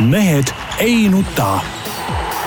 mehed 0.00 0.44
ei 0.78 1.08
nuta. 1.08 1.60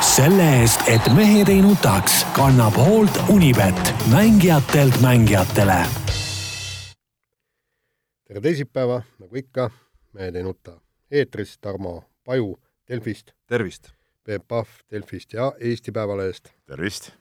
selle 0.01 0.59
eest, 0.59 0.81
et 0.87 1.01
mehed 1.15 1.49
ei 1.49 1.61
nutaks, 1.61 2.23
kannab 2.35 2.73
hoolt 2.79 3.17
Unibet, 3.29 3.93
mängijatelt 4.11 5.01
mängijatele. 5.01 5.85
tere 8.27 8.41
teisipäeva, 8.41 9.01
nagu 9.19 9.35
ikka, 9.35 9.69
Mehed 10.13 10.35
ei 10.35 10.43
nuta. 10.43 10.81
eetris 11.11 11.57
Tarmo 11.57 12.03
Paju 12.23 12.59
Delfist. 12.87 13.31
tervist! 13.47 13.91
Peep 14.23 14.47
Pahv 14.47 14.67
Delfist 14.91 15.33
ja 15.33 15.53
Eesti 15.59 15.91
Päevalehest. 15.91 16.49
tervist! 16.65 17.11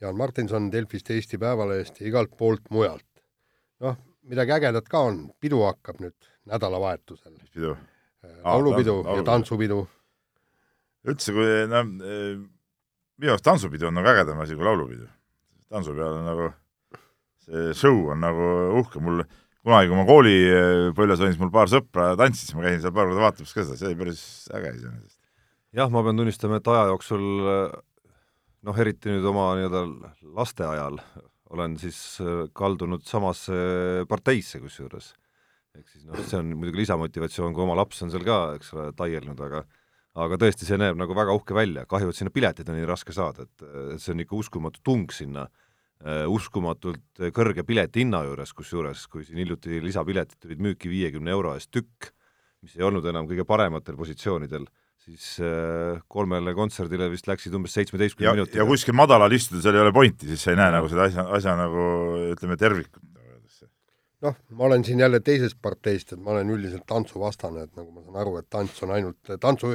Jaan 0.00 0.16
Martinson 0.16 0.72
Delfist, 0.72 1.10
Eesti 1.10 1.38
Päevalehest 1.38 2.00
ja 2.00 2.06
igalt 2.06 2.30
poolt 2.36 2.70
mujalt. 2.70 3.22
noh, 3.80 3.96
midagi 4.22 4.52
ägedat 4.52 4.88
ka 4.88 4.98
on, 4.98 5.30
pidu 5.40 5.62
hakkab 5.62 6.00
nüüd 6.00 6.30
nädalavahetusel. 6.44 7.32
mis 7.32 7.50
pidu? 7.50 7.76
Laulupidu 8.44 9.00
ja 9.06 9.22
tantsupidu. 9.26 9.84
üldse, 11.08 11.32
kui 11.32 11.48
noh, 11.70 11.86
minu 13.20 13.34
arust 13.34 13.46
tantsupidu 13.46 13.88
on 13.88 13.96
nagu 13.98 14.10
ägedam 14.12 14.40
asi 14.44 14.56
kui 14.56 14.66
laulupidu. 14.66 15.08
tantsu 15.70 15.94
peal 15.96 16.18
on 16.18 16.26
nagu, 16.28 16.50
see 17.46 17.70
show 17.78 18.10
on 18.12 18.20
nagu 18.24 18.50
uhke, 18.80 19.02
mul 19.02 19.22
kunagi, 19.64 19.90
kui 19.90 19.98
ma 19.98 20.06
koolipõlves 20.08 21.22
olin, 21.22 21.34
siis 21.34 21.40
mul 21.42 21.52
paar 21.54 21.70
sõpra 21.72 22.12
tantsis, 22.18 22.52
ma 22.56 22.66
käisin 22.66 22.84
seal 22.84 22.96
paar 22.96 23.10
korda 23.10 23.24
vaatamas 23.26 23.54
ka 23.54 23.64
seda, 23.64 23.78
see 23.78 23.90
oli 23.90 24.00
päris 24.00 24.22
äge 24.56 24.74
iseenesest. 24.78 25.18
jah, 25.76 25.92
ma 25.92 26.04
pean 26.06 26.20
tunnistama, 26.20 26.60
et 26.60 26.70
aja 26.72 26.88
jooksul 26.90 27.26
noh, 28.66 28.80
eriti 28.84 29.12
nüüd 29.12 29.26
oma 29.30 29.52
nii-öelda 29.58 29.84
laste 30.36 30.66
ajal 30.68 31.00
olen 31.50 31.74
siis 31.80 31.98
kaldunud 32.54 33.02
samasse 33.06 33.56
parteisse 34.10 34.60
kusjuures 34.62 35.14
ehk 35.78 35.92
siis 35.92 36.06
noh, 36.06 36.18
see 36.26 36.40
on 36.40 36.54
muidugi 36.56 36.82
lisamotivatsioon, 36.82 37.54
kui 37.54 37.64
oma 37.64 37.76
laps 37.78 38.02
on 38.04 38.12
seal 38.12 38.24
ka, 38.26 38.40
eks 38.58 38.74
ole, 38.76 38.90
taielnud, 38.98 39.40
aga 39.46 39.64
aga 40.20 40.38
tõesti, 40.42 40.66
see 40.66 40.78
näeb 40.80 40.98
nagu 40.98 41.14
väga 41.14 41.34
uhke 41.36 41.54
välja, 41.54 41.86
kahju, 41.88 42.10
et 42.10 42.18
sinna 42.18 42.32
piletit 42.34 42.68
on 42.68 42.78
nii 42.78 42.88
raske 42.88 43.14
saada, 43.14 43.46
et, 43.46 43.66
see 44.02 44.14
on 44.14 44.24
ikka 44.24 44.38
uskumatu 44.40 44.82
tung 44.86 45.12
sinna 45.14 45.46
uh,, 45.46 46.26
uskumatult 46.32 47.22
kõrge 47.36 47.64
piletihinna 47.66 48.24
juures, 48.26 48.54
kusjuures 48.56 49.06
kui 49.12 49.22
siin 49.26 49.38
hiljuti 49.44 49.78
lisapiletid 49.84 50.40
tulid 50.42 50.62
müüki 50.66 50.90
viiekümne 50.90 51.30
euro 51.30 51.54
eest 51.54 51.70
tükk, 51.74 52.10
mis 52.64 52.74
ei 52.76 52.84
olnud 52.84 53.06
enam 53.06 53.30
kõige 53.30 53.46
parematel 53.48 53.96
positsioonidel, 53.96 54.66
siis 55.00 55.36
uh, 55.44 56.02
kolmele 56.10 56.52
kontserdile 56.58 57.06
vist 57.12 57.30
läksid 57.30 57.54
umbes 57.56 57.78
seitsmeteistkümne 57.78 58.34
minutiga. 58.34 58.64
ja 58.64 58.68
kuskil 58.68 58.98
madalal 58.98 59.32
istuda, 59.32 59.62
seal 59.62 59.78
ei 59.78 59.86
ole 59.86 59.94
pointi, 59.94 60.26
siis 60.28 60.42
sa 60.42 60.52
ei 60.52 60.58
näe 60.58 60.74
nagu 60.74 60.90
seda 60.90 61.06
asja, 61.06 61.28
asja 61.38 61.54
nagu 61.56 61.86
ütleme, 62.34 62.58
tervikut 62.60 63.06
noh, 64.24 64.36
ma 64.56 64.64
olen 64.68 64.84
siin 64.84 65.00
jälle 65.00 65.20
teisest 65.24 65.56
parteist, 65.62 66.12
et 66.12 66.20
ma 66.20 66.34
olen 66.34 66.50
üldiselt 66.52 66.84
tantsuvastane, 66.88 67.64
et 67.66 67.76
nagu 67.78 67.88
ma 67.92 68.02
saan 68.04 68.18
aru, 68.22 68.34
et 68.40 68.48
tants 68.52 68.82
on 68.84 68.92
ainult, 68.96 69.18
tantsu, 69.40 69.70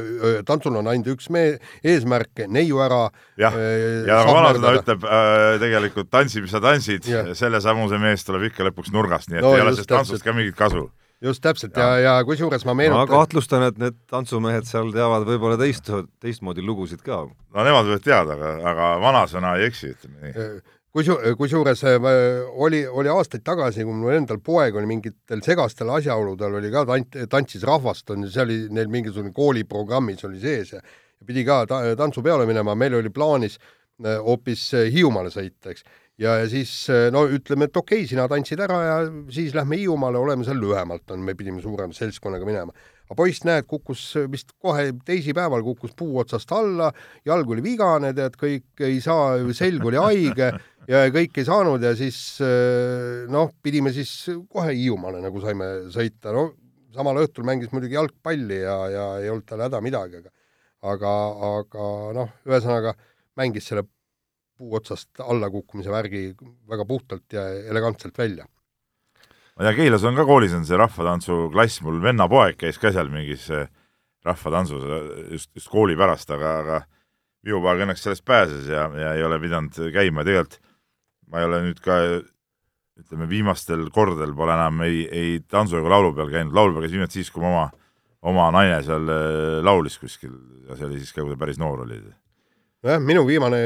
tantsul 0.45 0.77
on 0.81 0.89
ainult 0.91 1.09
üks 1.15 1.31
mee-, 1.33 1.55
eesmärk, 1.85 2.45
neiu 2.53 2.81
ära 2.85 3.05
jah. 3.41 3.55
äh,, 3.55 4.03
ja 4.09 4.19
nagu 4.21 4.35
vanasõna 4.37 4.75
ütleb 4.81 5.07
äh,, 5.07 5.47
tegelikult 5.63 6.11
tantsi, 6.13 6.43
mis 6.45 6.53
sa 6.53 6.61
tantsid, 6.63 7.09
selle 7.37 7.63
samuse 7.63 8.01
mees 8.01 8.27
tuleb 8.27 8.51
ikka 8.51 8.69
lõpuks 8.69 8.93
nurgast, 8.93 9.31
nii 9.31 9.41
et 9.41 9.47
no, 9.47 9.55
ei 9.57 9.65
ole 9.65 9.73
sellest 9.73 9.93
tantsust 9.95 10.25
ka 10.25 10.35
mingit 10.37 10.57
kasu. 10.59 10.87
Just 11.23 11.39
täpselt 11.41 11.77
ja, 11.79 11.85
ja, 11.95 12.13
ja 12.19 12.25
kusjuures 12.27 12.65
ma 12.67 12.73
meenutan 12.77 13.07
ma 13.07 13.07
kahtlustan, 13.09 13.63
et 13.69 13.77
need 13.81 13.95
tantsumehed 14.11 14.67
seal 14.67 14.91
teavad 14.93 15.23
võib-olla 15.25 15.55
teist, 15.57 15.87
teistmoodi 16.21 16.61
lugusid 16.61 17.01
ka. 17.01 17.23
no 17.25 17.65
nemad 17.65 17.87
võivad 17.87 18.03
teada, 18.03 18.35
aga, 18.35 18.51
aga 18.73 18.89
vanasõna 19.01 19.55
ei 19.57 19.69
eksi, 19.71 19.93
ütleme 19.95 20.27
nii 20.27 20.49
kusu-, 20.95 21.19
kusjuures 21.37 21.83
äh, 21.83 22.07
oli, 22.65 22.83
oli 22.87 23.11
aastaid 23.11 23.43
tagasi, 23.45 23.85
kui 23.85 23.95
mul 23.95 24.15
endal 24.15 24.39
poeg 24.43 24.77
oli 24.79 24.89
mingitel 24.89 25.43
segastel 25.45 25.91
asjaoludel 25.97 26.59
oli 26.61 26.71
ka 26.73 26.85
tant-, 26.89 27.19
tantsis 27.31 27.65
rahvast, 27.67 28.09
on 28.13 28.25
ju, 28.25 28.31
see 28.33 28.45
oli 28.45 28.59
neil 28.75 28.91
mingisugune 28.93 29.33
kooliprogrammis 29.35 30.25
oli 30.29 30.41
sees 30.43 30.75
ja 30.75 30.81
pidi 31.25 31.45
ka 31.47 31.63
ta-, 31.69 31.83
tantsupeole 31.99 32.47
minema, 32.49 32.77
meil 32.79 32.97
oli 33.01 33.11
plaanis 33.13 33.59
äh, 33.59 34.17
hoopis 34.23 34.67
äh, 34.77 34.89
Hiiumaale 34.93 35.33
sõita, 35.33 35.75
eks. 35.75 35.85
ja, 36.21 36.39
ja 36.41 36.49
siis 36.51 36.73
no 37.11 37.25
ütleme, 37.27 37.69
et 37.69 37.77
okei 37.77 38.03
okay,, 38.03 38.11
sina 38.11 38.27
tantsid 38.31 38.63
ära 38.63 38.81
ja 38.85 38.97
siis 39.33 39.55
lähme 39.57 39.81
Hiiumaale, 39.81 40.21
oleme 40.21 40.47
seal 40.47 40.61
lühemalt, 40.61 41.07
on, 41.11 41.25
me 41.25 41.35
pidime 41.37 41.63
suurema 41.63 41.95
seltskonnaga 41.95 42.47
minema 42.47 42.75
aga 43.05 43.17
poiss, 43.17 43.43
näed, 43.45 43.67
kukkus 43.69 44.03
vist 44.31 44.53
kohe 44.61 44.89
teisipäeval 45.05 45.63
kukkus 45.65 45.93
puu 45.97 46.19
otsast 46.21 46.51
alla, 46.55 46.91
jalg 47.25 47.49
oli 47.53 47.63
vigane, 47.65 48.13
tead, 48.17 48.37
kõik 48.41 48.85
ei 48.85 49.01
saa, 49.03 49.37
selg 49.57 49.85
oli 49.85 50.01
haige 50.01 50.51
ja 50.89 51.03
kõik 51.13 51.37
ei 51.41 51.47
saanud 51.47 51.83
ja 51.85 51.95
siis 51.97 52.19
noh, 53.31 53.51
pidime 53.61 53.93
siis 53.93 54.13
kohe 54.49 54.73
Hiiumaale 54.73 55.21
nagu 55.23 55.41
saime 55.43 55.91
sõita, 55.93 56.33
no 56.33 56.49
samal 56.95 57.19
õhtul 57.25 57.45
mängis 57.47 57.73
muidugi 57.73 57.97
jalgpalli 57.97 58.61
ja, 58.63 58.79
ja 58.89 59.05
ei 59.21 59.29
olnud 59.29 59.45
tal 59.49 59.65
häda 59.65 59.81
midagi, 59.83 60.21
aga 60.23 60.33
aga, 60.85 61.11
aga 61.59 61.89
noh, 62.15 62.33
ühesõnaga 62.47 62.95
mängis 63.39 63.69
selle 63.69 63.85
puu 64.55 64.75
otsast 64.77 65.21
allakukkumise 65.23 65.91
värgi 65.91 66.27
väga 66.69 66.85
puhtalt 66.87 67.35
ja 67.35 67.45
elegantselt 67.71 68.17
välja 68.17 68.45
ma 69.55 69.63
tean, 69.63 69.77
Keilas 69.77 70.03
on 70.03 70.17
ka 70.17 70.25
koolis 70.27 70.53
on 70.55 70.65
see 70.67 70.79
rahvatantsuklass, 70.79 71.81
mul 71.85 72.01
vennapoeg 72.03 72.59
käis 72.59 72.79
ka 72.81 72.91
seal 72.95 73.09
mingis 73.11 73.47
eh, 73.55 73.69
rahvatantsus 74.25 74.83
just, 75.31 75.51
just 75.55 75.71
kooli 75.71 75.95
pärast, 75.99 76.31
aga, 76.35 76.57
aga 76.63 76.79
minu 77.45 77.61
poeg 77.63 77.85
õnneks 77.85 78.03
sellest 78.03 78.25
pääses 78.27 78.67
ja, 78.67 78.87
ja 78.99 79.13
ei 79.15 79.23
ole 79.23 79.39
pidanud 79.39 79.77
käima, 79.93 80.25
tegelikult 80.27 80.59
ma 81.31 81.41
ei 81.41 81.47
ole 81.47 81.61
nüüd 81.69 81.79
ka 81.83 82.01
ütleme, 82.99 83.29
viimastel 83.29 83.87
kordadel 83.95 84.35
pole 84.35 84.53
enam 84.55 84.83
ei, 84.85 85.05
ei 85.07 85.39
tantsu 85.51 85.79
ega 85.79 85.95
laulu 85.95 86.13
peal 86.17 86.29
käinud, 86.33 86.55
laulu 86.55 86.75
peal 86.75 86.85
käis 86.85 86.95
viimati 86.97 87.19
siis, 87.19 87.31
kui 87.33 87.43
mu 87.43 87.49
oma, 87.53 87.65
oma 88.27 88.51
naine 88.55 88.81
seal 88.85 89.07
eh, 89.15 89.63
laulis 89.65 89.97
kuskil 90.01 90.35
ja 90.67 90.75
see 90.75 90.89
oli 90.89 90.99
siis 90.99 91.15
ka, 91.15 91.23
kui 91.23 91.31
ta 91.31 91.39
päris 91.39 91.61
noor 91.61 91.85
oli. 91.87 92.01
nojah, 92.83 93.01
minu 93.03 93.23
viimane 93.27 93.61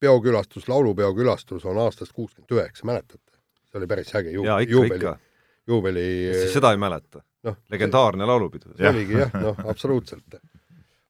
peokülastus, 0.00 0.68
laulupeo 0.70 1.10
külastus 1.16 1.64
on 1.66 1.80
aastast 1.82 2.14
kuuskümmend 2.14 2.54
üheksa, 2.54 2.86
mäletad? 2.86 3.25
See 3.76 3.84
oli 3.84 3.90
päris 3.90 4.12
äge 4.16 4.34
ju, 4.34 4.44
juubeli, 4.68 5.14
juubeli 5.68 6.04
siis 6.32 6.54
seda 6.56 6.72
ei 6.72 6.80
mäleta 6.80 7.20
no,? 7.44 7.56
legendaarne 7.72 8.28
laulupidu. 8.28 8.72
see 8.76 8.88
oligi 8.88 9.20
jah, 9.20 9.34
noh, 9.42 9.58
absoluutselt. 9.68 10.38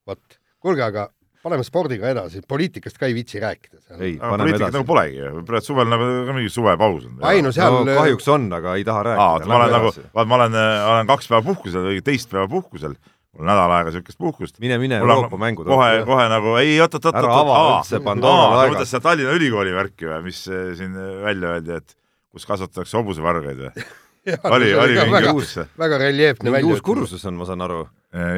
vot, 0.07 0.39
kuulge, 0.59 0.83
aga 0.83 1.07
paneme 1.47 1.63
spordiga 1.63 2.09
edasi, 2.11 2.41
poliitikast 2.47 2.97
ka 2.99 3.07
ei 3.07 3.15
viitsi 3.15 3.39
rääkida. 3.39 3.81
ei, 3.99 4.15
paneme 4.19 4.55
edasi. 4.55 4.73
nagu 4.75 4.87
polegi 4.87 5.21
ju, 5.21 5.43
praegu 5.47 5.69
suvel 5.69 5.91
nagu 5.91 6.07
ka 6.27 6.37
mingi 6.37 6.53
suvepaus 6.53 7.05
on. 7.07 7.19
ei 7.31 7.43
no 7.45 7.53
seal 7.55 7.81
no, 7.81 7.99
kahjuks 8.01 8.31
on, 8.35 8.49
aga 8.59 8.77
ei 8.79 8.87
taha 8.87 9.05
rääkida. 9.11 9.51
ma 9.51 9.61
olen 9.61 9.77
nagu, 9.77 9.93
vaat 10.17 10.31
ma 10.33 10.41
olen, 10.41 10.57
olen 10.93 11.13
kaks 11.13 11.31
päeva 11.31 11.45
puhkusel 11.45 11.87
või 11.91 12.01
teist 12.05 12.33
päeva 12.33 12.49
puhkusel 12.51 12.97
mul 13.37 13.45
nädal 13.45 13.73
aega 13.75 13.91
niisugust 13.91 14.17
puhkust. 14.17 14.59
mine, 14.63 14.79
mine 14.81 14.97
Euroopa 15.03 15.37
mängud. 15.37 15.69
kohe, 15.69 16.01
kohe 16.07 16.25
nagu 16.31 16.57
ei, 16.57 16.79
oot-oot-oot. 16.81 17.19
ära 17.21 17.37
ava 17.41 17.59
üldse 17.67 18.01
Pandora 18.03 18.49
laegast. 18.55 18.73
mõtlesid 18.73 18.93
seda 18.95 19.05
Tallinna 19.05 19.37
Ülikooli 19.37 19.75
värki 19.75 20.09
või, 20.09 20.21
mis 20.25 20.41
eh, 20.49 20.71
siin 20.79 20.97
välja 21.23 21.53
öeldi, 21.57 21.77
et 21.77 21.96
kus 22.37 22.49
kasvatatakse 22.49 23.01
hobusevargaid 23.01 23.65
või? 23.67 23.87
oli, 24.55 24.73
oli 24.75 24.95
mingi 24.97 25.11
väga, 25.11 25.31
uus 25.35 25.53
väga 25.79 25.99
reljeefne 26.01 26.51
mingi 26.51 26.67
uus 26.67 26.83
kursus 26.83 27.23
on, 27.29 27.37
ma 27.39 27.47
saan 27.47 27.63
aru. 27.63 27.79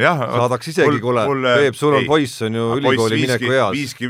jah. 0.01 0.19
saadaks 0.19 0.71
isegi, 0.71 0.99
kuule, 1.01 1.23
Peep, 1.63 1.77
sul 1.77 1.95
on 1.97 2.05
poiss, 2.09 2.43
on 2.45 2.57
ju 2.57 2.65
ülikooli 2.77 3.19
mineku 3.23 3.51
eas. 3.55 3.71
viiski 3.73 4.09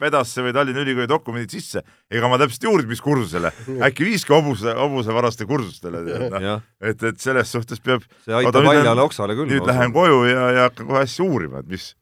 Pedasse 0.00 0.44
või 0.44 0.54
Tallinna 0.56 0.84
Ülikooli 0.84 1.08
dokumendid 1.10 1.54
sisse, 1.56 1.84
ega 2.12 2.30
ma 2.30 2.40
täpselt 2.40 2.66
ei 2.66 2.72
uurinud, 2.72 2.92
mis 2.92 3.04
kursusele, 3.04 3.52
äkki 3.88 4.08
viiski 4.08 4.34
hobuse, 4.34 4.74
hobusevaraste 4.78 5.48
kursustele, 5.48 6.02
noh, 6.04 6.48
et, 6.80 7.06
et 7.12 7.22
selles 7.22 7.54
suhtes 7.56 7.84
peab 7.84 8.04
see 8.26 8.36
aitab 8.42 8.68
haljale 8.68 9.06
oksale 9.06 9.38
küll. 9.38 9.52
nüüd 9.52 9.68
lähen 9.68 9.94
koju 9.96 10.24
ja, 10.28 10.48
ja 10.56 10.66
hakkan 10.68 10.90
kohe 10.90 11.04
asja 11.06 11.28
uurima, 11.28 11.64
et 11.64 11.76
mis, 11.76 11.92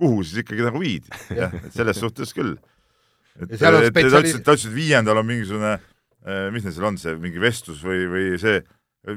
kuhu 0.00 0.22
siis 0.24 0.44
ikkagi 0.44 0.64
nagu 0.64 0.80
viidi, 0.80 1.12
jah, 1.34 1.52
et 1.60 1.74
selles 1.76 2.00
suhtes 2.00 2.32
küll 2.36 2.56
et, 3.40 3.50
et 3.50 3.58
ta 3.60 3.74
ütles, 3.82 4.68
et 4.68 4.72
viiendal 4.72 5.18
on 5.18 5.26
mingisugune 5.26 5.76
mis 6.24 6.64
neil 6.64 6.72
seal 6.72 6.88
on, 6.88 6.98
see 7.00 7.14
mingi 7.20 7.42
vestlus 7.42 7.82
või, 7.84 8.06
või 8.08 8.26
see, 8.40 8.62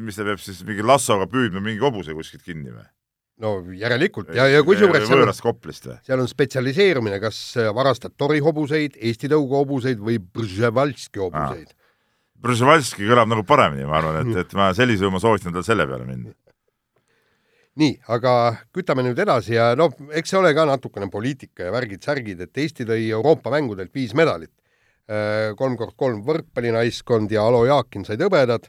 mis 0.03 0.17
ta 0.17 0.25
peab 0.27 0.41
siis 0.43 0.59
mingi 0.67 0.83
lassoga 0.85 1.27
püüdma 1.31 1.61
mingi 1.63 1.83
hobuse 1.83 2.15
kuskilt 2.17 2.43
kinni 2.43 2.73
või? 2.73 2.87
no 3.43 3.51
järelikult 3.77 4.33
ja, 4.35 4.47
ja 4.51 4.63
kusjuures 4.65 5.07
võõrast 5.09 5.43
Koplist 5.45 5.87
või? 5.87 5.97
seal 6.07 6.23
on 6.23 6.29
spetsialiseerumine, 6.29 7.21
kas 7.23 7.39
varastad 7.75 8.17
Tori 8.19 8.41
hobuseid, 8.43 8.97
Eesti 8.99 9.31
tõugu 9.31 9.61
hobuseid 9.61 10.01
või 10.03 10.19
Brževalski 10.19 11.23
hobuseid 11.23 11.69
ah.. 11.71 11.75
Brževalski 12.37 13.07
kõlab 13.07 13.31
nagu 13.31 13.41
paremini, 13.47 13.87
ma 13.89 13.97
arvan, 14.01 14.19
et, 14.21 14.35
et 14.43 14.57
ma 14.57 14.69
sellisel 14.77 15.07
juhul 15.07 15.15
ma 15.15 15.23
soovitan 15.23 15.55
tal 15.55 15.65
selle 15.65 15.87
peale 15.89 16.05
minna. 16.09 16.35
nii, 17.77 17.95
aga 18.13 18.31
kütame 18.75 19.05
nüüd 19.05 19.19
edasi 19.23 19.55
ja 19.55 19.71
noh, 19.79 19.95
eks 20.11 20.33
see 20.33 20.41
ole 20.41 20.51
ka 20.57 20.67
natukene 20.67 21.07
poliitika 21.13 21.69
ja 21.69 21.73
värgid-särgid, 21.77 22.43
et 22.43 22.63
Eesti 22.65 22.89
tõi 22.89 23.07
Euroopa 23.13 23.53
mängudelt 23.53 23.95
viis 23.95 24.17
medalit 24.17 24.51
Äh, 24.51 24.66
kolm 25.07 25.77
kord 25.79 25.93
kolm 25.95 26.17
võrkpallinaiskond 26.27 27.31
ja 27.31 27.45
Alo 27.47 27.61
Jaakin 27.63 28.03
said 28.03 28.19
hõbedad 28.19 28.67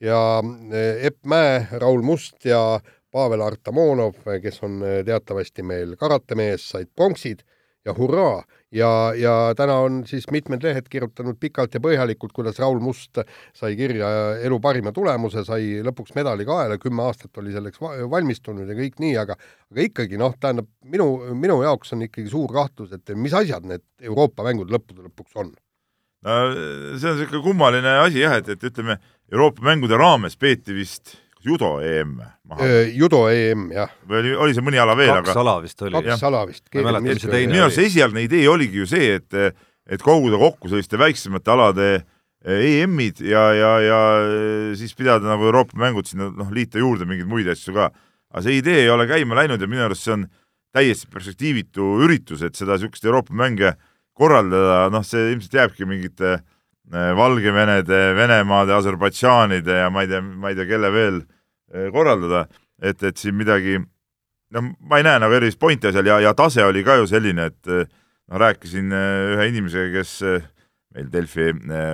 ja 0.00 0.40
äh, 0.40 1.06
Epp 1.06 1.26
Mäe, 1.26 1.66
Raul 1.78 2.02
Must 2.02 2.44
ja 2.44 2.80
Pavel 3.12 3.42
Artamonov, 3.42 4.22
kes 4.42 4.62
on 4.66 4.82
äh, 4.84 5.00
teatavasti 5.06 5.64
meil 5.66 5.96
karatemees, 5.98 6.68
said 6.74 6.90
pronksid 6.96 7.44
ja 7.86 7.94
hurraa. 7.96 8.42
Ja, 8.74 9.14
ja 9.16 9.54
täna 9.56 9.78
on 9.80 10.02
siis 10.04 10.26
mitmed 10.28 10.60
lehed 10.60 10.90
kirjutanud 10.92 11.38
pikalt 11.40 11.72
ja 11.72 11.80
põhjalikult, 11.80 12.34
kuidas 12.36 12.58
Raul 12.60 12.82
Must 12.84 13.22
sai 13.56 13.78
kirja 13.78 14.10
elu 14.44 14.58
parima 14.60 14.92
tulemuse, 14.92 15.40
sai 15.46 15.78
lõpuks 15.86 16.12
medali 16.18 16.44
kaela, 16.44 16.76
kümme 16.82 17.06
aastat 17.06 17.40
oli 17.40 17.54
selleks 17.54 17.80
valmistunud 17.80 18.68
ja 18.68 18.76
kõik 18.76 19.00
nii, 19.00 19.14
aga 19.16 19.38
aga 19.72 19.86
ikkagi 19.86 20.20
noh, 20.20 20.36
tähendab 20.36 20.68
minu, 20.84 21.08
minu 21.32 21.62
jaoks 21.64 21.96
on 21.96 22.04
ikkagi 22.10 22.28
suur 22.28 22.52
kahtlus, 22.52 22.92
et 22.92 23.16
mis 23.16 23.32
asjad 23.32 23.64
need 23.64 23.86
Euroopa 24.04 24.44
mängud 24.44 24.68
lõppude 24.74 25.08
lõpuks 25.08 25.40
on 25.40 25.54
no 26.26 26.36
see 26.98 27.08
on 27.10 27.18
niisugune 27.18 27.44
kummaline 27.44 27.94
asi 28.02 28.22
jah, 28.24 28.38
et, 28.40 28.50
et 28.54 28.68
ütleme, 28.70 28.98
Euroopa 29.32 29.64
mängude 29.66 29.98
raames 30.00 30.38
peeti 30.40 30.74
vist 30.76 31.16
judo 31.44 31.78
EM 31.84 32.16
maha. 32.18 32.68
judo 32.94 33.24
EM, 33.30 33.68
jah. 33.74 33.92
või 34.08 34.22
oli, 34.22 34.34
oli 34.46 34.56
see 34.56 34.64
mõni 34.66 34.80
ala 34.82 34.96
veel, 34.98 35.12
aga 35.14 35.26
kaks 35.28 35.40
ala 35.42 35.56
vist 35.62 35.82
oli. 35.86 35.96
kaks 36.08 36.26
ala 36.28 36.44
vist. 36.48 36.64
minu 36.74 37.64
arust 37.66 37.82
esialgne 37.84 38.24
idee 38.26 38.48
oligi 38.50 38.82
ju 38.82 38.88
see, 38.90 39.18
et, 39.20 39.58
et 39.88 40.04
koguda 40.04 40.40
kokku 40.40 40.70
selliste 40.72 41.00
väiksemate 41.00 41.54
alade 41.54 41.90
EM-id 42.48 43.20
ja, 43.26 43.48
ja, 43.54 43.70
ja 43.82 44.00
siis 44.78 44.94
pidada 44.98 45.26
nagu 45.26 45.48
Euroopa 45.48 45.78
mängud 45.80 46.06
sinna 46.06 46.30
noh, 46.30 46.50
liita 46.54 46.78
juurde 46.78 47.06
mingeid 47.08 47.28
muid 47.30 47.48
asju 47.50 47.74
ka. 47.76 47.90
aga 48.30 48.44
see 48.44 48.60
idee 48.60 48.84
ei 48.84 48.92
ole 48.92 49.08
käima 49.10 49.38
läinud 49.40 49.60
ja 49.60 49.70
minu 49.70 49.82
arust 49.86 50.06
see 50.06 50.14
on 50.14 50.28
täiesti 50.74 51.08
perspektiivitu 51.10 51.94
üritus, 52.04 52.42
et 52.44 52.54
seda 52.58 52.76
niisugust 52.76 53.06
Euroopa 53.08 53.34
mänge 53.34 53.74
korraldada, 54.18 54.88
noh, 54.92 55.04
see 55.06 55.32
ilmselt 55.32 55.54
jääbki 55.58 55.88
mingite 55.88 56.34
äh, 56.38 57.12
Valgevenede, 57.16 58.00
Venemaade, 58.18 58.74
Aserbaidžaanide 58.78 59.82
ja 59.82 59.92
ma 59.94 60.04
ei 60.04 60.10
tea, 60.10 60.22
ma 60.22 60.52
ei 60.52 60.58
tea, 60.58 60.68
kelle 60.70 60.92
veel 60.94 61.22
äh, 61.22 61.88
korraldada, 61.94 62.46
et, 62.82 63.02
et 63.02 63.16
siin 63.20 63.38
midagi, 63.38 63.78
no 64.54 64.64
ma 64.78 65.00
ei 65.00 65.06
näe 65.06 65.22
nagu 65.22 65.38
erilist 65.38 65.60
pointi 65.60 65.90
asjal 65.90 66.10
ja, 66.10 66.20
ja 66.28 66.34
tase 66.38 66.66
oli 66.66 66.84
ka 66.86 66.98
ju 67.00 67.08
selline, 67.10 67.50
et 67.52 67.72
noh, 67.72 68.38
rääkisin 68.42 68.92
ühe 68.92 69.50
inimesega, 69.50 69.92
kes 69.94 70.14
meil 70.96 71.10
Delfi 71.12 71.52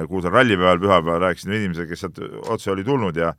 kuulsal 0.08 0.32
rallipäeval 0.34 0.80
pühapäeval 0.82 1.20
rääkisin 1.28 1.54
inimesega, 1.54 1.90
kes 1.92 2.06
sealt 2.06 2.22
otse 2.50 2.72
oli 2.72 2.86
tulnud 2.86 3.16
ja 3.18 3.34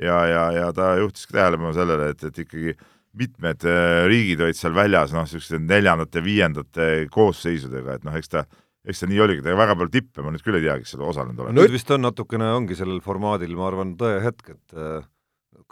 ja, 0.00 0.26
ja, 0.26 0.52
ja 0.52 0.72
ta 0.72 0.96
juhtiski 0.96 1.32
tähelepanu 1.36 1.72
sellele, 1.76 2.08
et, 2.12 2.24
et 2.24 2.38
ikkagi 2.44 2.74
mitmed 3.18 3.64
riigid 4.08 4.40
olid 4.40 4.56
seal 4.56 4.74
väljas, 4.76 5.12
noh, 5.12 5.26
niisuguste 5.26 5.60
neljandate, 5.60 6.22
viiendate 6.24 6.90
koosseisudega, 7.12 7.98
et 7.98 8.06
noh, 8.08 8.14
eks 8.16 8.32
ta 8.32 8.46
eks 8.88 9.02
see 9.02 9.10
nii 9.12 9.22
oligi, 9.22 9.42
ega 9.44 9.58
väga 9.58 9.76
palju 9.78 9.94
tippe 9.94 10.24
ma 10.24 10.32
nüüd 10.34 10.42
küll 10.42 10.58
ei 10.58 10.64
tea, 10.64 10.76
kes 10.82 10.94
seal 10.94 11.04
osalenud 11.06 11.44
olen. 11.44 11.54
nüüd 11.58 11.74
vist 11.74 11.90
on 11.94 12.02
natukene, 12.02 12.48
ongi 12.56 12.78
sellel 12.78 13.02
formaadil, 13.04 13.54
ma 13.58 13.68
arvan, 13.68 13.92
tõehetk, 13.98 14.54
et 14.56 14.74
äh, 14.74 15.04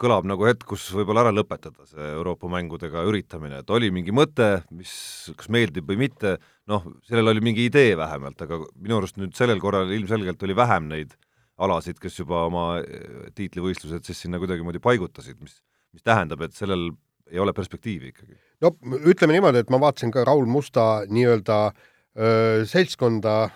kõlab 0.01 0.27
nagu 0.29 0.47
hetk, 0.47 0.63
kus 0.69 0.85
võib-olla 0.95 1.25
ära 1.25 1.33
lõpetada 1.35 1.85
see 1.89 2.07
Euroopa 2.13 2.49
mängudega 2.51 3.03
üritamine, 3.09 3.61
et 3.61 3.73
oli 3.73 3.91
mingi 3.93 4.15
mõte, 4.15 4.63
mis 4.71 4.93
kas 5.37 5.51
meeldib 5.51 5.91
või 5.91 5.99
mitte, 6.05 6.37
noh, 6.71 6.87
sellel 7.09 7.33
oli 7.33 7.43
mingi 7.43 7.67
idee 7.67 7.97
vähemalt, 7.99 8.39
aga 8.47 8.61
minu 8.79 9.01
arust 9.01 9.19
nüüd 9.19 9.35
sellel 9.37 9.59
korral 9.63 9.91
ilmselgelt 9.91 10.47
oli 10.47 10.55
vähem 10.57 10.87
neid 10.93 11.17
alasid, 11.61 11.99
kes 12.01 12.15
juba 12.23 12.45
oma 12.47 12.65
äh, 12.79 13.27
tiitlivõistlused 13.35 14.07
siis 14.07 14.23
sinna 14.23 14.39
kuidagimoodi 14.41 14.79
paigutasid, 14.83 15.41
mis, 15.43 15.59
mis 15.91 16.07
tähendab, 16.07 16.47
et 16.47 16.55
sellel 16.55 16.93
ei 17.31 17.39
ole 17.39 17.53
perspektiivi 17.53 18.11
ikkagi. 18.11 18.37
no 18.61 18.75
ütleme 18.99 19.37
niimoodi, 19.37 19.63
et 19.63 19.73
ma 19.73 19.79
vaatasin 19.81 20.11
ka 20.13 20.25
Raul 20.27 20.45
Musta 20.49 21.03
nii-öelda 21.09 21.59
äh, 21.71 22.63
seltskonda, 22.69 23.49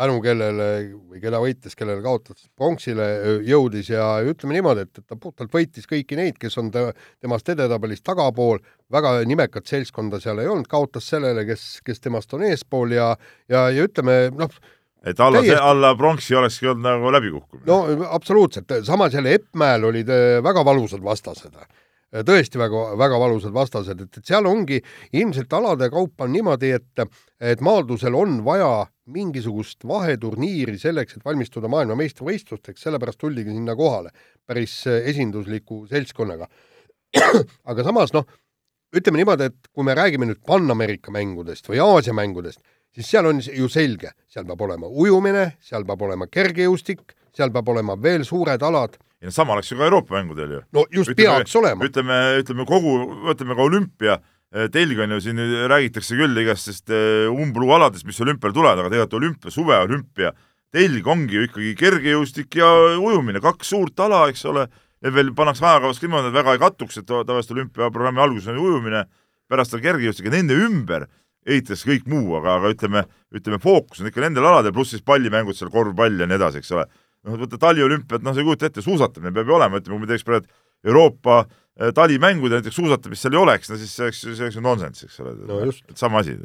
tänu 0.00 0.20
kellele 0.24 0.68
või 1.10 1.20
keda 1.20 1.40
võites, 1.42 1.76
kellele 1.76 2.00
kaotas, 2.04 2.46
pronksile 2.56 3.06
jõudis 3.46 3.90
ja 3.92 4.06
ütleme 4.24 4.56
niimoodi, 4.56 4.86
et, 4.86 5.02
et 5.02 5.06
ta 5.06 5.18
puhtalt 5.20 5.52
võitis 5.52 5.88
kõiki 5.90 6.16
neid, 6.18 6.38
kes 6.40 6.56
on 6.62 6.70
te, 6.72 6.86
temast 7.20 7.48
edetabelis 7.52 8.04
tagapool, 8.06 8.62
väga 8.92 9.18
nimekat 9.28 9.68
seltskonda 9.70 10.20
seal 10.22 10.40
ei 10.40 10.50
olnud, 10.50 10.70
kaotas 10.70 11.10
sellele, 11.12 11.44
kes, 11.48 11.82
kes 11.84 12.00
temast 12.00 12.32
on 12.36 12.46
eespool 12.48 12.96
ja, 12.96 13.12
ja, 13.50 13.66
ja 13.74 13.88
ütleme, 13.88 14.30
noh, 14.38 14.56
et 15.04 15.20
alla 15.20 15.42
täiesti..., 15.42 15.60
alla 15.72 15.92
pronksi 15.98 16.38
olekski 16.38 16.70
olnud 16.72 16.86
nagu 16.86 17.12
läbikukkumine. 17.18 17.68
no 17.68 18.08
absoluutselt, 18.14 18.72
samas 18.88 19.14
jälle 19.16 19.36
Eppmäel 19.36 19.84
olid 19.90 20.08
väga 20.44 20.64
valusad 20.64 21.04
vastased 21.04 21.56
tõesti 22.10 22.58
väga, 22.58 22.84
väga 22.98 23.18
valusad 23.22 23.54
vastased, 23.54 24.00
et, 24.02 24.18
et 24.18 24.26
seal 24.26 24.46
ongi 24.50 24.80
ilmselt 25.16 25.52
alade 25.54 25.90
kaupa 25.92 26.26
niimoodi, 26.30 26.72
et, 26.78 27.04
et 27.40 27.62
maadlusel 27.64 28.16
on 28.18 28.40
vaja 28.46 28.86
mingisugust 29.10 29.86
vaheturniiri 29.88 30.78
selleks, 30.78 31.16
et 31.16 31.24
valmistuda 31.26 31.70
maailmameistrivõistlusteks, 31.70 32.82
sellepärast 32.86 33.20
tuldigi 33.20 33.54
sinna 33.54 33.76
kohale 33.78 34.12
päris 34.46 34.82
esindusliku 34.90 35.84
seltskonnaga. 35.90 36.50
aga 37.70 37.86
samas 37.86 38.14
noh, 38.14 38.26
ütleme 38.94 39.22
niimoodi, 39.22 39.50
et 39.50 39.70
kui 39.70 39.86
me 39.86 39.94
räägime 39.98 40.26
nüüd 40.26 40.42
Pan-Ameerika 40.46 41.14
mängudest 41.14 41.70
või 41.70 41.82
Aasia 41.82 42.14
mängudest, 42.16 42.62
siis 42.94 43.10
seal 43.10 43.26
on 43.30 43.42
ju 43.42 43.70
selge, 43.70 44.14
seal 44.30 44.46
peab 44.48 44.66
olema 44.66 44.90
ujumine, 44.90 45.52
seal 45.62 45.86
peab 45.86 46.02
olema 46.06 46.26
kergejõustik, 46.30 47.14
seal 47.34 47.54
peab 47.54 47.70
olema 47.70 47.94
veel 48.02 48.26
suured 48.26 48.62
alad 48.66 48.98
ja 49.20 49.28
no 49.28 49.34
sama 49.34 49.54
oleks 49.54 49.70
ju 49.72 49.78
ka 49.78 49.86
Euroopa 49.88 50.16
mängudel 50.16 50.52
ju. 50.56 50.60
no 50.72 50.84
just 50.90 51.12
ütleme, 51.12 51.40
peaks 51.40 51.56
olema. 51.60 51.84
ütleme, 51.84 52.18
ütleme 52.40 52.66
kogu, 52.68 52.94
võtame 53.28 53.56
ka 53.56 53.66
olümpia, 53.66 54.18
eh, 54.54 54.68
telg 54.72 55.00
on 55.04 55.16
ju 55.16 55.20
siin, 55.26 55.42
räägitakse 55.70 56.16
küll 56.16 56.42
igastest 56.42 56.92
eh, 56.94 57.28
umbluualadest, 57.28 58.06
mis 58.08 58.20
olümpial 58.24 58.54
tulevad, 58.56 58.80
aga 58.80 58.92
tegelikult 58.92 59.18
olümpia, 59.20 59.54
suveolümpia 59.54 60.32
telg 60.72 61.08
ongi 61.10 61.36
ju 61.36 61.48
ikkagi 61.48 61.74
kergejõustik 61.78 62.60
ja 62.60 62.70
ujumine, 62.96 63.42
kaks 63.44 63.74
suurt 63.74 64.00
ala, 64.00 64.26
eks 64.30 64.44
ole, 64.48 64.68
veel 65.02 65.32
pannakse 65.36 65.66
ajakavas 65.66 66.00
niimoodi, 66.02 66.30
et 66.30 66.38
väga 66.38 66.54
ei 66.54 66.62
kattuks, 66.62 67.00
et 67.00 67.08
tavaliselt 67.08 67.56
olümpiaprogrammi 67.56 68.22
alguses 68.22 68.52
on 68.52 68.60
ujumine, 68.62 69.04
pärast 69.50 69.74
on 69.76 69.82
kergejõustik 69.84 70.30
ja 70.30 70.36
nende 70.38 70.56
ümber 70.56 71.08
ehitatakse 71.48 71.88
kõik 71.88 72.08
muu, 72.08 72.36
aga, 72.38 72.58
aga 72.60 72.72
ütleme, 72.72 73.04
ütleme 73.34 73.58
fookus 73.60 74.02
on 74.02 74.10
ikka 74.10 74.22
nendel 74.22 74.46
aladel, 74.46 74.74
pluss 74.76 74.94
siis 74.94 75.02
pallimängud 75.02 75.56
seal, 75.56 75.72
korvpall 75.72 76.20
ja 76.20 76.28
nii 76.28 76.38
edasi, 76.38 76.60
eks 76.62 76.74
ole 76.76 76.86
noh, 77.26 77.36
võtta 77.40 77.60
taliolümpiat, 77.60 78.24
noh, 78.24 78.34
sa 78.34 78.42
ei 78.42 78.48
kujuta 78.48 78.70
ette, 78.70 78.84
suusatamine 78.84 79.32
peab 79.36 79.50
ju 79.50 79.56
olema, 79.56 79.80
ütleme, 79.80 79.98
kui 79.98 80.06
me 80.06 80.10
teeks 80.10 80.26
praegu 80.26 80.48
Euroopa 80.86 81.42
äh, 81.42 81.92
talimängude 81.96 82.60
näiteks 82.60 82.78
suusatamist 82.80 83.26
seal 83.26 83.36
ei 83.36 83.42
oleks, 83.42 83.70
no 83.70 83.78
siis 83.80 83.92
see 83.96 84.06
oleks, 84.06 84.22
see 84.24 84.46
oleks 84.46 84.56
ju 84.56 84.64
nonsenss, 84.64 85.04
eks 85.06 85.20
ole 85.24 85.34
no,. 85.48 85.60
et 85.68 86.00
sama 86.00 86.22
asi. 86.24 86.38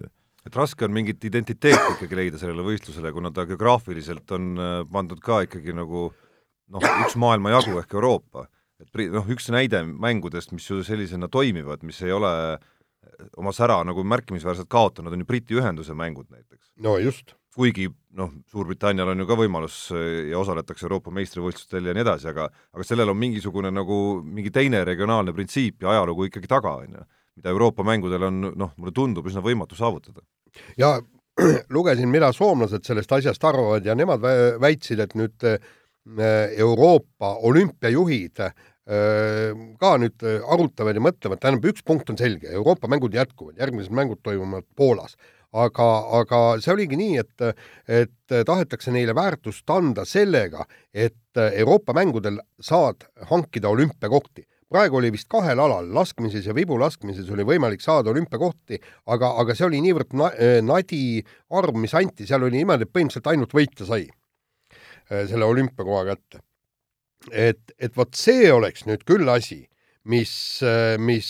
et 0.46 0.60
raske 0.60 0.86
on 0.86 0.94
mingit 0.96 1.24
identiteeti 1.26 1.96
ikkagi 1.96 2.20
leida 2.20 2.42
sellele 2.42 2.66
võistlusele, 2.66 3.14
kuna 3.16 3.32
ta 3.36 3.48
geograafiliselt 3.50 4.36
on 4.36 4.52
äh, 4.60 4.76
pandud 4.92 5.24
ka 5.24 5.44
ikkagi 5.48 5.76
nagu 5.78 6.10
noh, 6.12 6.92
üks 7.06 7.18
maailmajagu 7.22 7.80
ehk 7.80 7.96
Euroopa. 7.96 8.48
et 8.84 9.04
noh, 9.16 9.32
üks 9.32 9.48
näide 9.54 9.86
mängudest, 9.88 10.52
mis 10.52 10.68
ju 10.70 10.84
sellisena 10.84 11.32
toimivad, 11.32 11.88
mis 11.88 12.02
ei 12.04 12.12
ole 12.12 12.34
äh, 12.58 12.68
oma 13.40 13.56
sära 13.56 13.80
nagu 13.88 14.04
märkimisväärselt 14.04 14.68
kaotanud, 14.68 15.16
on 15.16 15.24
ju 15.24 15.32
Briti 15.32 15.56
ühenduse 15.56 15.96
mängud 15.96 16.28
näiteks. 16.28 16.74
no 16.84 16.98
just 17.00 17.38
kuigi 17.56 17.88
noh, 18.20 18.32
Suurbritannial 18.52 19.12
on 19.12 19.24
ju 19.24 19.28
ka 19.30 19.38
võimalus 19.40 19.78
äh, 19.96 20.30
ja 20.32 20.40
osaletakse 20.40 20.88
Euroopa 20.88 21.14
meistrivõistlustel 21.16 21.90
ja 21.90 21.96
nii 21.96 22.04
edasi, 22.06 22.30
aga 22.32 22.48
aga 22.50 22.88
sellel 22.88 23.12
on 23.12 23.20
mingisugune 23.20 23.72
nagu 23.74 24.00
mingi 24.24 24.54
teine 24.56 24.84
regionaalne 24.88 25.34
printsiip 25.36 25.84
ja 25.84 25.94
ajalugu 25.96 26.30
ikkagi 26.30 26.52
taga, 26.52 26.78
on 26.84 27.00
ju, 27.00 27.08
mida 27.40 27.52
Euroopa 27.52 27.86
mängudel 27.88 28.28
on 28.30 28.46
noh, 28.52 28.76
mulle 28.78 28.96
tundub 28.96 29.28
üsna 29.32 29.44
võimatu 29.46 29.78
saavutada. 29.80 30.24
ja 30.80 30.98
lugesin, 31.76 32.12
mida 32.12 32.32
soomlased 32.36 32.86
sellest 32.88 33.12
asjast 33.12 33.44
arvavad 33.44 33.86
ja 33.86 33.96
nemad 33.96 34.24
väitsid, 34.62 35.04
et 35.04 35.16
nüüd 35.20 35.48
äh, 35.50 35.60
Euroopa 36.62 37.34
olümpiajuhid 37.50 38.44
äh, 38.46 38.56
ka 39.82 39.96
nüüd 39.98 40.24
arutavad 40.46 40.96
ja 40.96 41.02
mõtlevad, 41.02 41.42
tähendab, 41.42 41.72
üks 41.72 41.84
punkt 41.84 42.12
on 42.14 42.20
selge, 42.20 42.52
Euroopa 42.54 42.88
mängud 42.92 43.16
jätkuvad, 43.18 43.58
järgmised 43.60 43.96
mängud 43.96 44.22
toimuvad 44.24 44.68
Poolas 44.78 45.18
aga, 45.56 45.88
aga 46.20 46.40
see 46.64 46.74
oligi 46.74 46.98
nii, 47.00 47.22
et, 47.22 47.62
et 47.88 48.36
tahetakse 48.48 48.94
neile 48.94 49.16
väärtust 49.16 49.70
anda 49.72 50.06
sellega, 50.08 50.66
et 50.94 51.40
Euroopa 51.46 51.96
mängudel 51.96 52.40
saad 52.62 53.08
hankida 53.32 53.70
olümpiakohti. 53.70 54.48
praegu 54.70 54.98
oli 54.98 55.12
vist 55.14 55.28
kahel 55.30 55.60
alal, 55.62 55.88
laskmises 55.94 56.46
ja 56.46 56.56
vibulaskmises 56.56 57.30
oli 57.32 57.44
võimalik 57.48 57.82
saada 57.82 58.10
olümpiakohti, 58.10 58.80
aga, 59.06 59.30
aga 59.40 59.56
see 59.56 59.68
oli 59.68 59.82
niivõrd 59.86 60.16
na 60.18 60.32
nadi 60.62 61.24
arv, 61.50 61.78
mis 61.80 61.94
anti, 61.96 62.26
seal 62.28 62.44
oli 62.44 62.58
niimoodi, 62.58 62.84
et 62.84 62.92
põhimõtteliselt 62.92 63.32
ainult 63.32 63.54
võitja 63.56 63.88
sai 63.88 64.10
selle 65.06 65.46
olümpiakoha 65.46 66.04
kätte. 66.06 66.40
et, 67.32 67.72
et 67.80 67.98
vot 67.98 68.14
see 68.14 68.52
oleks 68.52 68.86
nüüd 68.86 69.06
küll 69.06 69.30
asi 69.30 69.68
mis, 70.12 70.32
mis 71.02 71.30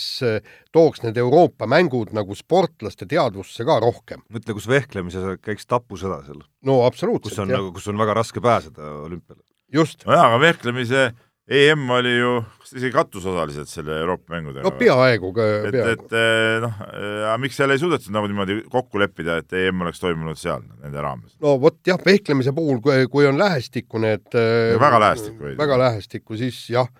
tooks 0.74 1.02
need 1.04 1.18
Euroopa 1.20 1.68
mängud 1.70 2.12
nagu 2.16 2.36
sportlaste 2.36 3.08
teadvusse 3.08 3.66
ka 3.66 3.78
rohkem. 3.82 4.24
mõtle, 4.32 4.56
kus 4.56 4.68
vehklemises 4.70 5.38
käiks 5.44 5.68
tapusõda 5.68 6.22
seal. 6.26 6.42
no 6.66 6.82
absoluutselt. 6.86 7.32
kus 7.32 7.44
on 7.44 7.54
nagu, 7.54 7.70
kus 7.76 7.88
on 7.92 8.00
väga 8.00 8.18
raske 8.20 8.42
pääseda 8.44 8.90
olümpiale. 9.06 9.42
just. 9.72 10.04
nojah, 10.06 10.28
aga 10.30 10.42
vehklemise 10.42 11.06
EM 11.46 11.90
oli 11.94 12.10
ju, 12.16 12.30
isegi 12.66 12.88
katusosalised 12.90 13.68
selle 13.70 14.00
Euroopa 14.00 14.34
mängudega? 14.34 14.64
no 14.66 14.72
peaaegu 14.74 15.30
et, 15.38 15.76
et 15.78 16.16
eh, 16.18 16.56
noh, 16.64 16.80
eh, 16.90 17.20
aga 17.28 17.36
miks 17.38 17.60
seal 17.60 17.70
ei 17.70 17.78
suudetud 17.78 18.10
nagu 18.16 18.26
niimoodi 18.26 18.56
kokku 18.72 18.98
leppida, 18.98 19.38
et 19.38 19.54
EM 19.54 19.84
oleks 19.86 20.02
toimunud 20.02 20.40
seal, 20.40 20.64
nende 20.82 21.04
raames? 21.04 21.36
no 21.44 21.54
vot 21.62 21.78
jah, 21.86 22.02
vehklemise 22.02 22.50
puhul, 22.56 22.82
kui 22.82 23.28
on 23.30 23.38
lähestikku 23.38 24.02
need 24.02 24.26
väga 24.34 24.98
lähestikku. 25.04 25.54
väga 25.60 25.78
lähestikku, 25.84 26.40
siis 26.40 26.64
jah 26.74 26.90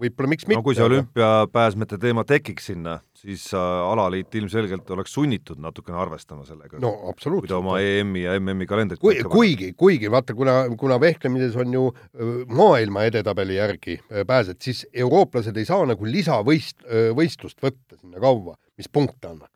võib-olla 0.00 0.30
miks 0.32 0.46
mitte. 0.46 0.58
no 0.58 0.64
kui 0.66 0.76
see 0.76 0.84
olümpiapääsmete 0.86 1.98
teema 2.02 2.24
tekiks 2.28 2.68
sinna, 2.70 2.98
siis 3.18 3.46
äh, 3.54 3.62
alaliit 3.92 4.34
ilmselgelt 4.40 4.90
oleks 4.96 5.14
sunnitud 5.16 5.60
natukene 5.62 5.98
arvestama 6.02 6.46
sellega. 6.48 6.80
no 6.82 6.92
absoluutselt. 7.10 7.48
kui 7.48 7.52
ta 7.54 7.60
oma 7.60 7.78
EM-i 7.82 8.26
ja 8.26 8.36
MM-i 8.40 8.68
kalendrit 8.70 9.02
kui, 9.02 9.16
kuigi, 9.30 9.72
kuigi 9.78 10.10
vaata, 10.12 10.36
kuna, 10.36 10.58
kuna 10.80 11.00
vehklemises 11.00 11.56
on 11.60 11.74
ju 11.74 11.88
maailma 12.50 13.06
edetabeli 13.10 13.58
järgi 13.58 13.98
pääsed, 14.26 14.60
siis 14.64 14.84
eurooplased 14.92 15.56
ei 15.56 15.68
saa 15.68 15.84
nagu 15.88 16.08
lisavõist-, 16.08 16.86
võistlust 17.16 17.60
võtta 17.64 17.98
sinna 17.98 18.22
kaua, 18.22 18.58
mis 18.78 18.90
punkte 18.90 19.30
annaks 19.30 19.54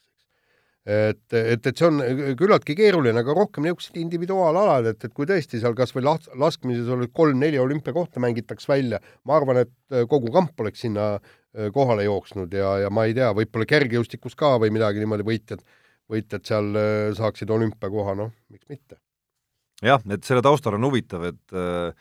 et, 0.86 1.20
et, 1.36 1.66
et 1.66 1.72
see 1.76 1.88
on 1.88 2.00
küllaltki 2.38 2.76
keeruline, 2.78 3.16
aga 3.20 3.34
rohkem 3.36 3.66
niisugused 3.66 3.98
individuaalalad, 4.00 4.88
et, 4.92 5.04
et 5.04 5.14
kui 5.14 5.28
tõesti 5.28 5.60
seal 5.60 5.76
kas 5.78 5.92
või 5.96 6.06
las-, 6.06 6.30
laskmises 6.38 6.88
olid 6.94 7.12
kolm-neli 7.16 7.60
olümpiakohta 7.60 8.22
mängitaks 8.24 8.68
välja, 8.70 9.00
ma 9.28 9.36
arvan, 9.36 9.64
et 9.64 9.98
kogu 10.08 10.32
kamp 10.34 10.60
oleks 10.64 10.86
sinna 10.86 11.10
äh, 11.16 11.68
kohale 11.74 12.06
jooksnud 12.08 12.54
ja, 12.54 12.78
ja 12.84 12.92
ma 12.94 13.08
ei 13.08 13.16
tea, 13.16 13.30
võib-olla 13.36 13.68
kergejõustikus 13.68 14.38
ka 14.38 14.54
või 14.62 14.72
midagi 14.74 15.02
niimoodi 15.02 15.26
võitjad, 15.28 15.64
võitjad 16.08 16.48
seal 16.48 16.72
äh, 16.80 16.96
saaksid 17.18 17.52
olümpiakoha, 17.52 18.16
noh, 18.18 18.32
miks 18.52 18.68
mitte. 18.72 19.00
jah, 19.84 20.02
et 20.14 20.24
selle 20.24 20.44
taustal 20.44 20.78
on 20.78 20.88
huvitav, 20.88 21.28
et, 21.28 21.44
äh, 21.52 21.92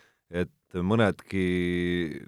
et 0.45 0.53
mõnedki 0.83 1.45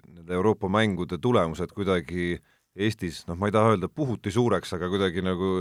nende 0.08 0.36
Euroopa 0.36 0.68
mängude 0.72 1.18
tulemused 1.20 1.72
kuidagi 1.76 2.34
Eestis, 2.80 3.24
noh, 3.26 3.36
ma 3.36 3.48
ei 3.48 3.54
taha 3.54 3.74
öelda 3.74 3.88
puhuti 3.90 4.30
suureks, 4.32 4.76
aga 4.76 4.88
kuidagi 4.92 5.24
nagu 5.26 5.60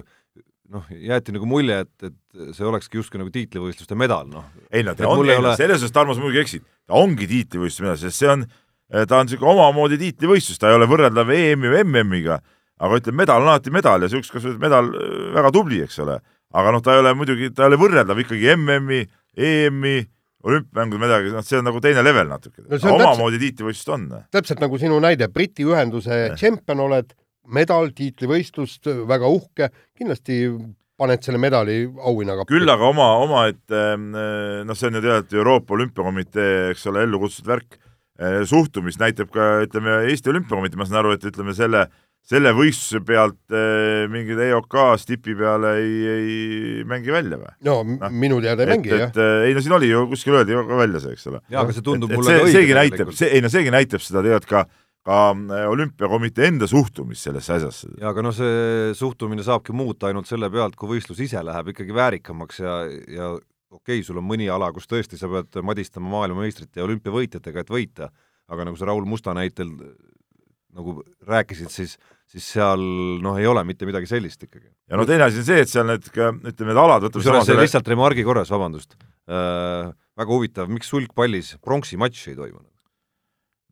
noh, 0.74 0.86
jäeti 0.94 1.34
nagu 1.34 1.48
mulje, 1.50 1.82
et, 1.86 2.10
et 2.10 2.56
see 2.56 2.68
olekski 2.68 3.00
justkui 3.00 3.22
nagu 3.22 3.32
tiitlivõistluste 3.34 3.98
medal, 4.00 4.28
noh. 4.30 4.46
ei 4.72 4.86
no 4.86 4.96
ta 4.98 5.10
on, 5.10 5.24
ole... 5.24 5.54
selles 5.60 5.82
suhtes 5.82 5.96
Tarmo, 5.96 6.16
sa 6.16 6.24
muidugi 6.24 6.44
eksid, 6.44 6.66
ta 6.90 6.98
ongi 7.00 7.28
tiitlivõistluste 7.30 7.86
medal, 7.86 8.00
sest 8.02 8.22
see 8.22 8.30
on, 8.32 8.46
ta 8.90 9.20
on 9.20 9.28
niisugune 9.30 9.56
omamoodi 9.56 10.00
tiitlivõistlus, 10.02 10.62
ta 10.62 10.72
ei 10.72 10.78
ole 10.78 10.90
võrreldav 10.90 11.34
EM-i 11.34 11.74
või 11.74 11.82
MM-iga, 11.88 12.40
aga 12.80 13.02
ütleme, 13.02 13.24
medal 13.24 13.44
on 13.44 13.52
alati 13.52 13.74
medal 13.74 14.06
ja 14.06 14.10
niisugust, 14.10 14.36
kas 14.36 14.46
või 14.46 14.62
medal 14.68 14.92
äh, 14.94 15.18
väga 15.40 15.54
tubli, 15.56 15.82
eks 15.86 16.00
ole, 16.06 16.20
aga 16.62 16.76
noh, 16.76 16.86
ta 16.86 16.96
ei 16.96 17.04
ole 17.04 17.16
muidugi, 17.18 17.52
ta 17.56 17.66
ei 17.66 17.74
ole 17.74 17.82
võrreldav 17.82 18.24
ikkagi 18.26 18.54
MM-i, 18.56 19.04
EM-i, 19.50 19.96
olümpiamängud, 20.50 21.02
midagi, 21.02 21.34
noh, 21.34 21.44
see 21.44 21.60
on 21.60 21.66
nagu 21.68 21.82
teine 21.84 22.04
level 22.06 22.30
natuke 22.30 22.64
no,. 22.64 22.94
omamoodi 22.94 23.42
tiitlivõistlust 23.42 23.90
on. 23.92 24.06
täpselt 24.32 24.62
nagu 24.64 24.78
sinu 24.80 25.02
näide, 25.04 25.28
Briti 25.34 25.66
ühenduse 25.68 26.30
tšempion 26.38 26.86
oled 26.86 27.12
medal, 27.54 27.92
tiitlivõistlust, 27.96 28.90
väga 29.10 29.30
uhke, 29.32 29.70
kindlasti 29.98 30.44
paned 31.00 31.24
selle 31.24 31.40
medali 31.42 31.84
auhinnakappi. 31.88 32.52
küll 32.52 32.72
aga 32.72 32.90
oma, 32.92 33.12
omaette 33.24 33.86
noh, 34.00 34.76
see 34.76 34.90
on 34.90 35.00
ju 35.00 35.06
tead 35.06 35.38
Euroopa 35.40 35.78
Olümpiakomitee, 35.78 36.74
eks 36.74 36.86
ole, 36.92 37.06
ellu 37.08 37.22
kutsutud 37.24 37.54
värk, 37.54 37.80
eh, 38.20 38.42
suhtumist 38.50 39.02
näitab 39.02 39.32
ka 39.34 39.50
ütleme 39.66 40.04
Eesti 40.10 40.34
Olümpiakomitee, 40.34 40.80
ma 40.80 40.88
saan 40.90 41.04
aru, 41.04 41.16
et 41.16 41.28
ütleme 41.30 41.56
selle, 41.56 41.86
selle 42.30 42.52
võistluse 42.58 43.00
pealt 43.08 43.40
eh, 43.56 44.10
mingeid 44.12 44.44
EOK 44.50 44.76
stipi 45.00 45.38
peale 45.40 45.78
ei, 45.80 45.96
ei 46.16 46.84
mängi 46.90 47.16
välja 47.16 47.40
või? 47.40 47.56
no, 47.70 47.80
no 47.96 48.12
minu 48.12 48.42
teada 48.44 48.68
ei 48.68 48.74
mängi, 48.76 48.92
jah. 48.92 49.08
et 49.08 49.24
ei 49.48 49.56
no 49.56 49.64
siin 49.64 49.80
oli 49.80 49.94
ju, 49.94 50.04
kuskil 50.12 50.42
öeldi 50.42 50.58
ju 50.58 50.68
ka 50.68 50.84
välja 50.84 51.06
see, 51.06 51.16
eks 51.16 51.32
ole. 51.32 51.40
jaa, 51.48 51.64
aga 51.64 51.80
see 51.80 51.86
tundub 51.86 52.12
et, 52.12 52.20
mulle 52.20 52.36
et 52.36 52.50
õige. 52.50 52.58
seegi 52.60 52.80
näitab, 52.82 53.16
see, 53.16 53.32
ei 53.38 53.46
no 53.46 53.56
seegi 53.56 53.74
näitab 53.78 54.04
seda 54.04 54.26
tegelikult 54.26 54.52
ka 54.52 54.68
ka 55.08 55.20
äh, 55.32 55.68
olümpiakomitee 55.72 56.50
enda 56.52 56.68
suhtumist 56.68 57.28
sellesse 57.28 57.56
asjasse. 57.56 57.92
jaa, 58.00 58.12
aga 58.12 58.24
noh, 58.26 58.36
see 58.36 58.92
suhtumine 58.98 59.46
saabki 59.46 59.76
muuta 59.76 60.10
ainult 60.10 60.28
selle 60.30 60.50
pealt, 60.54 60.76
kui 60.80 60.96
võistlus 60.96 61.22
ise 61.24 61.44
läheb 61.46 61.72
ikkagi 61.74 61.96
väärikamaks 61.96 62.62
ja, 62.64 62.76
ja 63.08 63.32
okei 63.72 64.00
okay,, 64.00 64.06
sul 64.06 64.20
on 64.20 64.28
mõni 64.28 64.50
ala, 64.52 64.72
kus 64.76 64.90
tõesti 64.90 65.20
sa 65.20 65.30
pead 65.32 65.62
madistama 65.66 66.12
maailmameistrite 66.18 66.82
ja 66.82 66.88
olümpiavõitjatega, 66.88 67.64
et 67.64 67.74
võita, 67.74 68.10
aga 68.50 68.68
nagu 68.68 68.80
sa 68.80 68.90
Raul 68.90 69.08
Musta 69.08 69.36
näitel 69.38 69.72
nagu 70.76 71.00
rääkisid, 71.26 71.72
siis, 71.74 71.96
siis 72.30 72.46
seal 72.54 72.82
noh, 73.24 73.38
ei 73.40 73.48
ole 73.50 73.64
mitte 73.66 73.88
midagi 73.90 74.10
sellist 74.10 74.44
ikkagi. 74.46 74.68
ja 74.90 75.00
no 75.00 75.06
teine 75.10 75.26
asi 75.26 75.42
on 75.42 75.48
see, 75.48 75.64
et 75.64 75.72
seal 75.72 75.88
need, 75.90 76.10
ütleme, 76.12 76.70
need 76.70 76.82
alad 76.82 77.08
kusjuures 77.10 77.48
selle... 77.48 77.64
lihtsalt 77.66 77.88
remargi 77.90 78.26
korras, 78.28 78.52
vabandust 78.54 78.94
äh,, 79.30 79.90
väga 80.20 80.36
huvitav, 80.36 80.70
miks 80.70 80.92
sulgpallis 80.92 81.56
pronksi 81.64 81.98
matši 81.98 82.34
ei 82.34 82.38
toimunud? 82.38 82.70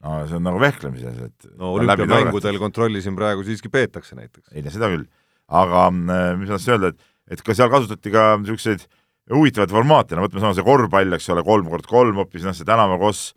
No 0.08 0.28
see 0.30 0.38
on 0.40 0.46
nagu 0.48 0.62
vehklemises, 0.62 1.18
et 1.28 1.50
no 1.60 1.74
olümpiamängudel 1.78 2.60
kontrollisin 2.62 3.18
praegu 3.18 3.44
siiski 3.48 3.72
peetakse 3.74 4.18
näiteks. 4.18 4.50
ei 4.54 4.64
no 4.66 4.74
seda 4.74 4.90
küll, 4.94 5.08
aga 5.48 5.88
äh, 5.90 6.30
mis 6.40 6.48
ma 6.48 6.56
tahtsin 6.56 6.76
öelda, 6.78 6.94
et, 6.94 7.10
et 7.36 7.44
ka 7.44 7.56
seal 7.58 7.72
kasutati 7.74 8.14
ka 8.14 8.30
niisuguseid 8.42 8.88
huvitavaid 9.34 9.74
formaate, 9.74 10.16
no 10.16 10.24
võtame 10.24 10.44
sama 10.44 10.56
see 10.56 10.66
korvpall, 10.66 11.18
eks 11.18 11.32
ole, 11.34 11.44
kolm 11.48 11.68
kord 11.72 11.90
kolm 11.90 12.22
hoopis, 12.22 12.46
noh, 12.48 12.56
see 12.56 12.68
tänavakoss, 12.68 13.34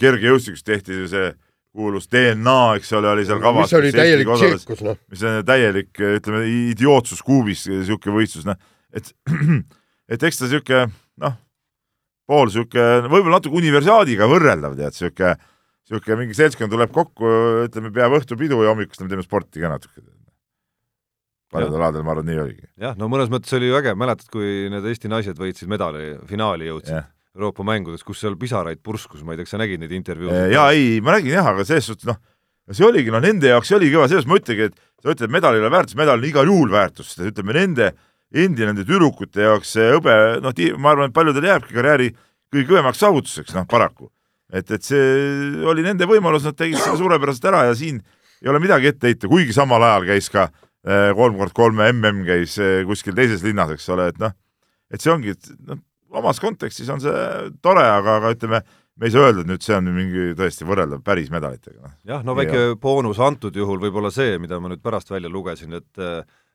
kergejõustikus 0.00 0.66
tehti 0.66 1.06
see 1.10 1.30
kuulus 1.76 2.08
DNA, 2.10 2.58
eks 2.80 2.90
ole, 2.98 3.12
oli 3.14 3.24
seal 3.26 3.40
kavas. 3.42 3.70
mis 3.70 3.76
oli 3.78 3.92
täielik 3.94 4.32
tsirkus, 4.34 4.82
noh. 4.84 4.98
mis 5.12 5.22
on 5.26 5.38
täielik, 5.46 5.92
ütleme, 6.18 6.42
idiootsus 6.72 7.22
kuubis, 7.24 7.64
niisugune 7.70 8.18
võistlus, 8.18 8.48
noh, 8.48 8.58
et 8.92 9.12
et 10.12 10.26
eks 10.28 10.42
ta 10.42 10.48
niisugune, 10.48 10.90
noh, 11.24 11.38
pool 12.28 12.50
niisugune, 12.50 13.06
võib-olla 13.06 13.38
natuke 13.38 13.62
universiaadiga 13.62 14.28
võrreldav, 14.30 14.76
tead, 14.76 14.98
niisugune 14.98 15.36
niisugune 15.90 16.22
mingi 16.22 16.38
seltskond 16.38 16.72
tuleb 16.72 16.92
kokku, 16.94 17.28
ütleme, 17.66 17.90
peab 17.94 18.14
õhtupidu 18.20 18.62
ja 18.62 18.72
hommikust 18.72 19.02
me 19.02 19.10
teeme 19.10 19.24
sporti 19.26 19.62
ka 19.62 19.70
natuke. 19.72 20.02
paljudel 21.50 21.80
aladel 21.80 22.04
ma 22.06 22.12
arvan, 22.14 22.28
nii 22.30 22.38
oligi. 22.38 22.66
jah, 22.78 22.96
no 22.98 23.08
mõnes 23.10 23.30
mõttes 23.32 23.52
oli 23.58 23.70
ju 23.70 23.78
äge, 23.78 23.94
mäletad, 23.98 24.28
kui 24.30 24.68
need 24.70 24.84
Eesti 24.86 25.10
naised 25.10 25.38
võitsid 25.38 25.70
medali, 25.70 26.12
finaali 26.30 26.68
jõudsid? 26.70 27.08
Euroopa 27.34 27.62
mängudes, 27.66 28.02
kus 28.02 28.20
seal 28.22 28.36
pisaraid 28.38 28.80
purskus, 28.82 29.22
ma 29.22 29.34
ei 29.34 29.38
tea, 29.38 29.46
kas 29.46 29.54
sa 29.54 29.58
nägid 29.62 29.82
neid 29.82 29.94
intervjuusid? 29.94 30.52
jaa, 30.54 30.68
ei, 30.74 31.00
ma 31.02 31.16
nägin 31.16 31.34
jah, 31.34 31.50
aga 31.50 31.66
selles 31.66 31.90
suhtes 31.90 32.06
noh, 32.06 32.18
see 32.70 32.86
oligi, 32.86 33.10
noh, 33.10 33.22
nende 33.22 33.50
jaoks 33.50 33.70
see 33.70 33.78
oli 33.78 33.90
kõva, 33.90 34.06
selles 34.10 34.26
ma 34.30 34.38
ütlengi, 34.38 34.70
et 34.70 34.78
sa 35.02 35.14
ütled, 35.14 35.34
medal 35.34 35.58
ei 35.58 35.62
ole 35.62 35.70
väärtus, 35.74 35.98
medal 35.98 36.18
on 36.18 36.26
igal 36.26 36.50
juhul 36.50 36.74
väärtus, 36.74 37.12
sest 37.14 37.30
ütleme, 37.32 37.54
nende 37.58 37.92
endi, 38.30 38.66
nende 38.66 38.86
tüdrukute 38.86 39.46
jaoks 39.46 39.74
see 39.74 39.90
hõbe, 39.94 40.16
noh, 40.42 40.54
ma 40.78 40.94
arvan, 40.94 41.10
et 41.10 41.14
paljudel 41.14 41.50
jääbki 41.50 41.74
karjääri 41.74 42.10
kõige 42.50 42.66
kõvemaks 42.70 43.02
saavutuseks, 43.02 43.54
noh, 43.58 43.66
paraku 43.70 44.10
et, 44.52 44.70
et 44.70 44.86
see 44.86 45.66
oli 45.68 45.84
nende 45.86 46.08
võimalus, 46.10 46.46
nad 46.46 46.58
tegid 46.58 46.80
selle 46.80 46.98
suurepäraselt 47.00 47.46
ära 47.50 47.66
ja 47.68 47.76
siin 47.78 48.00
ei 48.40 48.50
ole 48.50 48.60
midagi 48.62 48.90
ette 48.90 49.10
heita, 49.10 49.30
kuigi 49.30 49.54
samal 49.56 49.84
ajal 49.84 50.08
käis 50.08 50.30
ka 50.32 50.48
eh, 50.48 51.10
kolm 51.16 51.38
kord 51.40 51.54
kolme 51.56 51.90
mm 51.92 52.24
käis 52.28 52.56
eh, 52.58 52.82
kuskil 52.88 53.16
teises 53.16 53.44
linnas, 53.46 53.72
eks 53.76 53.88
ole, 53.94 54.10
et 54.12 54.20
noh, 54.22 54.34
et 54.90 55.02
see 55.02 55.12
ongi, 55.12 55.36
et 55.36 55.50
noh, 55.68 55.80
omas 56.20 56.40
kontekstis 56.42 56.90
on 56.90 57.02
see 57.02 57.24
tore, 57.62 57.84
aga, 57.86 58.18
aga 58.18 58.34
ütleme, 58.34 58.62
me 59.00 59.08
ei 59.08 59.14
saa 59.14 59.28
öelda, 59.28 59.44
et 59.44 59.50
nüüd 59.52 59.64
see 59.64 59.76
on 59.76 59.90
mingi 59.94 60.30
tõesti 60.38 60.66
võrreldav 60.68 61.02
päris 61.06 61.30
medalitega. 61.32 61.80
Noh. 61.84 61.96
jah, 62.08 62.24
no 62.26 62.36
väike 62.38 62.62
ja. 62.72 62.76
boonus 62.80 63.20
antud 63.22 63.56
juhul 63.56 63.80
võib-olla 63.82 64.10
see, 64.14 64.38
mida 64.42 64.58
ma 64.60 64.72
nüüd 64.72 64.82
pärast 64.84 65.12
välja 65.12 65.32
lugesin, 65.32 65.78
et 65.80 66.06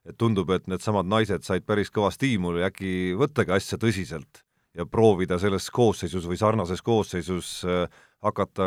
et 0.05 0.13
tundub, 0.21 0.51
et 0.53 0.67
needsamad 0.69 1.07
naised 1.09 1.41
said 1.41 1.63
päris 1.65 1.89
kõva 1.89 2.11
stiimuli, 2.13 2.61
äkki 2.67 3.15
võttagi 3.17 3.55
asja 3.55 3.79
tõsiselt 3.81 4.44
ja 4.75 4.85
proovida 4.85 5.37
selles 5.39 5.69
koosseisus 5.73 6.25
või 6.27 6.37
sarnases 6.39 6.83
koosseisus 6.83 7.49
äh, 7.67 7.85
hakata 8.25 8.65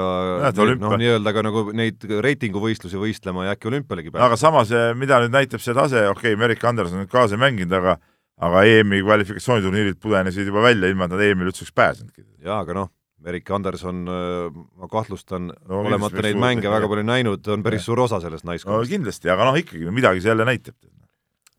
noh, 0.79 0.95
nii-öelda 1.01 1.33
ka 1.35 1.43
nagu 1.45 1.65
neid 1.77 2.05
reitinguvõistlusi 2.25 3.01
võistlema 3.01 3.49
ja 3.49 3.57
äkki 3.57 3.71
olümpialegi 3.71 4.13
pääseda. 4.13 4.29
aga 4.29 4.39
samas, 4.41 4.73
äh, 4.73 4.93
mida 4.99 5.21
nüüd 5.25 5.35
näitab 5.35 5.65
see 5.65 5.77
tase, 5.77 6.07
okei 6.09 6.33
okay,, 6.33 6.41
Merike 6.41 6.69
Anderson 6.69 7.03
nüüd 7.03 7.13
kaasa 7.13 7.41
mänginud, 7.41 7.75
aga 7.81 7.99
aga 8.39 8.63
EM-i 8.71 9.03
kvalifikatsiooniturniirilt 9.03 9.99
pudenesid 10.01 10.47
juba 10.47 10.63
välja, 10.63 10.91
ilma 10.93 11.09
et 11.09 11.15
nad 11.17 11.25
EM-ile 11.27 11.51
üldse 11.51 11.65
oleks 11.65 11.75
pääsenudki. 11.75 12.25
jaa, 12.47 12.63
aga 12.63 12.81
noh, 12.83 12.93
Merike 13.27 13.55
Anderson, 13.55 14.05
äh, 14.09 14.59
ma 14.79 14.91
kahtlustan 14.91 15.51
no,, 15.51 15.83
olemata 15.83 16.23
neid 16.25 16.39
mänge 16.41 16.71
väga 16.71 16.91
palju 16.91 17.07
näinud, 17.09 17.53
on 17.53 17.67
päris 17.67 17.83
ja. 17.83 17.91
suur 17.91 18.07
osa 18.07 18.23
sellest 18.25 18.47
naiskonnast. 18.49 18.87
no 18.87 18.97
kindlasti, 18.97 19.33
aga 19.35 19.51
noh, 19.51 19.59
ikkagi 19.61 19.91
midagi 19.93 20.23
see 20.25 20.33
jälle 20.33 20.47
näitab. 20.49 20.79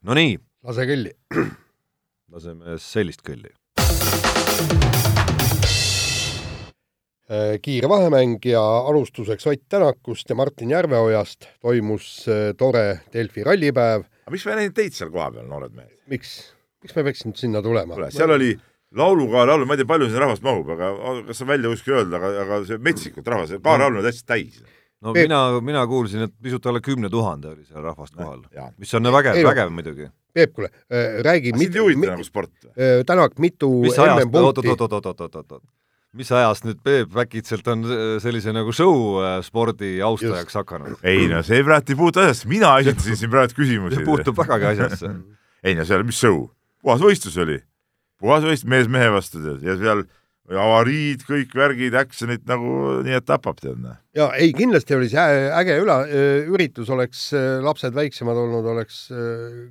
no 0.07 0.17
nii. 0.17 0.37
lase 0.65 0.87
kõlli. 0.89 1.17
laseme 2.33 2.79
sellist 2.81 3.25
kõlli 3.25 3.51
kiire 7.61 7.89
vahemäng 7.89 8.39
ja 8.45 8.61
alustuseks 8.77 9.47
Ott 9.47 9.61
Tänakust 9.69 10.29
ja 10.29 10.35
Martin 10.35 10.69
Järveojast 10.69 11.45
toimus 11.61 12.25
äh, 12.27 12.55
tore 12.57 12.99
Delfi 13.13 13.43
rallipäev. 13.43 14.03
aga 14.25 14.31
miks 14.31 14.45
me 14.45 14.51
ei 14.51 14.57
näinud 14.63 14.75
teid 14.77 14.95
seal 14.95 15.11
kohapeal, 15.13 15.45
noored 15.47 15.75
mehed? 15.75 15.93
miks, 16.09 16.53
miks 16.83 16.95
me 16.95 17.03
peaksime 17.03 17.35
sinna 17.35 17.61
tulema? 17.61 18.09
seal 18.09 18.33
oli 18.33 18.55
laulukaar 18.95 19.47
laul, 19.47 19.65
ma 19.69 19.75
ei 19.75 19.83
tea, 19.83 19.89
palju 19.89 20.09
sinna 20.09 20.25
rahvast 20.25 20.45
mahub, 20.45 20.69
aga 20.75 20.91
kas 21.27 21.43
on 21.45 21.51
välja 21.51 21.73
kuskil 21.73 21.99
öelda, 21.99 22.17
aga, 22.17 22.31
aga 22.45 22.59
see 22.69 22.81
metsikult 22.89 23.27
rahvas, 23.29 23.53
paar 23.63 23.83
laulu 23.83 24.01
on 24.01 24.07
täitsa 24.07 24.25
täis. 24.33 24.61
no 25.01 25.13
Peep... 25.13 25.29
mina, 25.29 25.43
mina 25.65 25.85
kuulsin, 25.87 26.25
et 26.25 26.33
pisut 26.41 26.65
alla 26.65 26.81
kümne 26.81 27.11
tuhande 27.13 27.53
oli 27.53 27.65
seal 27.67 27.85
rahvast 27.85 28.17
kohal, 28.17 28.41
mis 28.77 28.93
on 28.97 29.13
vägev, 29.13 29.43
vägev 29.45 29.73
muidugi. 29.73 30.09
Peep, 30.33 30.53
kuule 30.55 30.69
äh,, 30.69 31.19
räägi. 31.25 31.53
sind 31.57 31.75
ei 31.75 31.81
huvita 31.83 32.13
nagu 32.13 32.23
sport 32.27 32.51
äh,? 32.69 33.03
Tänak, 33.05 33.37
mitu 33.39 33.69
mis 33.83 33.99
ajast, 33.99 34.29
oot-oot-oot-oot-oot-oot 34.33 35.61
mis 36.17 36.31
ajast 36.33 36.65
nüüd 36.65 36.79
Peep 36.85 37.17
äkitselt 37.21 37.67
on 37.69 37.85
sellise 38.21 38.53
nagu 38.55 38.73
show 38.73 39.19
äh, 39.21 39.39
spordi 39.45 39.97
austajaks 40.05 40.53
Just. 40.53 40.61
hakanud? 40.61 41.01
ei 41.05 41.27
no 41.29 41.41
see 41.45 41.61
praegu 41.65 41.93
ei 41.93 41.99
puutu 41.99 42.23
asjasse, 42.23 42.49
mina 42.49 42.75
esitasin 42.81 43.19
siin 43.19 43.33
praegu 43.33 43.57
küsimusi. 43.57 44.05
puutub 44.05 44.37
vägagi 44.39 44.71
asjasse 44.73 45.11
ei 45.67 45.75
no 45.77 45.85
seal, 45.85 46.05
mis 46.07 46.21
show, 46.21 46.47
puhas 46.81 47.03
võistlus 47.03 47.37
oli, 47.43 47.59
puhas 48.21 48.45
võistlus 48.47 48.71
mees 48.73 48.89
mehe 48.91 49.11
vastu 49.13 49.43
tead 49.43 49.65
ja 49.65 49.77
seal 49.81 50.05
avariid, 50.49 51.21
kõik 51.27 51.53
värgid, 51.53 51.95
action'id 51.99 52.45
nagu 52.49 52.99
nii, 53.05 53.17
et 53.19 53.25
tapab 53.27 53.59
tead. 53.61 53.77
noh. 53.83 53.97
ja 54.17 54.29
ei, 54.39 54.53
kindlasti 54.57 54.95
oli 54.97 55.09
see 55.11 55.25
äge 55.59 55.75
üla, 55.83 55.99
üritus, 56.49 56.89
oleks 56.93 57.27
lapsed 57.65 57.93
väiksemad 57.97 58.37
olnud, 58.45 58.69
oleks 58.73 59.01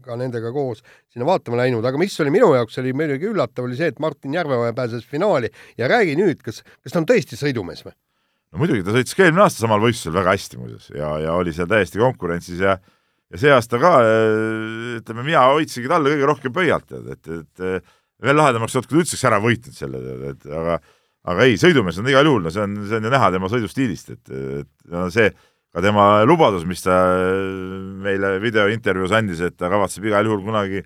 ka 0.04 0.18
nendega 0.20 0.52
koos 0.54 0.85
sinna 1.11 1.26
vaatama 1.28 1.58
läinud, 1.62 1.87
aga 1.88 1.99
mis 2.00 2.14
oli 2.23 2.35
minu 2.35 2.52
jaoks 2.54 2.78
oli 2.82 2.94
muidugi 2.97 3.30
üllatav, 3.32 3.66
oli 3.66 3.78
see, 3.78 3.90
et 3.90 3.99
Martin 4.02 4.37
Järveoja 4.38 4.76
pääses 4.76 5.06
finaali 5.08 5.50
ja 5.78 5.90
räägi 5.90 6.14
nüüd, 6.20 6.44
kas, 6.44 6.62
kas 6.85 6.94
ta 6.94 7.02
on 7.02 7.08
tõesti 7.08 7.38
sõidumees 7.40 7.82
või? 7.87 7.97
no 8.52 8.62
muidugi, 8.62 8.85
ta 8.87 8.94
sõitis 8.94 9.16
ka 9.18 9.26
eelmine 9.26 9.44
aasta 9.44 9.64
samal 9.64 9.82
võistlusel 9.82 10.14
väga 10.20 10.37
hästi 10.37 10.61
muuseas 10.61 10.92
ja, 10.94 11.11
ja 11.26 11.35
oli 11.38 11.56
seal 11.56 11.68
täiesti 11.70 12.00
konkurentsis 12.00 12.62
ja 12.62 12.78
ja 13.28 13.40
see 13.40 13.50
aasta 13.52 13.76
ka 13.80 13.92
ütleme, 14.99 15.25
mina 15.26 15.42
hoidsingi 15.50 15.90
talle 15.90 16.14
kõige 16.14 16.28
rohkem 16.30 16.54
pöialt, 16.54 16.87
tead, 16.88 17.11
et, 17.12 17.28
et 17.42 17.82
veel 18.22 18.38
lahedamaks 18.38 18.76
olnud, 18.76 18.88
kui 18.88 18.98
ta 18.98 19.02
üldse 19.04 19.16
oleks 19.16 19.28
ära 19.30 19.42
võitnud 19.42 19.76
selle, 19.76 20.00
et 20.32 20.48
aga 20.48 20.78
aga 21.28 21.44
ei, 21.44 21.58
sõidumees 21.60 21.98
on 22.00 22.08
igal 22.10 22.28
juhul, 22.28 22.44
no 22.46 22.52
see 22.52 22.64
on, 22.64 22.78
see 22.88 22.98
on 22.98 23.08
ju 23.08 23.12
näha 23.12 23.30
tema 23.34 23.50
sõidustiilist, 23.52 24.14
et, 24.14 24.32
et 24.62 24.92
no 24.94 25.08
see 25.12 25.28
ka 25.75 25.82
tema 25.84 26.06
lubadus, 26.26 26.64
mis 26.68 26.80
ta 26.84 26.96
meile 28.04 28.37
videointervjuus 28.42 29.14
andis, 29.18 29.42
et 29.44 29.56
ta 29.58 29.70
kavatseb 29.72 30.08
igal 30.08 30.28
juhul 30.28 30.42
kunagi 30.46 30.82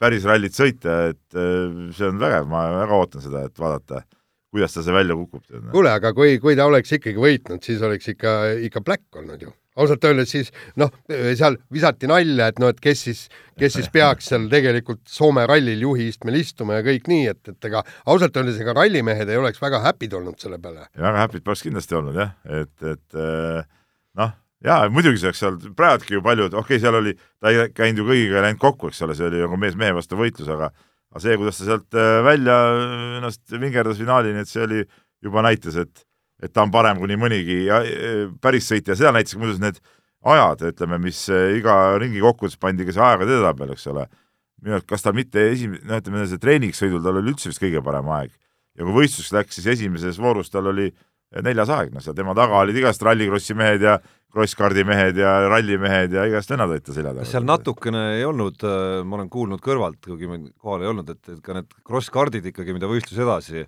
päris 0.00 0.24
rallit 0.28 0.56
sõita, 0.56 1.10
et 1.12 1.40
see 1.96 2.08
on 2.08 2.20
vägev, 2.20 2.46
ma 2.48 2.68
väga 2.78 3.00
ootan 3.00 3.24
seda, 3.24 3.44
et 3.48 3.58
vaadata, 3.60 4.04
kuidas 4.54 4.76
ta 4.76 4.84
see 4.86 4.94
välja 4.94 5.16
kukub. 5.18 5.42
kuule, 5.72 5.90
aga 5.92 6.14
kui, 6.16 6.38
kui 6.42 6.56
ta 6.58 6.68
oleks 6.70 6.94
ikkagi 6.96 7.20
võitnud, 7.20 7.64
siis 7.66 7.82
oleks 7.84 8.14
ikka, 8.14 8.36
ikka 8.68 8.84
black 8.86 9.20
olnud 9.20 9.48
ju 9.48 9.52
ausalt 9.78 10.04
öeldes 10.08 10.32
siis 10.32 10.50
noh, 10.80 10.90
seal 11.08 11.56
visati 11.72 12.08
nalja, 12.10 12.50
et 12.50 12.58
no 12.62 12.70
et 12.72 12.80
kes 12.82 13.04
siis, 13.06 13.22
kes 13.58 13.76
siis 13.78 13.90
peaks 13.92 14.30
seal 14.32 14.48
tegelikult 14.50 15.02
Soome 15.10 15.46
rallil 15.48 15.82
juhi 15.86 16.08
istmel 16.10 16.40
istuma 16.40 16.80
ja 16.80 16.84
kõik 16.86 17.08
nii, 17.10 17.26
et, 17.30 17.52
et 17.52 17.70
ega 17.70 17.84
ausalt 18.10 18.36
öeldes 18.40 18.60
ega 18.62 18.74
rallimehed 18.76 19.30
ei 19.30 19.40
oleks 19.40 19.62
väga 19.62 19.82
happy'd 19.86 20.16
olnud 20.18 20.40
selle 20.42 20.60
peale. 20.62 20.88
väga 20.98 21.24
happy'd 21.24 21.46
poleks 21.46 21.64
kindlasti 21.66 21.98
olnud 21.98 22.18
jah, 22.18 22.34
et, 22.60 22.74
et 22.82 23.20
eh, 23.20 23.62
noh, 24.20 24.34
jaa, 24.66 24.82
muidugi 24.92 25.22
see 25.22 25.30
oleks 25.30 25.44
seal 25.44 25.58
praegugi 25.76 26.18
ju 26.18 26.24
paljud, 26.26 26.52
okei 26.52 26.76
okay,, 26.76 26.82
seal 26.82 27.00
oli, 27.00 27.14
ta 27.40 27.54
ei 27.54 27.70
käinud 27.74 28.02
ju 28.02 28.10
kõigiga 28.10 28.44
läinud 28.46 28.62
kokku, 28.62 28.90
eks 28.90 29.06
ole, 29.06 29.18
see 29.18 29.30
oli 29.30 29.44
nagu 29.44 29.60
mees 29.60 29.78
mehe 29.78 29.94
vastu 29.96 30.18
võitlus, 30.18 30.50
aga 30.50 30.72
aga 31.10 31.22
see, 31.22 31.38
kuidas 31.38 31.58
ta 31.58 31.66
sealt 31.66 31.98
eh, 31.98 32.20
välja 32.26 32.58
ennast 33.18 33.56
vingerdas 33.56 33.98
finaalini, 34.02 34.42
et 34.42 34.50
see 34.50 34.66
oli, 34.66 34.84
juba 35.20 35.42
näitas, 35.44 35.76
et 35.76 36.06
et 36.40 36.52
ta 36.52 36.64
on 36.64 36.72
parem 36.74 37.00
kui 37.00 37.10
nii 37.10 37.20
mõnigi 37.20 37.58
e, 37.68 38.12
päris 38.42 38.68
sõitja, 38.70 38.96
seda 38.98 39.12
näitasid 39.16 39.40
muuseas 39.40 39.60
need 39.62 39.80
ajad, 40.30 40.66
ütleme, 40.72 41.00
mis 41.02 41.22
e, 41.32 41.40
iga 41.58 41.96
ringi 42.00 42.22
kokkuvõttes 42.24 42.60
pandi 42.60 42.86
ka 42.88 42.96
see 42.96 43.04
aegade 43.04 43.36
edetabel, 43.36 43.74
eks 43.76 43.86
ole. 43.92 44.06
minu 44.60 44.76
arust, 44.76 44.88
kas 44.88 45.04
tal 45.04 45.16
mitte 45.16 45.50
esimene, 45.52 45.84
no 45.88 46.00
ütleme, 46.00 46.26
see 46.28 46.40
treeningsõidul 46.40 47.04
tal 47.04 47.20
oli 47.20 47.32
üldse 47.32 47.52
vist 47.52 47.62
kõige 47.62 47.84
parem 47.84 48.08
aeg 48.16 48.32
ja 48.76 48.86
kui 48.86 48.96
võistluseks 49.02 49.34
läks, 49.36 49.58
siis 49.58 49.70
esimeses 49.76 50.18
voorus 50.20 50.52
tal 50.52 50.70
oli 50.72 50.88
neljas 51.44 51.70
aeg, 51.70 51.92
noh, 51.94 52.02
seal 52.02 52.16
tema 52.18 52.34
taga 52.34 52.58
olid 52.64 52.78
igast 52.80 53.02
rallikrossi 53.06 53.54
mehed 53.58 53.84
ja 53.86 53.98
krosskaardi 54.34 54.82
mehed 54.86 55.18
ja 55.18 55.34
rallimehed 55.50 56.14
ja 56.14 56.24
igast 56.26 56.50
ta 56.50 56.58
selja 56.58 57.12
taga. 57.12 57.26
seal 57.26 57.46
natukene 57.46 58.02
ei 58.16 58.24
olnud, 58.26 58.62
äh, 58.66 59.02
ma 59.06 59.18
olen 59.18 59.30
kuulnud 59.30 59.62
kõrvalt, 59.62 60.00
kuigi 60.06 60.30
ma 60.30 60.40
kohal 60.58 60.84
ei 60.84 60.90
olnud, 60.90 61.10
et, 61.10 61.22
et 61.28 61.42
ka 61.42 61.54
need 61.58 61.70
krosskaardid 61.86 62.50
ikkagi, 62.50 62.74
mida 62.74 62.90
võistlus 62.90 63.22
edasi, 63.22 63.66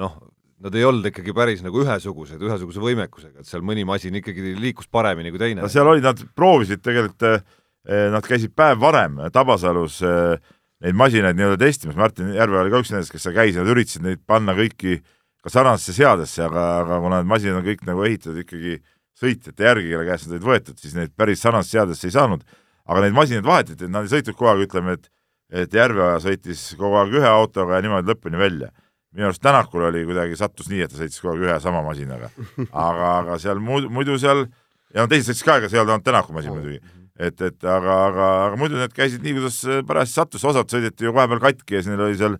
noh, 0.00 0.16
nad 0.62 0.76
ei 0.78 0.84
olnud 0.86 1.06
ikkagi 1.10 1.34
päris 1.34 1.62
nagu 1.64 1.82
ühesugused, 1.82 2.42
ühesuguse 2.42 2.82
võimekusega, 2.82 3.42
et 3.42 3.48
seal 3.48 3.64
mõni 3.66 3.84
masin 3.88 4.14
ikkagi 4.18 4.54
liikus 4.58 4.88
paremini 4.92 5.32
kui 5.34 5.40
teine. 5.42 5.62
no 5.64 5.70
seal 5.72 5.88
olid, 5.90 6.06
nad 6.06 6.22
proovisid 6.38 6.82
tegelikult, 6.84 7.26
eh, 7.26 8.06
nad 8.12 8.26
käisid 8.26 8.54
päev 8.56 8.78
varem 8.82 9.18
Tabasalus 9.34 9.98
eh, 10.06 10.36
neid 10.82 10.98
masinaid 10.98 11.38
nii-öelda 11.38 11.58
testimas, 11.62 11.98
Martin 11.98 12.30
Järve 12.36 12.60
oli 12.62 12.72
ka 12.72 12.82
üks 12.82 12.92
nendest, 12.94 13.14
kes 13.14 13.26
seal 13.26 13.36
käis 13.36 13.56
ja 13.56 13.64
nad 13.64 13.72
üritasid 13.74 14.06
neid 14.06 14.22
panna 14.26 14.54
kõiki 14.58 15.00
ka 15.42 15.50
sarnasesse 15.50 15.96
seadesse, 15.98 16.44
aga, 16.46 16.66
aga 16.82 16.98
kuna 17.02 17.22
need 17.22 17.30
masinad 17.30 17.58
on 17.58 17.66
kõik 17.66 17.82
nagu 17.88 18.04
ehitatud 18.06 18.42
ikkagi 18.44 18.76
sõitjate 19.18 19.66
järgi, 19.66 19.90
kelle 19.90 20.06
käest 20.06 20.28
nad 20.28 20.36
olid 20.38 20.46
võetud, 20.46 20.78
siis 20.78 20.94
neid 20.98 21.14
päris 21.18 21.42
sarnasesse 21.42 21.78
seadesse 21.78 22.06
ei 22.06 22.14
saanud. 22.14 22.46
aga 22.82 23.02
neid 23.04 23.14
masinaid 23.14 23.46
vahetati, 23.46 23.86
nad 23.90 24.06
ei 24.06 24.10
sõitnud 24.10 24.34
kogu 24.34 24.50
aeg, 24.50 24.64
ütleme, 24.66 24.96
et 24.98 25.10
et 25.52 25.74
Järveoja 25.76 26.16
sõitis 26.24 26.62
kogu 26.80 26.96
aeg 26.96 27.12
ühe 27.18 27.28
autoga 27.28 27.76
ja 27.76 27.84
niimoodi 27.84 28.08
lõpuni 28.08 28.38
välja 28.40 28.70
minu 29.12 29.28
arust 29.28 29.42
Tänakul 29.44 29.86
oli 29.88 30.04
kuidagi, 30.08 30.36
sattus 30.38 30.70
nii, 30.72 30.82
et 30.86 30.92
ta 30.92 31.00
sõitis 31.00 31.20
kogu 31.20 31.34
aeg 31.36 31.46
ühe 31.46 31.58
sama 31.62 31.82
masinaga. 31.84 32.30
aga, 32.70 33.12
aga 33.20 33.38
seal 33.42 33.60
muidu, 33.62 33.90
muidu 33.92 34.18
seal, 34.20 34.46
ja 34.94 35.04
no 35.04 35.10
teised 35.12 35.30
sõitsid 35.30 35.48
ka, 35.48 35.58
ega 35.60 35.70
see 35.70 35.78
ei 35.78 35.84
olnud 35.84 35.96
ainult 35.96 36.08
Tänaku 36.08 36.36
masin 36.36 36.54
muidugi. 36.56 36.80
et, 37.16 37.40
et 37.40 37.64
aga, 37.64 37.96
aga, 38.08 38.28
aga 38.48 38.60
muidu 38.60 38.80
need 38.80 38.94
käisid 38.96 39.24
nii, 39.24 39.36
kuidas 39.40 39.58
parajasti 39.88 40.20
sattus, 40.20 40.46
osad 40.52 40.72
sõideti 40.72 41.08
ju 41.08 41.14
vahepeal 41.16 41.42
katki 41.44 41.78
ja 41.78 41.82
siis 41.82 41.92
neil 41.92 42.06
oli 42.06 42.20
seal, 42.20 42.38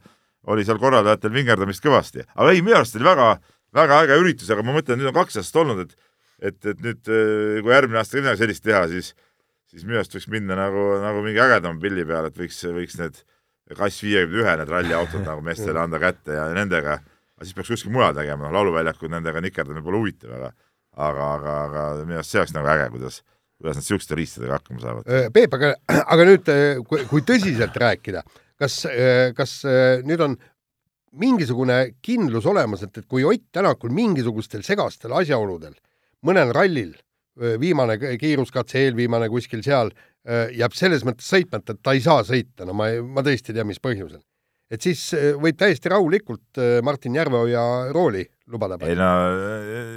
oli 0.52 0.64
seal 0.66 0.80
korraldajatel 0.82 1.34
vingerdamist 1.34 1.84
kõvasti. 1.84 2.24
aga 2.34 2.54
ei, 2.54 2.64
minu 2.64 2.80
arust 2.80 2.96
oli 2.96 3.08
väga, 3.10 3.28
väga 3.76 4.00
äge 4.06 4.22
üritus, 4.22 4.48
aga 4.52 4.64
ma 4.64 4.78
mõtlen, 4.78 5.00
nüüd 5.00 5.12
on 5.12 5.20
kaks 5.20 5.42
aastat 5.42 5.60
olnud, 5.64 5.84
et 5.86 6.00
et, 6.42 6.58
et 6.66 6.80
nüüd, 6.82 7.04
kui 7.06 7.70
järgmine 7.70 8.00
aasta 8.00 8.16
ka 8.16 8.24
midagi 8.24 8.40
sellist 8.40 8.64
teha, 8.66 8.80
siis 8.90 9.12
siis 9.72 9.86
minu 9.88 10.00
arust 10.00 10.16
võiks 10.16 10.28
minna 10.32 10.56
nagu, 10.58 10.88
nagu 11.00 11.22
mingi 11.24 11.40
ägedama 11.40 11.80
pilli 11.80 12.04
peale, 12.08 12.32
et 12.32 12.38
võiks, 12.38 12.58
võiks 12.76 12.98
need 13.00 13.20
kass 13.78 14.02
viiekümne 14.04 14.42
ühe 14.42 14.56
need 14.60 14.70
ralliautod 14.70 15.24
nagu 15.26 15.44
meestele 15.44 15.80
anda 15.82 16.00
kätte 16.02 16.36
ja 16.36 16.48
nendega, 16.54 16.98
siis 17.42 17.56
peaks 17.56 17.72
kuskil 17.74 17.94
mujal 17.94 18.14
tegema, 18.16 18.46
noh 18.46 18.54
lauluväljakul 18.58 19.10
nendega 19.12 19.42
nikerdamine 19.44 19.84
pole 19.84 20.00
huvitav, 20.02 20.36
aga 20.38 20.52
aga, 20.96 21.28
aga, 21.36 21.58
aga 21.66 21.82
minu 22.04 22.20
arust 22.20 22.34
see 22.34 22.40
oleks 22.42 22.54
nagu 22.56 22.68
äge, 22.72 22.88
kuidas, 22.92 23.20
kuidas 23.60 23.78
nad 23.78 23.84
niisuguste 23.84 24.18
riistadega 24.18 24.58
hakkama 24.58 24.82
saavad. 24.82 25.08
Äh, 25.08 25.28
Peep, 25.34 25.54
aga, 25.56 25.74
aga 26.16 26.26
nüüd, 26.28 26.50
äh, 26.52 26.80
kui, 26.88 27.04
kui 27.10 27.24
tõsiselt 27.28 27.78
rääkida, 27.82 28.24
kas, 28.60 28.82
äh, 28.90 29.30
kas 29.36 29.60
nüüd 30.06 30.24
on 30.24 30.36
mingisugune 31.22 31.78
kindlus 32.04 32.46
olemas, 32.48 32.84
et, 32.86 33.02
et 33.02 33.08
kui 33.08 33.24
Ott 33.28 33.48
Tänakul 33.52 33.92
mingisugustel 33.92 34.64
segastel 34.64 35.12
asjaoludel 35.16 35.74
mõnel 36.24 36.52
rallil, 36.54 36.94
viimane 37.60 37.96
kiiruskatse, 38.20 38.80
eelviimane 38.84 39.26
kuskil 39.32 39.62
seal, 39.64 39.88
Äh, 39.88 40.11
jääb 40.28 40.76
selles 40.78 41.02
mõttes 41.06 41.26
sõitmata, 41.26 41.74
et 41.74 41.82
ta 41.82 41.94
ei 41.96 42.02
saa 42.02 42.22
sõita, 42.26 42.66
no 42.68 42.76
ma, 42.78 42.92
ma 43.02 43.24
tõesti 43.26 43.50
ei 43.50 43.58
tea, 43.58 43.66
mis 43.66 43.80
põhjusel. 43.82 44.20
et 44.72 44.84
siis 44.84 45.00
äh, 45.18 45.32
võib 45.34 45.58
täiesti 45.58 45.90
rahulikult 45.90 46.60
äh, 46.62 46.78
Martin 46.84 47.16
Järveoja 47.18 47.92
rooli 47.92 48.22
lubada 48.46 48.78
ei 48.86 48.94
no 48.96 49.10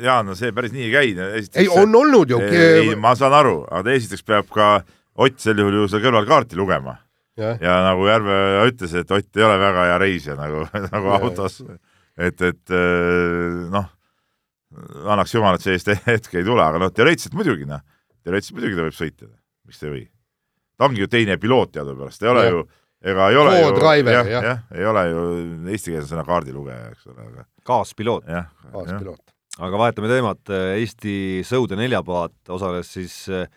Jaan, 0.04 0.26
no 0.26 0.36
see 0.36 0.52
päris 0.56 0.74
nii 0.74 0.88
ei 0.88 0.92
käi. 0.92 1.14
ei, 1.62 1.68
on 1.70 1.94
olnud 1.96 2.34
ju. 2.34 2.40
ei, 2.42 2.96
ma 2.98 3.14
saan 3.16 3.38
aru, 3.38 3.60
aga 3.70 3.94
esiteks 3.94 4.26
peab 4.26 4.50
ka 4.54 4.78
Ott 5.16 5.40
sel 5.40 5.56
juhul 5.56 5.78
ju 5.78 5.86
seal 5.88 6.02
kõrval 6.04 6.26
kaarti 6.28 6.58
lugema. 6.60 6.98
Ja. 7.40 7.54
ja 7.56 7.76
nagu 7.86 8.04
Järveoja 8.04 8.66
ütles, 8.68 8.96
et 9.00 9.12
Ott 9.16 9.38
ei 9.40 9.46
ole 9.48 9.54
väga 9.62 9.86
hea 9.88 10.00
reisija 10.02 10.36
nagu, 10.36 10.66
nagu 10.90 11.08
ja, 11.08 11.20
autos. 11.22 11.62
et, 12.20 12.42
et 12.44 12.74
noh, 13.72 13.88
annaks 15.06 15.38
jumal, 15.38 15.56
et 15.56 15.64
sellist 15.64 15.94
hetke 16.10 16.42
ei 16.42 16.50
tule, 16.50 16.66
aga 16.66 16.84
noh, 16.84 16.92
teoreetiliselt 16.92 17.38
muidugi 17.38 17.70
noh, 17.70 17.86
teoreetiliselt 18.28 18.60
muidugi 18.60 18.76
ta 18.76 18.90
võib 18.90 19.00
sõita, 19.00 19.32
miks 19.70 19.80
ta 19.80 19.88
ei 19.88 19.94
või 19.94 20.06
ta 20.78 20.90
ongi 20.90 21.04
ju 21.04 21.12
teine 21.12 21.38
piloot 21.42 21.72
teadupärast, 21.76 22.24
ei 22.24 22.32
ole 22.32 22.46
ja. 22.46 22.54
ju, 22.54 22.64
ega 23.12 23.30
ei 23.32 23.40
ole 23.40 23.56
Co-driver, 23.64 24.12
ju, 24.12 24.32
jah, 24.34 24.48
jah, 24.50 24.64
ei 24.76 24.88
ole 24.90 25.06
ju 25.10 25.26
eestikeelse 25.74 26.12
sõna 26.12 26.26
kaardilugeja, 26.28 26.92
eks 26.94 27.12
ole, 27.12 27.28
aga 27.30 27.46
kaaspiloot. 27.68 28.28
kaaspiloot. 28.74 29.36
aga 29.68 29.82
vahetame 29.84 30.12
teemat, 30.12 30.56
Eesti 30.80 31.18
Sõude 31.48 31.80
neljapaat 31.80 32.56
osales 32.56 32.92
siis 32.98 33.18
äh, 33.32 33.48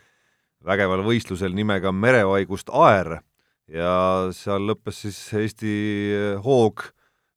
vägeval 0.67 1.03
võistlusel 1.07 1.55
nimega 1.57 1.93
Merevaigust 1.93 2.71
Aer 2.71 3.19
ja 3.69 3.95
seal 4.35 4.69
lõppes 4.71 5.05
siis 5.07 5.23
Eesti 5.43 5.75
äh, 6.15 6.35
hoog 6.45 6.87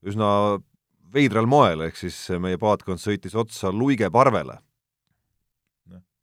üsna 0.05 0.59
veidral 1.11 1.45
moel, 1.49 1.87
ehk 1.89 1.97
siis 1.99 2.17
meie 2.39 2.57
paatkond 2.57 3.01
sõitis 3.01 3.35
otsa 3.37 3.73
Luige 3.75 4.07
parvele. 4.13 4.61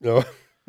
noh 0.07 0.23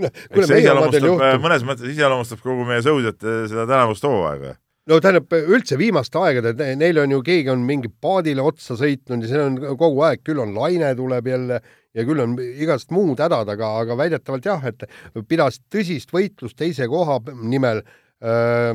eks 0.07 0.47
see 0.47 0.63
iseloomustab, 0.63 1.21
äh, 1.25 1.35
mõnes 1.41 1.67
mõttes 1.67 1.93
iseloomustab 1.93 2.41
kogu 2.43 2.65
meie 2.67 2.83
sõudjate 2.85 3.43
seda 3.51 3.65
tänavust 3.69 4.05
hooaega. 4.07 4.55
no 4.89 4.99
tähendab, 5.03 5.35
üldse 5.55 5.77
viimaste 5.79 6.21
aegade, 6.21 6.53
neil 6.79 7.01
on 7.03 7.17
ju, 7.17 7.21
keegi 7.25 7.51
on 7.53 7.65
mingi 7.67 7.91
paadile 7.91 8.45
otsa 8.45 8.77
sõitnud 8.79 9.25
ja 9.25 9.33
see 9.33 9.43
on 9.43 9.59
kogu 9.79 10.05
aeg, 10.07 10.23
küll 10.25 10.41
on 10.43 10.55
laine 10.55 10.93
tuleb 10.97 11.27
jälle 11.29 11.59
ja 11.93 12.05
küll 12.05 12.23
on 12.23 12.38
igast 12.39 12.93
muud 12.95 13.19
hädad, 13.21 13.49
aga, 13.55 13.73
aga 13.83 13.97
väidetavalt 13.99 14.45
jah, 14.45 14.65
et 14.69 14.85
pidas 15.27 15.59
tõsist 15.71 16.13
võitlust 16.15 16.57
teise 16.59 16.88
koha 16.89 17.19
nimel 17.41 17.83
äh, 17.83 18.73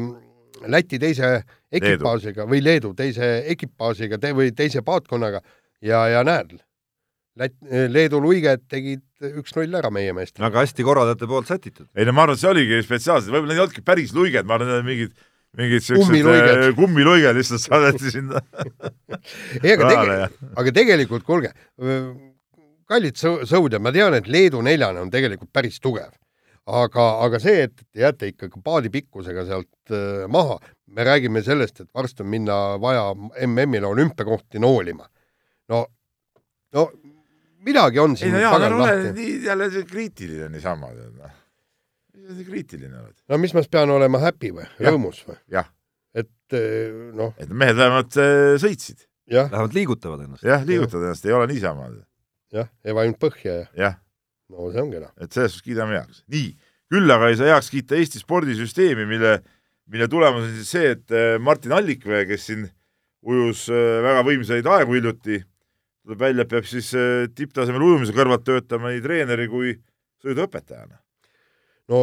Läti 0.71 1.01
teise 1.03 1.43
ekipaažiga 1.75 2.45
Leedu. 2.45 2.51
või 2.53 2.61
Leedu 2.63 2.93
teise 2.95 3.31
ekipaažiga 3.51 4.19
te, 4.23 4.31
või 4.37 4.53
teise 4.57 4.85
paatkonnaga 4.87 5.43
ja, 5.83 6.05
ja 6.09 6.23
näed, 6.27 6.55
Lätt-, 7.35 7.59
Leedu 7.91 8.21
luiged 8.23 8.69
tegid 8.71 9.03
üks-null 9.41 9.73
ära 9.75 9.91
meie 9.91 10.13
meestele. 10.15 10.45
väga 10.47 10.63
hästi 10.63 10.85
korraldajate 10.87 11.27
poolt 11.31 11.49
sätitud. 11.51 11.89
ei 11.97 12.07
no 12.07 12.15
ma 12.15 12.27
arvan, 12.27 12.39
et 12.39 12.43
see 12.43 12.51
oligi 12.53 12.83
spetsiaalselt, 12.87 13.33
võib-olla 13.35 13.51
need 13.51 13.59
ei 13.59 13.65
olnudki 13.65 13.87
päris 13.87 14.13
luiged, 14.15 14.47
ma 14.47 14.59
arvan, 14.59 14.71
need 14.71 14.83
on 14.83 14.91
mingid 14.91 15.17
mingid 15.59 15.85
siuksed 15.87 16.77
kummiluiged 16.79 17.39
lihtsalt 17.39 17.63
saadeti 17.63 18.13
sinna 18.15 18.43
ei, 19.65 19.75
aga 19.75 19.91
tege-, 19.91 20.29
aga 20.63 20.75
tegelikult 20.79 21.27
kuulge, 21.27 21.51
kallid 22.91 23.19
sõudjad, 23.19 23.81
ma 23.83 23.93
tean, 23.95 24.15
et 24.19 24.31
Leedu 24.31 24.63
neljane 24.65 25.03
on 25.03 25.11
tegelikult 25.13 25.53
päris 25.55 25.81
tugev. 25.83 26.13
aga, 26.65 27.09
aga 27.27 27.41
see, 27.43 27.67
et 27.69 27.75
te 27.77 28.05
jääte 28.05 28.31
ikkagi 28.31 28.63
paadi 28.65 28.91
pikkusega 28.95 29.45
sealt 29.49 29.93
äh, 29.95 30.25
maha, 30.31 30.61
me 30.95 31.05
räägime 31.07 31.43
sellest, 31.45 31.83
et 31.83 31.91
varsti 31.95 32.23
on 32.25 32.31
minna 32.31 32.61
vaja 32.81 33.11
MM-ile 33.47 33.91
olümpiakohti 33.91 34.63
noolima. 34.63 35.09
no 35.69 35.87
no 36.75 36.91
midagi 37.65 38.03
on 38.03 38.15
ei 38.15 38.21
siin 38.21 38.37
no 38.37 38.43
pagel 38.53 38.67
ära 38.69 38.77
ole 38.77 38.91
lahti. 38.91 39.15
nii 39.19 39.33
jälle 39.49 39.71
see 39.73 39.87
kriitiline 39.89 40.51
niisama, 40.53 40.91
noh. 40.95 41.33
kriitiline 42.49 43.01
oled? 43.01 43.17
no 43.31 43.41
mis 43.41 43.55
ma 43.55 43.65
siis 43.65 43.73
pean 43.73 43.93
olema 43.95 44.21
happy 44.23 44.53
või, 44.57 44.67
rõõmus 44.83 45.23
või? 45.29 45.39
jah, 45.55 45.71
et 46.17 46.59
eh, 46.59 46.93
noh, 47.17 47.35
et 47.41 47.51
mehed 47.51 47.79
vähemalt 47.81 48.19
äh, 48.21 48.55
sõitsid, 48.63 49.07
jah, 49.31 49.51
Lähevad 49.53 49.79
liigutavad 49.79 50.27
ennast. 50.27 50.47
jah, 50.47 50.65
liigutad 50.69 51.03
ennast, 51.03 51.27
ei 51.29 51.37
ole 51.37 51.49
niisama, 51.51 51.89
jah, 52.55 52.71
ei 52.85 52.97
vajunud 52.97 53.21
põhja 53.23 53.59
ja 53.63 53.67
jah, 53.87 53.99
no 54.53 54.71
see 54.71 54.85
on 54.85 54.95
kena. 54.95 55.11
et 55.19 55.33
selles 55.33 55.57
suhtes 55.57 55.69
kiidame 55.71 55.99
heaks. 55.99 56.23
nii, 56.33 56.55
küll 56.93 57.17
aga 57.17 57.33
ei 57.33 57.41
saa 57.41 57.55
heaks 57.55 57.73
kiita 57.73 57.99
Eesti 57.99 58.23
spordisüsteemi, 58.23 59.09
mille, 59.09 59.39
mille 59.93 60.09
tulemus 60.13 60.49
on 60.49 60.57
siis 60.61 60.77
see, 60.77 60.95
et 60.99 61.15
äh, 61.17 61.35
Martin 61.41 61.77
Allikvee, 61.77 62.27
kes 62.29 62.51
siin 62.51 62.69
ujus 63.25 63.71
väga 64.05 64.21
võimsaid 64.27 64.67
aegu 64.69 64.99
hiljuti, 64.99 65.39
tuleb 66.05 66.21
välja, 66.21 66.49
peab 66.49 66.69
siis 66.69 66.93
äh, 66.99 67.27
tipptasemel 67.35 67.83
ujumise 67.83 68.15
kõrvalt 68.17 68.45
töötama 68.47 68.93
nii 68.93 69.05
treeneri 69.05 69.49
kui 69.51 69.75
sõiduõpetajana. 70.25 70.99
no, 71.93 72.01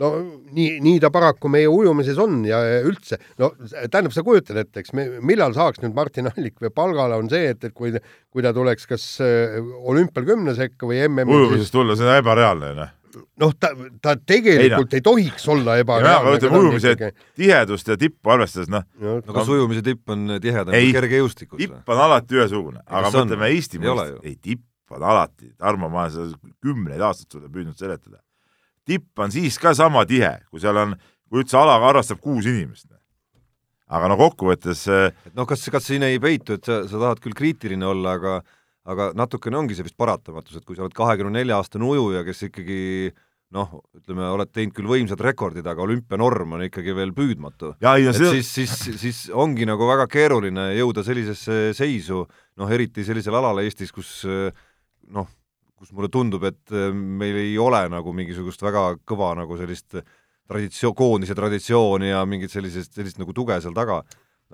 no 0.00 0.10
nii, 0.54 0.78
nii 0.84 1.00
ta 1.02 1.10
paraku 1.12 1.50
meie 1.52 1.68
ujumises 1.72 2.20
on 2.20 2.42
ja 2.48 2.60
üldse, 2.84 3.20
no 3.40 3.50
tähendab, 3.72 4.12
sa 4.16 4.24
kujutad 4.26 4.60
ette, 4.60 4.82
eks 4.82 4.94
me, 4.96 5.08
millal 5.24 5.56
saaks 5.56 5.82
nüüd 5.84 5.96
Martin 5.96 6.30
Allikvee 6.32 6.72
palgale, 6.74 7.18
on 7.20 7.30
see, 7.32 7.54
et, 7.54 7.64
et 7.64 7.74
kui, 7.74 7.94
kui 8.32 8.44
ta 8.44 8.52
tuleks 8.56 8.88
kas 8.90 9.08
äh, 9.24 9.58
olümpial 9.88 10.28
kümne 10.28 10.56
sekka 10.58 10.88
või 10.88 11.02
MM-il, 11.08 11.48
ujumisest 11.48 11.74
tulla, 11.74 11.96
see 11.98 12.08
on 12.08 12.20
ebareaalne, 12.20 12.72
noh. 12.76 12.94
noh, 13.40 13.52
ta, 13.60 13.70
ta 14.02 14.14
tegelikult 14.16 14.94
ei, 14.94 15.00
ei 15.00 15.04
tohiks 15.04 15.48
olla 15.48 15.76
aga 15.76 15.84
ebareaalne. 15.84 16.36
ütleme 16.38 16.62
ujumise 16.62 16.94
tihedust 17.38 17.90
ja 17.92 17.98
tippu 18.00 18.32
arvestades, 18.34 18.70
noh, 18.72 18.86
no, 19.02 19.18
no 19.20 19.36
kas 19.36 19.50
ujumise 19.54 19.82
tipp 19.86 20.14
on 20.14 20.38
tihedam 20.42 20.74
kui 20.74 20.94
kergejõustikus 20.96 21.60
tipp 21.62 21.92
on 21.94 22.02
alati 22.06 22.40
ühesugune, 22.40 22.82
aga 22.86 23.12
mõtleme 23.14 23.52
Eesti 23.54 23.82
mõistes 23.82 24.18
ei 24.24 24.36
tipp 24.36 24.64
on 24.94 25.04
alati, 25.04 25.52
Tarmo, 25.58 25.88
ma 25.92 26.06
olen 26.06 26.14
seda 26.14 26.52
kümneid 26.64 27.02
aastaid 27.04 27.32
sulle 27.32 27.50
püüdnud 27.52 27.76
seletada. 27.78 28.22
tipp 28.88 29.20
on 29.20 29.32
siis 29.32 29.58
ka 29.60 29.74
sama 29.76 30.06
tihe, 30.08 30.38
kui 30.50 30.60
seal 30.60 30.76
on, 30.80 30.94
kui 31.28 31.42
üldse 31.42 31.58
alaga 31.60 31.90
harrastab 31.90 32.22
kuus 32.24 32.46
inimest. 32.48 32.88
aga 33.88 34.08
no 34.08 34.16
kokkuvõttes 34.20 34.84
äh, 34.92 35.12
noh, 35.34 35.46
kas, 35.48 35.64
kas 35.72 35.86
siin 35.88 36.02
ei 36.04 36.18
peitu, 36.20 36.58
et 36.58 36.64
sa, 36.64 36.82
sa 36.88 36.98
tahad 37.00 37.20
küll 37.24 37.36
kriitiline 37.36 37.86
olla, 37.86 38.16
aga 38.18 38.40
aga 38.88 39.12
natukene 39.16 39.58
ongi 39.60 39.76
see 39.76 39.86
vist 39.86 39.98
paratamatus, 40.00 40.58
et 40.58 40.66
kui 40.66 40.76
sa 40.76 40.86
oled 40.86 40.96
kahekümne 40.96 41.38
nelja 41.38 41.58
aastane 41.60 41.86
ujuja, 41.88 42.24
kes 42.26 42.46
ikkagi 42.48 42.78
noh, 43.54 43.78
ütleme, 43.96 44.26
oled 44.28 44.50
teinud 44.52 44.74
küll 44.76 44.90
võimsad 44.90 45.22
rekordid, 45.24 45.66
aga 45.68 45.80
olümpianorm 45.84 46.58
on 46.58 46.66
ikkagi 46.66 46.92
veel 46.96 47.14
püüdmatu. 47.16 47.74
see, 48.16 48.42
siis, 48.42 48.74
siis, 48.74 49.00
siis 49.00 49.20
ongi 49.32 49.68
nagu 49.68 49.88
väga 49.88 50.04
keeruline 50.12 50.70
jõuda 50.76 51.04
sellisesse 51.06 51.72
seisu, 51.76 52.26
noh 52.60 52.76
eriti 52.76 53.06
sellisel 53.08 53.38
alal 53.40 53.62
Eestis, 53.64 53.92
kus 53.94 54.20
noh, 54.28 55.28
kus 55.78 55.94
mulle 55.96 56.10
tundub, 56.12 56.44
et 56.44 56.76
meil 56.92 57.40
ei 57.40 57.56
ole 57.62 57.84
nagu 57.92 58.12
mingisugust 58.12 58.64
väga 58.64 58.90
kõva 59.08 59.32
nagu 59.38 59.56
sellist 59.60 60.00
traditsioon, 60.48 60.96
koondise 60.96 61.36
traditsiooni 61.38 62.10
ja 62.10 62.24
mingit 62.28 62.52
sellisest, 62.52 62.96
sellist 62.96 63.20
nagu 63.20 63.32
tuge 63.36 63.60
seal 63.62 63.76
taga 63.76 64.02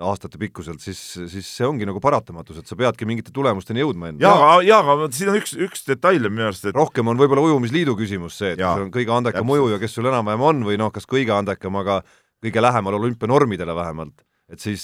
aastatepikkuselt, 0.03 0.81
siis, 0.83 0.99
siis 1.31 1.47
see 1.47 1.67
ongi 1.67 1.87
nagu 1.87 2.01
paratamatus, 2.03 2.59
et 2.59 2.67
sa 2.67 2.75
peadki 2.75 3.07
mingite 3.07 3.31
tulemusteni 3.35 3.79
jõudma 3.79 4.09
enne 4.11 4.23
ja, 4.25 4.33
aga, 4.35 4.57
ja 4.67 4.79
aga 4.83 5.07
siin 5.15 5.31
on 5.31 5.39
üks, 5.39 5.53
üks 5.55 5.85
detail 5.87 6.27
minu 6.27 6.49
arust, 6.49 6.67
et 6.67 6.75
rohkem 6.75 7.07
on 7.07 7.19
võib-olla 7.19 7.45
ujumisliidu 7.47 7.95
küsimus 7.95 8.35
see, 8.41 8.51
et 8.57 8.59
Jaa, 8.59 8.73
kui 8.73 8.81
sul 8.81 8.89
on 8.89 8.93
kõige 8.97 9.15
andekam 9.15 9.53
ujuja, 9.55 9.79
kes 9.79 9.95
sul 9.95 10.09
enam-vähem 10.11 10.43
on 10.49 10.65
või 10.67 10.75
noh, 10.81 10.91
kas 10.95 11.07
kõige 11.07 11.31
andekam, 11.37 11.79
aga 11.79 12.01
kõige 12.43 12.65
lähemal 12.65 12.99
olümpianormidele 12.99 13.77
vähemalt, 13.77 14.25
et 14.51 14.59
siis, 14.59 14.83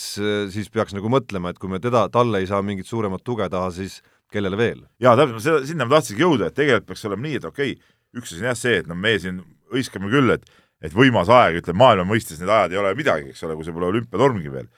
siis 0.56 0.72
peaks 0.72 0.96
nagu 0.96 1.12
mõtlema, 1.12 1.52
et 1.52 1.60
kui 1.60 1.72
me 1.72 1.82
teda, 1.84 2.06
talle 2.14 2.40
ei 2.40 2.48
saa 2.48 2.64
mingit 2.64 2.88
suuremat 2.88 3.26
tuge 3.28 3.52
taha, 3.52 3.68
siis 3.76 4.00
kellele 4.32 4.56
veel? 4.56 4.80
ja 5.04 5.18
täpselt, 5.20 5.44
seda, 5.44 5.60
sinna 5.68 5.90
ma 5.90 5.98
tahtsingi 5.98 6.24
jõuda, 6.24 6.48
et 6.48 6.56
tegelikult 6.56 6.94
peaks 6.94 7.06
olema 7.12 7.28
nii, 7.28 7.42
et 7.42 7.52
okei 7.52 7.76
okay,, 7.76 7.96
üks 8.16 8.32
asi 8.32 8.40
on 8.40 8.48
jah 8.54 8.60
see, 8.64 8.80
et 8.80 8.88
no 8.88 8.96
me 8.96 9.18
siin 9.20 9.44
hõiskame 9.76 10.08
küll, 10.12 10.32
et 10.40 10.48
et 10.82 10.94
võimas 10.96 11.30
aeg, 11.30 11.60
ütleme 11.62 11.78
maailma 11.78 12.08
mõistes 12.10 12.40
need 12.42 12.50
ajad 12.50 12.74
ei 12.74 12.80
ole 12.82 12.94
midagi, 12.98 13.32
eks 13.32 13.44
ole, 13.46 13.54
kui 13.58 13.68
see 13.68 13.76
pole 13.76 13.92
olümpianormgi 13.92 14.50
veel. 14.54 14.70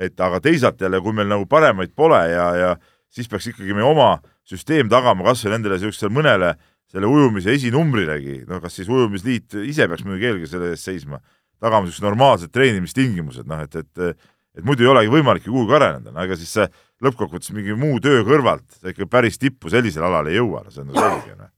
Et 0.00 0.20
aga 0.24 0.40
teisalt 0.40 0.80
jälle, 0.80 1.00
kui 1.04 1.14
meil 1.16 1.28
nagu 1.30 1.46
paremaid 1.50 1.92
pole 1.96 2.20
ja, 2.32 2.46
ja 2.56 2.74
siis 3.12 3.28
peaks 3.28 3.50
ikkagi 3.52 3.76
meie 3.76 3.86
oma 3.86 4.14
süsteem 4.48 4.88
tagama 4.90 5.26
kas 5.28 5.44
või 5.44 5.54
nendele 5.56 5.76
niisugustele 5.76 6.14
mõnele 6.14 6.54
selle 6.90 7.06
ujumise 7.06 7.52
esinumbrilegi, 7.54 8.40
no 8.50 8.58
kas 8.62 8.80
siis 8.80 8.88
ujumisliit 8.90 9.60
ise 9.62 9.86
peaks 9.90 10.02
muidugi 10.06 10.30
eelkõige 10.30 10.50
selle 10.50 10.72
eest 10.74 10.88
seisma, 10.88 11.20
tagama 11.62 11.86
niisugused 11.86 12.08
normaalsed 12.08 12.52
treenimistingimused, 12.54 13.46
noh 13.50 13.62
et, 13.66 13.76
et 13.84 14.14
et 14.58 14.66
muidu 14.66 14.82
ei 14.82 14.90
olegi 14.90 15.12
võimalik 15.12 15.46
ju 15.46 15.54
kuhugi 15.54 15.76
areneda, 15.78 16.12
no 16.14 16.22
ega 16.24 16.36
siis 16.38 16.50
see 16.56 16.66
lõppkokkuvõttes 17.04 17.52
mingi 17.54 17.76
muu 17.78 18.00
töö 18.02 18.24
kõrvalt 18.26 18.80
sa 18.80 18.90
ikka 18.90 19.06
päris 19.10 19.38
tippu 19.38 19.70
sellisel 19.72 20.04
alal 20.06 20.28
ei 20.30 20.40
jõua, 20.40 20.64
no 20.66 20.74
see 20.74 20.82
on 20.82 20.90
nagu 20.90 21.04
selge, 21.04 21.36
noh. 21.38 21.52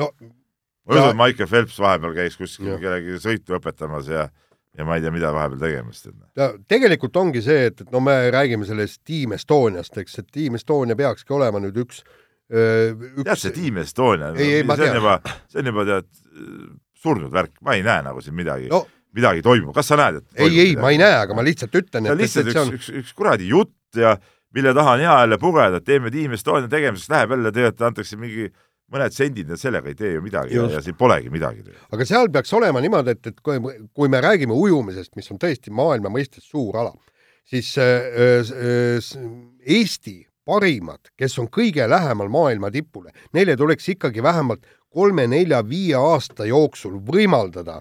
no 0.00 0.10
ma 0.20 0.98
usun, 0.98 1.08
et 1.08 1.20
Michael 1.22 1.48
Phelps 1.50 1.78
vahepeal 1.80 2.16
käis 2.18 2.36
kuskil 2.38 2.76
kellegi 2.82 3.16
sõitu 3.22 3.56
õpetamas 3.56 4.10
ja 4.12 4.26
ja 4.78 4.86
ma 4.86 4.96
ei 4.98 5.04
tea, 5.04 5.12
mida 5.14 5.30
vahepeal 5.34 5.60
tegemas. 5.62 6.02
ja 6.36 6.50
tegelikult 6.68 7.16
ongi 7.20 7.42
see, 7.44 7.68
et, 7.70 7.84
et 7.84 7.94
no 7.94 8.02
me 8.04 8.16
räägime 8.34 8.66
sellest 8.68 9.02
Team 9.06 9.36
Estoniast, 9.36 9.96
eks, 10.02 10.18
et 10.22 10.32
Team 10.34 10.58
Estonia 10.58 10.96
peakski 10.98 11.36
olema 11.36 11.62
nüüd 11.62 11.78
üks, 11.84 12.02
tead 12.50 13.22
üks 13.22 13.46
see 13.46 13.54
Team 13.54 13.78
Estonia, 13.84 14.32
see 14.38 14.60
on 14.64 14.74
tean. 14.80 14.98
juba, 14.98 15.20
see 15.52 15.62
on 15.62 15.72
juba 15.72 15.86
tead 15.92 16.10
surnud 17.04 17.32
värk, 17.32 17.56
ma 17.64 17.78
ei 17.78 17.84
näe 17.86 18.04
nagu 18.06 18.22
siin 18.24 18.36
midagi 18.36 18.70
no 18.72 18.84
midagi 19.14 19.44
toimub, 19.46 19.74
kas 19.76 19.92
sa 19.92 19.98
näed, 19.98 20.20
et 20.20 20.42
ei, 20.42 20.56
ei, 20.58 20.70
ma 20.78 20.90
ei 20.90 20.98
näe, 20.98 21.14
aga 21.22 21.36
ma 21.38 21.44
lihtsalt 21.46 21.76
ütlen, 21.78 22.08
see 22.08 22.10
on 22.10 22.18
et, 22.18 22.24
et 22.24 22.24
lihtsalt 22.24 22.48
see 22.48 22.54
üks 22.54 22.62
on, 22.62 22.72
üks, 22.74 22.88
üks 23.02 23.12
kuradi 23.14 23.46
jutt 23.46 24.00
ja 24.00 24.16
mille 24.54 24.72
taha 24.74 24.96
on 24.96 25.02
hea 25.04 25.14
jälle 25.22 25.38
pugeda, 25.42 25.78
et 25.78 25.86
teeme 25.86 26.10
Team 26.14 26.34
Estonia 26.34 26.70
tegemiseks, 26.70 27.10
läheb 27.12 27.34
jälle 27.36 27.52
tegelikult 27.54 27.86
antakse 27.90 28.18
mingi 28.18 28.48
mõned 28.92 29.14
sendid 29.16 29.48
ja 29.48 29.56
sellega 29.56 29.88
ei 29.88 29.94
tee 29.98 30.12
ju 30.14 30.22
midagi 30.22 30.54
ja, 30.54 30.62
Just. 30.62 30.74
ja 30.74 30.82
siin 30.84 30.96
polegi 31.00 31.30
midagi. 31.32 31.64
aga 31.92 32.04
seal 32.06 32.28
peaks 32.30 32.52
olema 32.52 32.80
niimoodi, 32.84 33.14
et, 33.16 33.26
et 33.32 33.40
kui, 33.40 33.58
kui 33.94 34.08
me 34.12 34.20
räägime 34.20 34.52
ujumisest, 34.54 35.14
mis 35.16 35.30
on 35.32 35.38
tõesti 35.40 35.72
maailma 35.74 36.12
mõistes 36.12 36.44
suur 36.50 36.76
ala, 36.82 36.92
siis 37.48 37.72
äh, 37.78 38.06
äh, 38.44 39.00
s- 39.00 39.16
Eesti 39.64 40.18
parimad, 40.44 41.08
kes 41.16 41.38
on 41.40 41.48
kõige 41.48 41.86
lähemal 41.88 42.28
maailma 42.28 42.68
tipule, 42.70 43.10
neile 43.32 43.56
tuleks 43.56 43.88
ikkagi 43.94 44.22
vähemalt 44.22 44.66
kolme-nelja-viie 44.94 45.96
aasta 45.96 46.44
jooksul 46.46 46.98
võimaldada 47.00 47.80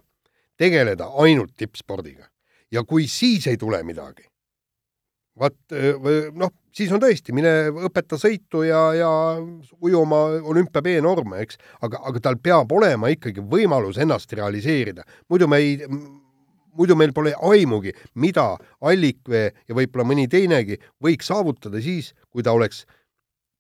tegeleda 0.57 1.09
ainult 1.19 1.51
tippspordiga. 1.57 2.29
ja 2.71 2.83
kui 2.83 3.07
siis 3.07 3.45
ei 3.47 3.57
tule 3.57 3.83
midagi, 3.83 4.23
vaat 5.37 5.55
äh, 5.75 6.31
noh, 6.33 6.49
siis 6.75 6.91
on 6.93 7.01
tõesti, 7.03 7.33
mine 7.36 7.53
õpeta 7.88 8.17
sõitu 8.19 8.63
ja, 8.67 8.81
ja 8.97 9.12
ujuma 9.83 10.23
olümpia 10.41 10.83
B-norme, 10.86 11.43
eks, 11.45 11.59
aga, 11.86 12.01
aga 12.09 12.23
tal 12.23 12.39
peab 12.41 12.71
olema 12.75 13.12
ikkagi 13.13 13.43
võimalus 13.49 13.99
ennast 14.01 14.33
realiseerida, 14.33 15.05
muidu 15.31 15.49
me 15.51 15.62
ei, 15.62 15.77
muidu 16.77 16.97
meil 16.97 17.13
pole 17.13 17.36
aimugi, 17.51 17.93
mida 18.15 18.53
Allikvee 18.81 19.51
ja 19.67 19.77
võib-olla 19.77 20.07
mõni 20.09 20.27
teinegi 20.31 20.79
võiks 21.03 21.29
saavutada 21.29 21.81
siis, 21.83 22.13
kui 22.33 22.45
ta 22.45 22.55
oleks 22.55 22.83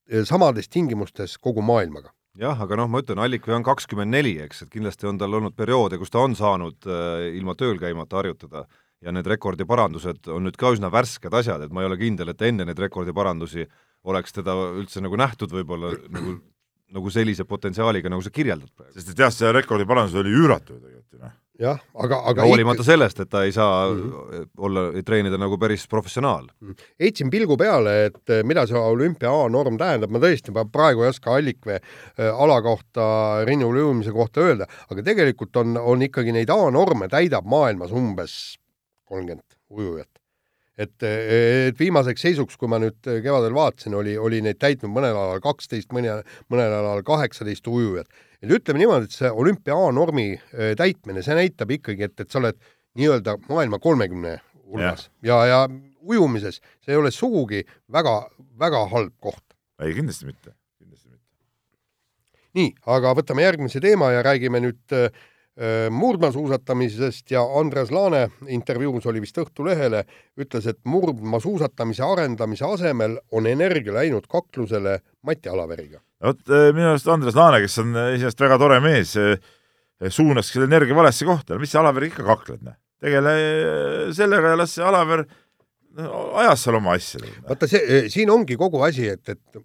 eh, 0.09 0.23
samades 0.27 0.69
tingimustes 0.69 1.37
kogu 1.37 1.61
maailmaga. 1.65 2.13
jah, 2.39 2.57
aga 2.57 2.79
noh, 2.79 2.89
ma 2.89 3.03
ütlen, 3.03 3.21
Allikvee 3.21 3.55
on 3.55 3.65
kakskümmend 3.65 4.13
neli, 4.13 4.37
eks, 4.41 4.65
et 4.65 4.73
kindlasti 4.73 5.09
on 5.09 5.21
tal 5.21 5.33
olnud 5.37 5.55
perioode, 5.57 5.99
kus 6.01 6.13
ta 6.13 6.23
on 6.25 6.35
saanud 6.35 6.89
äh, 6.89 7.29
ilma 7.37 7.53
tööl 7.55 7.77
käimata 7.81 8.21
harjutada 8.21 8.65
ja 9.03 9.11
need 9.11 9.27
rekordiparandused 9.27 10.31
on 10.31 10.47
nüüd 10.47 10.57
ka 10.59 10.71
üsna 10.75 10.91
värsked 10.93 11.33
asjad, 11.35 11.65
et 11.65 11.75
ma 11.75 11.83
ei 11.83 11.89
ole 11.91 11.99
kindel, 11.99 12.31
et 12.33 12.41
enne 12.47 12.67
neid 12.67 12.79
rekordiparandusi 12.79 13.67
oleks 14.09 14.35
teda 14.35 14.55
üldse 14.79 15.03
nagu 15.03 15.19
nähtud 15.19 15.53
võib-olla 15.53 15.93
nagu, 16.13 16.39
nagu 16.93 17.13
sellise 17.13 17.45
potentsiaaliga, 17.47 18.11
nagu 18.11 18.23
sa 18.23 18.33
kirjeldad 18.33 18.71
praegu. 18.75 18.93
sest 18.97 19.13
et 19.13 19.23
jah, 19.25 19.31
see 19.33 19.53
rekordi 19.55 19.87
parandus 19.89 20.19
oli 20.19 20.33
üüratu 20.33 20.77
ju 20.77 20.83
tegelikult 20.83 21.17
ju 21.17 21.21
noh. 21.21 21.35
jah, 21.63 21.83
aga, 22.05 22.19
aga 22.31 22.47
hoolimata 22.47 22.85
sellest, 22.85 23.21
et 23.23 23.31
ta 23.31 23.43
ei 23.47 23.53
saa 23.55 23.87
mm 23.89 24.01
-hmm. 24.01 24.47
olla, 24.57 24.85
treenida 25.05 25.37
nagu 25.37 25.57
päris 25.57 25.87
professionaal. 25.87 26.47
heitsin 26.99 27.29
pilgu 27.29 27.57
peale, 27.57 28.05
et 28.05 28.29
eh, 28.29 28.43
mida 28.43 28.65
see 28.67 28.79
olümpia 28.79 29.31
A-norm 29.31 29.77
tähendab, 29.77 30.11
ma 30.11 30.19
tõesti 30.19 30.51
ma 30.51 30.65
praegu 30.65 31.03
ei 31.03 31.09
oska 31.09 31.35
Allikvee 31.35 31.79
eh, 31.79 32.31
ala 32.33 32.61
kohta, 32.61 33.45
rinnul 33.45 33.75
ujumise 33.75 34.11
kohta 34.11 34.41
öelda, 34.41 34.67
aga 34.89 35.03
tegelikult 35.03 35.55
on, 35.55 35.77
on 35.77 36.01
ikkagi 36.01 36.31
neid 36.31 36.49
A-norme 36.49 37.07
täidab 37.07 37.45
maailmas 37.45 37.91
umbes 37.91 38.57
kolmkümmend 39.09 39.57
ujujat. 39.69 40.09
et, 40.77 41.03
et 41.05 41.79
viimaseks 41.79 42.23
seisuks, 42.25 42.57
kui 42.57 42.69
ma 42.71 42.79
nüüd 42.81 42.97
kevadel 43.05 43.53
vaatasin, 43.53 43.93
oli, 43.93 44.15
oli 44.17 44.41
neid 44.41 44.57
täitnud 44.61 44.89
mõnel 44.93 45.13
alal 45.13 45.41
kaksteist, 45.43 45.91
mõni, 45.93 46.09
mõnel 46.49 46.73
alal 46.79 47.03
kaheksateist 47.05 47.67
ujujat. 47.67 48.07
et 48.41 48.51
ütleme 48.51 48.81
niimoodi, 48.81 49.09
et 49.09 49.17
see 49.17 49.29
olümpia 49.31 49.77
A-normi 49.77 50.31
eh, 50.33 50.73
täitmine, 50.79 51.21
see 51.25 51.37
näitab 51.37 51.71
ikkagi, 51.77 52.09
et, 52.09 52.19
et 52.19 52.31
sa 52.31 52.41
oled 52.41 52.57
nii-öelda 52.97 53.37
maailma 53.49 53.79
kolmekümne 53.81 54.37
hulgas 54.73 55.09
ja, 55.25 55.39
ja 55.45 55.59
ujumises 56.01 56.59
see 56.83 56.93
ei 56.93 56.99
ole 56.99 57.11
sugugi 57.11 57.63
väga, 57.91 58.15
väga 58.59 58.85
halb 58.91 59.13
koht. 59.23 59.43
ei, 59.81 59.93
kindlasti 59.95 60.27
mitte, 60.29 60.55
kindlasti 60.79 61.09
mitte. 61.09 61.27
nii, 62.59 62.73
aga 62.95 63.13
võtame 63.19 63.45
järgmise 63.45 63.81
teema 63.83 64.11
ja 64.13 64.23
räägime 64.25 64.61
nüüd 64.63 64.97
äh, 64.97 65.09
murdmaasuusatamisest 65.93 67.31
ja 67.31 67.43
Andres 67.59 67.91
Laane 67.93 68.23
intervjuus 68.49 69.05
oli 69.05 69.21
vist 69.21 69.37
Õhtulehele, 69.37 69.99
ütles, 70.41 70.65
et 70.65 70.79
murdmaasuusatamise 70.89 72.01
arendamise 72.01 72.65
asemel 72.65 73.19
on 73.37 73.45
energia 73.45 73.93
läinud 73.93 74.25
kaklusele 74.31 74.97
Mati 75.21 75.51
Alaveriga. 75.53 76.01
vot 76.23 76.41
äh, 76.49 76.71
minu 76.73 76.89
arust 76.95 77.07
Andres 77.07 77.37
Laane, 77.37 77.61
kes 77.61 77.77
on 77.83 77.93
iseenesest 77.93 78.41
väga 78.41 78.57
tore 78.57 78.79
mees, 78.81 79.13
suunas 80.09 80.49
selle 80.49 80.65
energia 80.71 80.97
valesse 80.97 81.29
kohta, 81.29 81.59
mis 81.61 81.71
sa 81.71 81.83
Alaveriga 81.83 82.15
ikka 82.15 82.27
kakled, 82.31 82.65
noh. 82.65 82.79
tegele 83.03 83.37
sellega 84.15 84.55
ja 84.55 84.57
las 84.63 84.73
see 84.73 84.85
Alaver 84.85 85.27
ajas 86.41 86.63
seal 86.65 86.79
oma 86.79 86.95
asja. 86.97 87.21
vaata 87.47 87.69
see, 87.69 88.07
siin 88.09 88.31
ongi 88.33 88.57
kogu 88.57 88.81
asi, 88.85 89.05
et, 89.13 89.29
et 89.29 89.61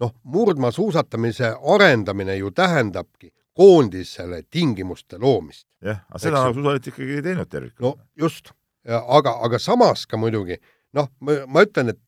noh, 0.00 0.12
murdmaasuusatamise 0.22 1.54
arendamine 1.74 2.36
ju 2.38 2.52
tähendabki 2.54 3.32
koondisele 3.56 4.42
tingimuste 4.50 5.18
loomist. 5.18 5.66
jah, 5.82 6.02
aga 6.10 6.22
seda 6.22 6.44
sa 6.44 6.52
oled 6.52 6.88
ikkagi 6.92 7.22
teinud 7.24 7.48
tervikuna. 7.50 7.88
no 7.88 7.94
just, 8.18 8.52
aga, 8.84 9.38
aga 9.46 9.58
samas 9.62 10.06
ka 10.06 10.20
muidugi 10.20 10.58
noh, 10.96 11.08
ma 11.20 11.64
ütlen, 11.64 11.92
et 11.94 12.02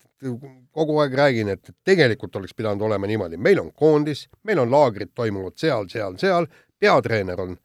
kogu 0.74 0.98
aeg 1.02 1.14
räägin, 1.14 1.52
et 1.52 1.70
tegelikult 1.86 2.36
oleks 2.36 2.54
pidanud 2.56 2.82
olema 2.88 3.06
niimoodi, 3.06 3.38
meil 3.38 3.60
on 3.62 3.70
koondis, 3.72 4.26
meil 4.44 4.62
on 4.62 4.70
laagrid 4.72 5.12
toimuvad 5.14 5.58
seal, 5.60 5.86
seal, 5.90 6.16
seal, 6.18 6.48
peatreener 6.78 7.40
on 7.40 7.56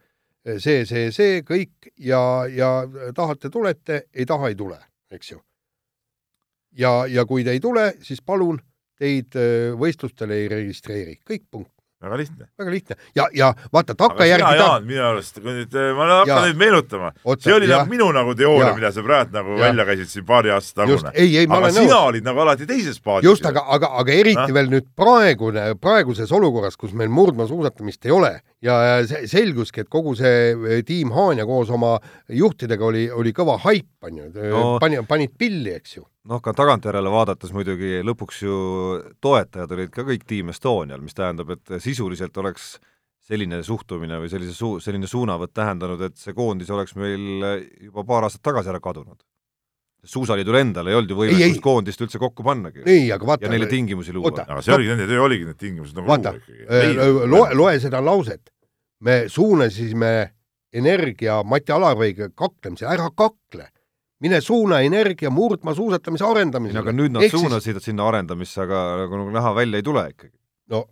see, 0.60 0.84
see, 0.86 1.10
see 1.16 1.42
kõik 1.48 1.90
ja, 1.98 2.22
ja 2.52 2.72
tahate, 3.16 3.50
tulete, 3.54 4.04
ei 4.14 4.28
taha, 4.30 4.52
ei 4.52 4.60
tule, 4.60 4.78
eks 5.14 5.34
ju. 5.34 5.42
ja, 6.78 7.04
ja 7.10 7.26
kui 7.30 7.46
te 7.46 7.56
ei 7.56 7.64
tule, 7.64 7.92
siis 8.06 8.22
palun 8.22 8.62
teid 9.00 9.36
äh, 9.40 9.72
võistlustele 9.80 10.44
ei 10.44 10.52
registreeri, 10.52 11.18
kõik 11.26 11.48
punkt 11.52 11.74
väga 12.04 12.18
lihtne. 12.18 12.48
väga 12.60 12.72
lihtne 12.72 12.96
ja, 13.16 13.28
ja 13.34 13.54
vaata 13.74 13.96
takkajärgi. 13.96 14.46
sina, 14.46 14.56
Jaan, 14.56 14.86
minu 14.88 15.04
arust, 15.08 15.40
kui 15.40 15.56
nüüd, 15.56 15.76
äh, 15.78 15.90
ma 15.98 16.08
hakkan 16.12 16.48
nüüd 16.50 16.60
meenutama, 16.60 17.12
see 17.40 17.56
oli 17.56 17.70
ja. 17.70 17.80
nagu 17.80 17.94
minu 17.94 18.10
nagu 18.16 18.36
teooria, 18.38 18.74
mida 18.78 18.92
sa 18.96 19.04
praegu 19.06 19.38
nagu 19.38 19.58
ja. 19.58 19.64
välja 19.66 19.88
käisid 19.90 20.12
siin 20.12 20.28
paari 20.28 20.54
aasta 20.54 20.84
tagune. 20.84 21.14
aga 21.14 21.72
sina 21.72 21.88
nõus. 21.88 21.96
olid 22.12 22.28
nagu 22.28 22.44
alati 22.46 22.70
teises 22.70 23.00
paadis. 23.02 23.30
just, 23.30 23.48
aga, 23.50 23.66
aga, 23.78 23.92
aga 24.04 24.16
eriti 24.20 24.42
no? 24.42 24.54
veel 24.60 24.72
nüüd 24.76 24.90
praegune, 25.00 25.68
praeguses 25.82 26.32
olukorras, 26.36 26.78
kus 26.80 26.96
meil 26.98 27.12
murdmaasuusatamist 27.14 28.10
ei 28.10 28.16
ole 28.16 28.34
ja 28.64 28.80
selguski, 29.08 29.84
et 29.84 29.92
kogu 29.92 30.16
see 30.20 30.54
äh, 30.54 30.82
tiim 30.88 31.14
Haanja 31.16 31.48
koos 31.50 31.72
oma 31.74 31.98
juhtidega 32.30 32.86
oli, 32.86 33.08
oli 33.12 33.36
kõva 33.36 33.60
haip, 33.68 33.90
on 34.04 34.24
ju 34.24 34.32
no., 34.34 34.66
pani, 34.84 35.00
panid 35.08 35.38
pilli, 35.40 35.76
eks 35.80 35.98
ju 35.98 36.08
noh, 36.30 36.42
ka 36.44 36.54
tagantjärele 36.56 37.12
vaadates 37.12 37.52
muidugi 37.56 38.00
lõpuks 38.06 38.42
ju 38.46 38.56
toetajad 39.24 39.76
olid 39.76 39.92
ka 39.94 40.06
kõik 40.08 40.26
Team 40.30 40.54
Estonial, 40.54 41.04
mis 41.04 41.18
tähendab, 41.18 41.52
et 41.56 41.76
sisuliselt 41.84 42.38
oleks 42.42 42.78
selline 43.24 43.62
suhtumine 43.64 44.20
või 44.20 44.32
sellise 44.32 44.56
suu-, 44.56 44.80
selline 44.84 45.08
suunavõtt 45.08 45.54
tähendanud, 45.56 46.02
et 46.10 46.18
see 46.20 46.36
koondis 46.36 46.72
oleks 46.76 46.98
meil 47.00 47.46
juba 47.88 48.04
paar 48.08 48.28
aastat 48.28 48.44
tagasi 48.44 48.72
ära 48.74 48.82
kadunud. 48.84 49.22
suusaliidul 50.04 50.58
endal 50.60 50.88
ei 50.88 50.96
olnud 50.98 51.12
ju 51.12 51.16
võimekust 51.16 51.62
koondist 51.64 52.02
üldse 52.04 52.20
kokku 52.20 52.44
pannagi. 52.44 52.84
ei, 52.86 53.12
aga 53.12 53.26
vaata 53.26 53.46
ja 53.46 53.52
neile 53.52 53.70
tingimusi 53.72 54.14
luua. 54.14 54.34
aga 54.44 54.62
see 54.62 54.76
oligi, 54.76 54.90
nende 54.92 55.08
töö 55.08 55.22
oligi 55.24 55.46
need 55.48 55.60
tingimused 55.60 55.96
nagu 55.96 56.08
vaata, 56.08 56.36
äh, 56.68 56.98
loe, 57.28 57.54
loe 57.56 57.80
seda 57.80 58.04
lauset. 58.04 58.52
me 59.00 59.24
suunasime 59.28 60.34
energia 60.74 61.44
Mati 61.44 61.72
Alavõiga 61.72 62.30
kaklemise, 62.36 62.86
ära 62.90 63.08
kakle 63.16 63.70
mine 64.24 64.40
suuna 64.44 64.80
energia 64.86 65.32
murdma 65.34 65.76
suusatamise 65.76 66.26
arendamisele. 66.28 66.82
aga 66.84 66.96
nüüd 66.96 67.16
nad 67.16 67.26
Ehk 67.28 67.36
suunasid 67.36 67.78
siis... 67.80 67.90
sinna 67.90 68.08
arendamisse, 68.08 68.62
aga 68.64 68.84
nagu, 69.04 69.24
nagu 69.24 69.34
näha 69.36 69.56
välja 69.58 69.82
ei 69.82 69.86
tule 69.86 70.04
ikkagi. 70.14 70.36
no, 70.74 70.84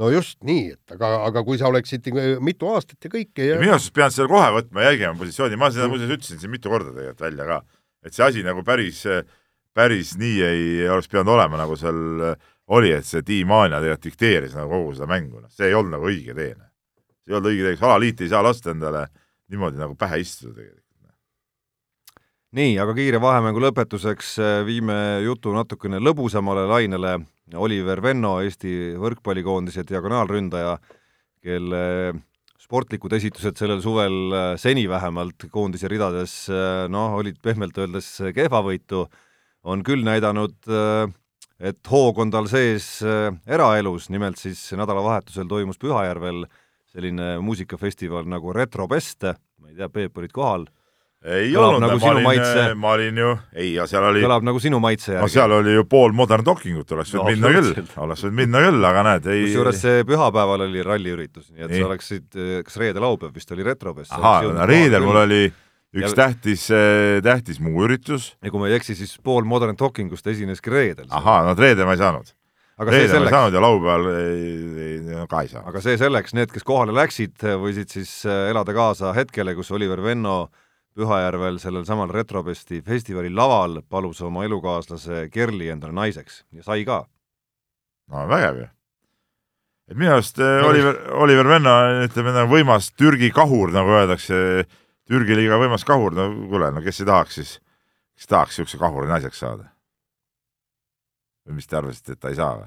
no 0.00 0.10
just 0.10 0.40
nii, 0.46 0.70
et 0.74 0.96
aga, 0.96 1.12
aga 1.28 1.44
kui 1.46 1.60
sa 1.60 1.70
oleksid 1.70 2.10
mitu 2.44 2.70
aastat 2.72 3.06
ja 3.06 3.12
kõike 3.12 3.50
ja 3.52 3.58
minu 3.62 3.76
arust 3.76 3.94
pead 3.96 4.14
selle 4.14 4.30
kohe 4.32 4.48
võtma 4.58 4.88
jälgima 4.88 5.14
positsiooni, 5.20 5.60
ma 5.60 5.70
seda 5.74 5.90
muuseas 5.92 6.16
ütlesin 6.16 6.42
siin 6.42 6.54
mitu 6.54 6.72
korda 6.72 6.94
tegelikult 6.96 7.26
välja 7.28 7.46
ka, 7.52 7.60
et 8.06 8.16
see 8.16 8.26
asi 8.26 8.46
nagu 8.46 8.64
päris, 8.66 9.04
päris 9.76 10.16
nii 10.18 10.42
ei 10.48 10.66
oleks 10.90 11.10
pidanud 11.12 11.36
olema, 11.36 11.60
nagu 11.62 11.78
seal 11.78 12.02
oli, 12.70 12.92
et 12.94 13.06
see 13.06 13.22
Team 13.26 13.54
Anja 13.54 13.80
tegelikult 13.82 14.10
dikteeris 14.10 14.58
nagu 14.58 14.70
kogu 14.74 14.98
seda 14.98 15.10
mängu, 15.10 15.40
noh, 15.42 15.50
see 15.54 15.70
ei 15.70 15.78
olnud 15.78 15.96
nagu 15.96 16.10
õige 16.10 16.36
tee. 16.36 16.52
Noh. 16.54 16.70
see 17.24 17.32
ei 17.32 17.38
olnud 17.38 17.50
õige 17.50 17.66
tee, 17.66 17.80
alaliit 17.86 18.22
ei 18.22 18.30
saa 18.30 18.44
lasta 18.46 18.74
endale 18.74 19.08
niimoodi 19.50 19.80
nagu 19.80 19.96
pähe 19.98 20.20
istuda 20.22 20.54
tegelikult 20.54 20.79
nii, 22.56 22.72
aga 22.82 22.94
kiire 22.96 23.20
vahemängu 23.22 23.60
lõpetuseks 23.62 24.30
äh, 24.42 24.56
viime 24.66 24.94
jutu 25.22 25.52
natukene 25.54 26.00
lõbusamale 26.02 26.66
lainele. 26.70 27.18
Oliver 27.58 27.98
Venno, 28.02 28.36
Eesti 28.44 28.92
võrkpallikoondise 28.98 29.82
diagonaalründaja, 29.86 30.76
kelle 31.42 31.82
sportlikud 32.60 33.14
esitused 33.16 33.58
sellel 33.58 33.82
suvel 33.82 34.34
äh, 34.34 34.48
seni 34.58 34.84
vähemalt 34.90 35.46
koondise 35.50 35.90
ridades 35.90 36.34
äh, 36.50 36.86
noh, 36.90 37.16
olid 37.18 37.38
pehmelt 37.42 37.78
öeldes 37.78 38.12
kehvavõitu, 38.34 39.04
on 39.70 39.84
küll 39.84 40.00
näidanud, 40.06 40.54
et 41.60 41.88
hoog 41.92 42.22
on 42.22 42.30
tal 42.32 42.46
sees 42.48 42.86
eraelus, 43.04 44.06
nimelt 44.08 44.40
siis 44.40 44.62
nädalavahetusel 44.72 45.44
toimus 45.50 45.76
Pühajärvel 45.76 46.46
selline 46.88 47.34
muusikafestival 47.44 48.24
nagu 48.24 48.54
Retrobeste, 48.56 49.34
ma 49.60 49.68
ei 49.68 49.76
tea, 49.76 49.90
Peep 49.92 50.16
olid 50.16 50.32
kohal 50.32 50.64
ei 51.24 51.50
kõlab 51.52 51.76
olnud, 51.76 51.84
nagu 51.84 52.00
ma 52.00 52.10
olin, 52.14 52.26
maitse... 52.26 52.66
ma 52.80 52.92
olin 52.96 53.22
ju, 53.22 53.32
ei, 53.52 53.72
seal 53.90 54.08
oli 54.08 54.22
kõlab 54.24 54.46
nagu 54.48 54.62
sinu 54.62 54.82
maitse 54.82 55.14
järgi. 55.14 55.24
no 55.26 55.32
seal 55.32 55.56
oli 55.60 55.74
ju 55.74 55.86
pool 55.90 56.14
Modern 56.16 56.46
Talkingut, 56.46 56.94
oleks 56.96 57.14
võinud 57.14 57.26
no, 57.26 57.34
minna 57.34 57.54
küll, 57.56 57.96
oleks 58.06 58.26
võinud 58.26 58.38
minna 58.42 58.62
küll, 58.66 58.86
aga 58.90 59.06
näed, 59.10 59.32
ei 59.34 59.48
kusjuures 59.48 59.82
see 59.84 60.04
pühapäeval 60.08 60.68
oli 60.68 60.86
ralliüritus, 60.86 61.50
nii 61.50 61.66
et 61.66 61.74
ei. 61.74 61.82
sa 61.82 61.90
oleksid, 61.90 62.28
kas 62.68 62.78
reede-laupäev 62.80 63.34
vist 63.36 63.52
oli 63.56 63.66
Retrofest? 63.68 64.16
ahaa, 64.16 64.64
reedel 64.70 65.04
mul 65.04 65.20
oli 65.26 65.42
üks 65.96 66.12
ja... 66.12 66.16
tähtis, 66.24 66.66
eh, 66.74 67.20
tähtis 67.24 67.60
muu 67.62 67.84
üritus. 67.86 68.34
ja 68.42 68.52
kui 68.52 68.62
ma 68.62 68.70
ei 68.70 68.76
eksi, 68.78 68.96
siis 68.98 69.16
pool 69.24 69.46
Modern 69.48 69.78
Talkingust 69.78 70.26
esineski 70.30 70.70
reedel. 70.72 71.08
ahaa, 71.10 71.42
no 71.48 71.56
reede 71.58 71.86
ma 71.86 71.96
ei 71.96 72.00
saanud. 72.00 72.30
aga 72.78 72.94
reede 72.94 73.08
see 73.08 73.14
selleks. 73.16 73.26
ma 73.26 73.30
ei 73.30 73.36
saanud 73.36 73.58
ja 73.58 73.62
laupäeval 73.64 74.10
ei, 74.14 74.48
ei, 74.86 74.96
no 75.08 75.26
ka 75.30 75.42
ei 75.44 75.50
saanud. 75.50 75.68
aga 75.72 75.82
see 75.84 76.00
selleks, 76.00 76.34
need, 76.38 76.52
kes 76.54 76.66
kohale 76.66 76.94
läksid, 76.94 77.36
võisid 77.64 77.90
siis 77.92 78.12
eh, 78.24 78.48
elada 78.54 78.74
kaasa 78.76 79.14
hetkele, 79.16 79.56
kus 79.58 79.72
Oliver 79.74 80.02
Venno 80.04 80.44
Pühajärvel 80.98 81.60
sellel 81.62 81.84
samal 81.86 82.10
Retrofesti 82.10 82.80
festivali 82.82 83.30
laval 83.30 83.78
palus 83.88 84.20
oma 84.26 84.42
elukaaslase 84.44 85.28
Kerli 85.30 85.70
endale 85.70 85.94
naiseks 85.94 86.42
ja 86.52 86.64
sai 86.66 86.84
ka. 86.84 87.04
no 88.10 88.26
vägev 88.28 88.58
ju. 88.58 88.66
et 89.90 89.96
minu 89.96 90.12
arust 90.16 90.38
no, 90.38 90.48
eh, 90.48 90.66
Oliver, 90.66 90.98
Oliver 91.14 91.48
Venno, 91.48 91.74
ütleme 92.06 92.34
nagu 92.34 92.50
võimas 92.50 92.90
Türgi 92.98 93.30
kahur, 93.34 93.70
nagu 93.74 93.94
öeldakse, 94.00 94.66
Türgi 95.06 95.36
liiga 95.38 95.58
võimas 95.62 95.86
kahur, 95.86 96.14
no 96.14 96.26
kuule, 96.50 96.72
no 96.74 96.82
kes 96.82 97.02
ei 97.02 97.06
tahaks 97.06 97.38
siis, 97.38 97.52
kes 98.18 98.26
tahaks 98.30 98.58
niisuguse 98.58 98.82
kahuri 98.82 99.10
naiseks 99.10 99.38
saada? 99.46 99.70
või 101.46 101.56
mis 101.58 101.70
te 101.70 101.78
arvasite, 101.78 102.14
et 102.14 102.20
ta 102.20 102.34
ei 102.34 102.38
saa 102.38 102.56
või? 102.58 102.66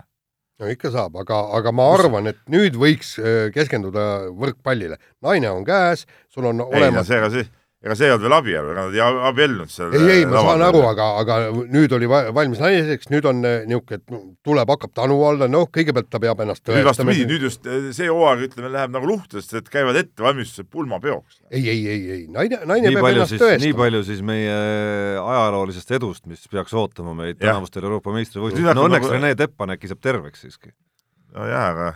no 0.63 0.71
ikka 0.71 0.93
saab, 0.95 1.19
aga, 1.19 1.41
aga 1.59 1.75
ma 1.75 1.89
arvan, 1.97 2.31
et 2.31 2.39
nüüd 2.51 2.79
võiks 2.79 3.17
eh, 3.19 3.51
keskenduda 3.51 4.31
võrkpallile. 4.31 4.99
naine 5.21 5.51
on 5.51 5.67
käes, 5.67 6.07
sul 6.31 6.47
on 6.47 6.63
ei, 6.63 6.79
olemas 6.79 7.11
no, 7.11 7.29
see, 7.35 7.43
ega 7.83 7.95
see 7.99 8.07
ei 8.07 8.13
olnud 8.13 8.23
veel 8.23 8.35
abielu, 8.37 8.69
ega 8.71 8.83
nad 8.85 8.95
ei 8.95 9.01
abiellunud 9.29 9.71
seal. 9.71 9.95
ei, 9.97 10.11
ei, 10.13 10.27
ma 10.29 10.43
saan 10.45 10.61
aru, 10.69 10.83
aga, 10.87 11.07
aga 11.19 11.37
nüüd 11.51 11.95
oli 11.97 12.07
valmis 12.07 12.61
naiseks, 12.63 13.09
nüüd 13.11 13.27
on 13.27 13.41
eh, 13.47 13.65
niisugune, 13.67 13.99
et 13.99 14.45
tuleb, 14.47 14.71
hakkab 14.71 14.93
tanu 14.95 15.17
alla, 15.27 15.49
noh, 15.51 15.67
kõigepealt 15.73 16.07
ta 16.13 16.21
peab 16.23 16.43
ennast 16.45 16.71
nüüd 16.71 16.87
vastupidi, 16.87 17.25
nüüd 17.27 17.43
just 17.49 17.67
eh, 17.67 17.89
see 17.95 18.07
hooaeg, 18.07 18.45
ütleme, 18.47 18.71
läheb 18.71 18.93
nagu 18.95 19.09
luhtedest, 19.09 19.51
et 19.59 19.67
käivad 19.73 19.99
ettevalmistused 19.99 20.69
pulmapeoks. 20.71 21.41
ei, 21.51 21.65
ei, 21.67 21.83
ei, 21.83 21.99
ei, 22.15 22.23
naine, 22.31 22.61
naine 22.69 22.87
nii 22.87 22.99
peab 23.01 23.09
ennast 23.11 23.35
siis, 23.35 23.43
tõestama. 23.43 23.65
nii 23.65 23.77
palju 23.81 24.03
siis 24.07 24.23
meie 24.31 24.55
ajaloolisest 25.19 25.93
edust, 25.99 26.23
mis 26.31 26.47
peaks 26.51 26.77
ootama 26.79 27.17
meid 27.19 27.41
tänavustel 27.41 27.83
Euroopa 27.83 28.15
meistrivõistlustel. 28.15 28.79
no 28.79 28.87
õnneks 28.87 29.09
nagu... 29.09 29.17
Rene 29.17 29.35
Teppan 29.43 29.75
äkki 29.75 29.91
saab 29.91 30.03
terveks 30.07 30.47
siiski. 30.47 30.71
nojah, 31.35 31.69
aga 31.73 31.91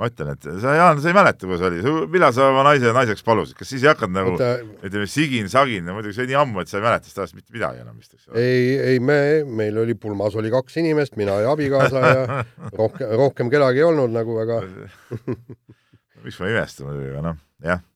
ma 0.00 0.08
ütlen, 0.10 0.32
et 0.34 0.46
sa, 0.62 0.74
Jaan, 0.74 0.98
sa 1.02 1.10
ei 1.10 1.16
mäleta, 1.16 1.46
kus 1.46 1.62
oli, 1.68 1.78
millal 2.10 2.34
sa 2.34 2.48
oma 2.50 2.64
naise 2.66 2.90
naiseks 2.96 3.22
palusid, 3.26 3.54
kas 3.58 3.70
siis 3.70 3.84
ei 3.84 3.92
hakanud 3.92 4.16
nagu 4.16 4.32
Oota, 4.34 4.48
ütleme, 4.82 5.06
sigin-sagin, 5.10 5.86
muidugi 5.94 6.16
see 6.16 6.24
oli 6.24 6.32
nii 6.32 6.40
ammu, 6.40 6.64
et 6.64 6.72
sa 6.72 6.80
ei 6.80 6.86
mäleta 6.86 7.10
sellest 7.12 7.38
mitte 7.38 7.54
midagi 7.54 7.84
enam 7.84 8.00
vist, 8.00 8.16
eks 8.16 8.26
ole? 8.26 8.42
ei, 8.42 8.74
ei 8.94 8.98
me, 8.98 9.18
meil 9.46 9.78
oli 9.84 9.94
pulmas 9.94 10.34
oli 10.40 10.50
kaks 10.54 10.80
inimest, 10.82 11.14
mina 11.20 11.38
ja 11.44 11.54
abikaasa 11.54 12.04
ja 12.08 12.42
rohkem, 12.80 13.14
rohkem 13.22 13.52
kedagi 13.54 13.84
ei 13.84 13.88
olnud 13.92 14.14
nagu 14.14 14.38
väga 14.40 14.60
miks 16.24 16.40
ma 16.40 16.50
imestan 16.50 16.88
muidugi, 16.88 17.12
aga 17.12 17.26
noh, 17.28 17.42
jah. 17.62 17.82
aga 17.84 17.93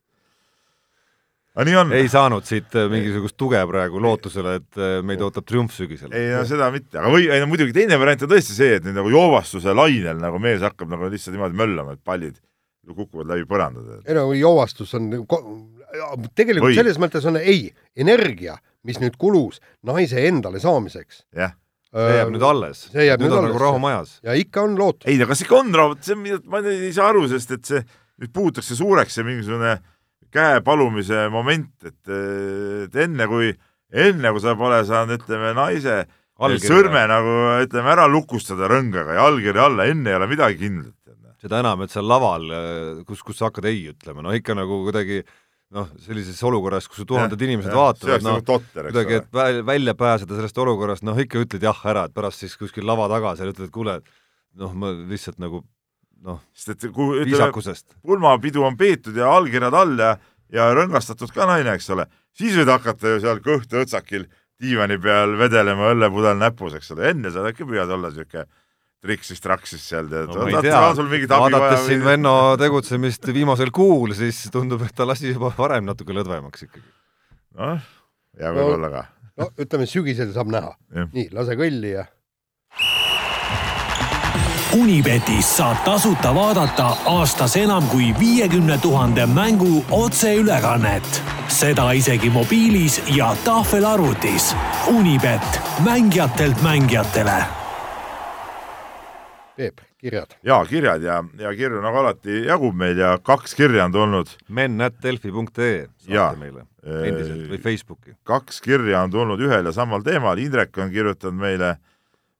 on. 1.58 1.92
ei 1.96 2.08
saanud 2.10 2.46
siit 2.48 2.74
äh, 2.78 2.88
mingisugust 2.90 3.36
tuge 3.40 3.60
praegu 3.70 4.02
lootusele, 4.02 4.54
et 4.60 4.80
äh, 4.80 4.98
meid 5.06 5.22
ootab 5.24 5.46
triumf 5.48 5.74
sügisel. 5.76 6.12
ei 6.16 6.32
no 6.34 6.44
seda 6.48 6.70
mitte, 6.74 6.98
aga 7.00 7.12
või, 7.12 7.28
ei 7.32 7.42
no 7.42 7.48
muidugi 7.50 7.74
teine 7.76 7.98
variant 8.00 8.26
on 8.26 8.32
tõesti 8.32 8.56
see, 8.56 8.78
et 8.78 8.86
nüüd 8.86 8.98
nagu 8.98 9.12
joovastuse 9.12 9.74
lainel 9.76 10.20
nagu 10.22 10.40
mees 10.42 10.64
hakkab 10.64 10.90
nagu 10.92 11.10
lihtsalt 11.10 11.36
niimoodi 11.36 11.58
möllama, 11.58 11.96
et 11.98 12.04
pallid 12.04 12.38
kukuvad 12.88 13.28
läbi 13.28 13.44
põrandad. 13.48 14.02
ei 14.06 14.16
no 14.16 14.30
joovastus 14.32 14.94
on, 14.96 15.10
tegelikult 16.34 16.70
või. 16.70 16.78
selles 16.78 17.00
mõttes 17.00 17.26
on 17.28 17.40
ei, 17.40 17.68
energia, 17.96 18.56
mis 18.86 19.00
nüüd 19.02 19.18
kulus 19.20 19.62
naise 19.86 20.24
endale 20.28 20.62
saamiseks. 20.62 21.24
jah 21.36 21.56
see 21.88 22.18
jääb 22.18 22.32
nüüd 22.34 22.44
alles. 22.44 22.82
nüüd 22.92 23.08
on 23.08 23.20
nagu 23.22 23.38
alles. 23.38 23.52
nagu 23.52 23.62
rahu 23.62 23.78
majas. 23.82 24.18
ja 24.24 24.34
ikka 24.36 24.64
on 24.66 24.76
lootus. 24.78 25.08
ei 25.08 25.18
no 25.20 25.28
kas 25.28 25.44
ikka 25.44 25.62
on 25.62 25.74
rahu, 25.74 25.96
see 26.04 26.16
on, 26.16 26.26
ma 26.52 26.60
ei 26.64 26.92
saa 26.92 27.08
aru, 27.12 27.24
sest 27.30 27.54
et 27.56 27.64
see 27.68 27.80
nüüd 28.20 28.32
puhutakse 28.34 28.76
suureks 28.76 29.16
see 29.16 29.26
mingisugune 29.26 29.78
käe 30.34 30.60
palumise 30.64 31.26
moment, 31.32 31.72
et, 31.86 32.12
et 32.84 33.02
enne 33.04 33.26
kui, 33.30 33.50
enne 33.92 34.32
kui 34.34 34.44
sa 34.44 34.54
pole 34.58 34.80
saanud, 34.88 35.18
ütleme, 35.22 35.54
naise 35.56 36.02
allkirja. 36.38 36.70
sõrme 36.70 37.02
nagu 37.10 37.34
ütleme 37.64 37.92
ära 37.94 38.06
lukustada 38.10 38.70
rõngaga 38.70 39.18
ja 39.18 39.26
allkirja 39.30 39.66
alla, 39.68 39.88
enne 39.90 40.12
ei 40.12 40.18
ole 40.20 40.30
midagi 40.30 40.62
kindlat. 40.62 40.94
seda 41.38 41.60
enam, 41.62 41.84
et 41.84 41.92
seal 41.94 42.08
laval, 42.08 42.48
kus, 43.06 43.22
kus 43.22 43.38
sa 43.38 43.50
hakkad 43.50 43.68
ei 43.70 43.84
ütlema, 43.92 44.24
no 44.26 44.32
ikka 44.34 44.56
nagu 44.58 44.80
kuidagi 44.86 45.22
noh, 45.74 45.88
sellises 46.02 46.40
olukorras, 46.48 46.88
kus 46.90 47.06
tuhanded 47.06 47.40
inimesed 47.44 47.74
vaatavad, 47.74 48.24
noh, 48.24 48.38
nagu 48.40 48.60
kuidagi, 48.72 49.20
et 49.20 49.64
välja 49.68 49.94
pääseda 49.98 50.38
sellest 50.38 50.58
olukorrast, 50.64 51.04
noh, 51.06 51.18
ikka 51.20 51.44
ütled 51.44 51.66
jah 51.68 51.82
ära, 51.92 52.06
et 52.08 52.16
pärast 52.16 52.42
siis 52.42 52.56
kuskil 52.58 52.86
lava 52.88 53.06
taga 53.12 53.36
seal 53.38 53.52
ütled, 53.52 53.68
et 53.68 53.74
kuule, 53.74 53.98
noh, 54.58 54.72
ma 54.74 54.94
lihtsalt 54.96 55.38
nagu 55.42 55.62
noh, 56.26 56.40
sest 56.56 56.74
et 56.74 56.92
kui 56.94 57.22
ütleme, 57.22 57.74
pulmapidu 58.02 58.64
on 58.66 58.76
peetud 58.78 59.16
ja 59.16 59.30
allkirjad 59.36 59.76
all 59.76 59.98
ja, 60.00 60.14
ja 60.52 60.68
rõngastatud 60.76 61.32
ka 61.34 61.46
naine, 61.50 61.76
eks 61.78 61.90
ole, 61.94 62.08
siis 62.36 62.56
võid 62.58 62.70
hakata 62.72 63.14
ju 63.14 63.24
seal 63.24 63.42
kõht 63.44 63.74
õõtsakil 63.74 64.26
diivani 64.58 64.98
peal 65.02 65.36
vedelema 65.38 65.92
õllepudel 65.92 66.38
näpus, 66.40 66.74
eks 66.78 66.90
ole, 66.96 67.12
enne 67.12 67.30
sa 67.34 67.44
äkki 67.46 67.66
püüad 67.68 67.90
olla 67.94 68.10
siuke 68.14 68.46
triksis-traksis 69.04 69.84
seal 69.92 70.08
tead 70.10 70.32
no,. 70.34 70.46
vaadates 70.48 71.84
siin 71.86 72.02
Venno 72.02 72.32
tegutsemist 72.58 73.28
viimasel 73.34 73.70
kuul, 73.74 74.14
siis 74.18 74.48
tundub, 74.54 74.82
et 74.86 74.94
ta 74.96 75.06
lasi 75.06 75.30
juba 75.30 75.52
varem 75.58 75.86
natuke 75.86 76.16
lõdvemaks 76.16 76.66
ikkagi. 76.66 76.86
noh, 77.60 77.88
hea 78.40 78.52
võib-olla 78.56 78.90
ka. 78.96 79.04
no 79.38 79.50
ütleme, 79.54 79.86
sügisel 79.86 80.34
saab 80.34 80.50
näha. 80.50 80.74
nii, 81.14 81.28
lase 81.36 81.54
kõlli 81.60 81.94
ja 81.94 82.08
Unibetis 84.76 85.48
saab 85.56 85.78
tasuta 85.84 86.28
vaadata 86.36 86.90
aastas 87.08 87.54
enam 87.56 87.86
kui 87.88 88.10
viiekümne 88.20 88.76
tuhande 88.78 89.26
mängu 89.26 89.84
otseülekannet. 89.90 91.22
seda 91.48 91.92
isegi 91.92 92.30
mobiilis 92.30 93.02
ja 93.16 93.36
tahvelarvutis. 93.44 94.56
Unibet, 94.86 95.60
mängijatelt 95.84 96.62
mängijatele. 96.62 97.44
Peep, 99.56 99.78
kirjad? 99.98 100.36
jaa, 100.42 100.64
kirjad 100.64 101.02
ja, 101.02 101.24
ja 101.38 101.54
kirju 101.56 101.80
nagu 101.80 101.96
alati 101.96 102.44
jagub 102.46 102.74
meil 102.74 102.98
ja 102.98 103.18
kaks 103.22 103.54
kirja 103.54 103.84
on 103.84 103.92
tulnud. 103.92 104.26
men.delfi.ee 104.48 105.86
saate 105.96 106.36
meile 106.36 106.66
endiselt 106.84 107.48
või 107.50 107.58
Facebooki. 107.58 108.16
kaks 108.22 108.60
kirja 108.60 109.00
on 109.02 109.10
tulnud 109.10 109.40
ühel 109.40 109.64
ja 109.64 109.72
samal 109.72 110.04
teemal, 110.04 110.38
Indrek 110.38 110.78
on 110.78 110.90
kirjutanud 110.90 111.40
meile 111.40 111.76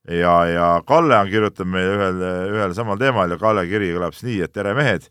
ja, 0.09 0.35
ja 0.49 0.67
Kalle 0.87 1.19
on 1.19 1.31
kirjutanud 1.31 1.73
meile 1.73 1.95
ühel, 1.97 2.23
ühel 2.55 2.75
samal 2.77 2.99
teemal 3.01 3.31
ja 3.31 3.39
Kalle 3.41 3.67
kiri 3.69 3.93
kõlab 3.95 4.17
siis 4.17 4.29
nii, 4.31 4.41
et 4.47 4.55
tere 4.55 4.75
mehed, 4.79 5.09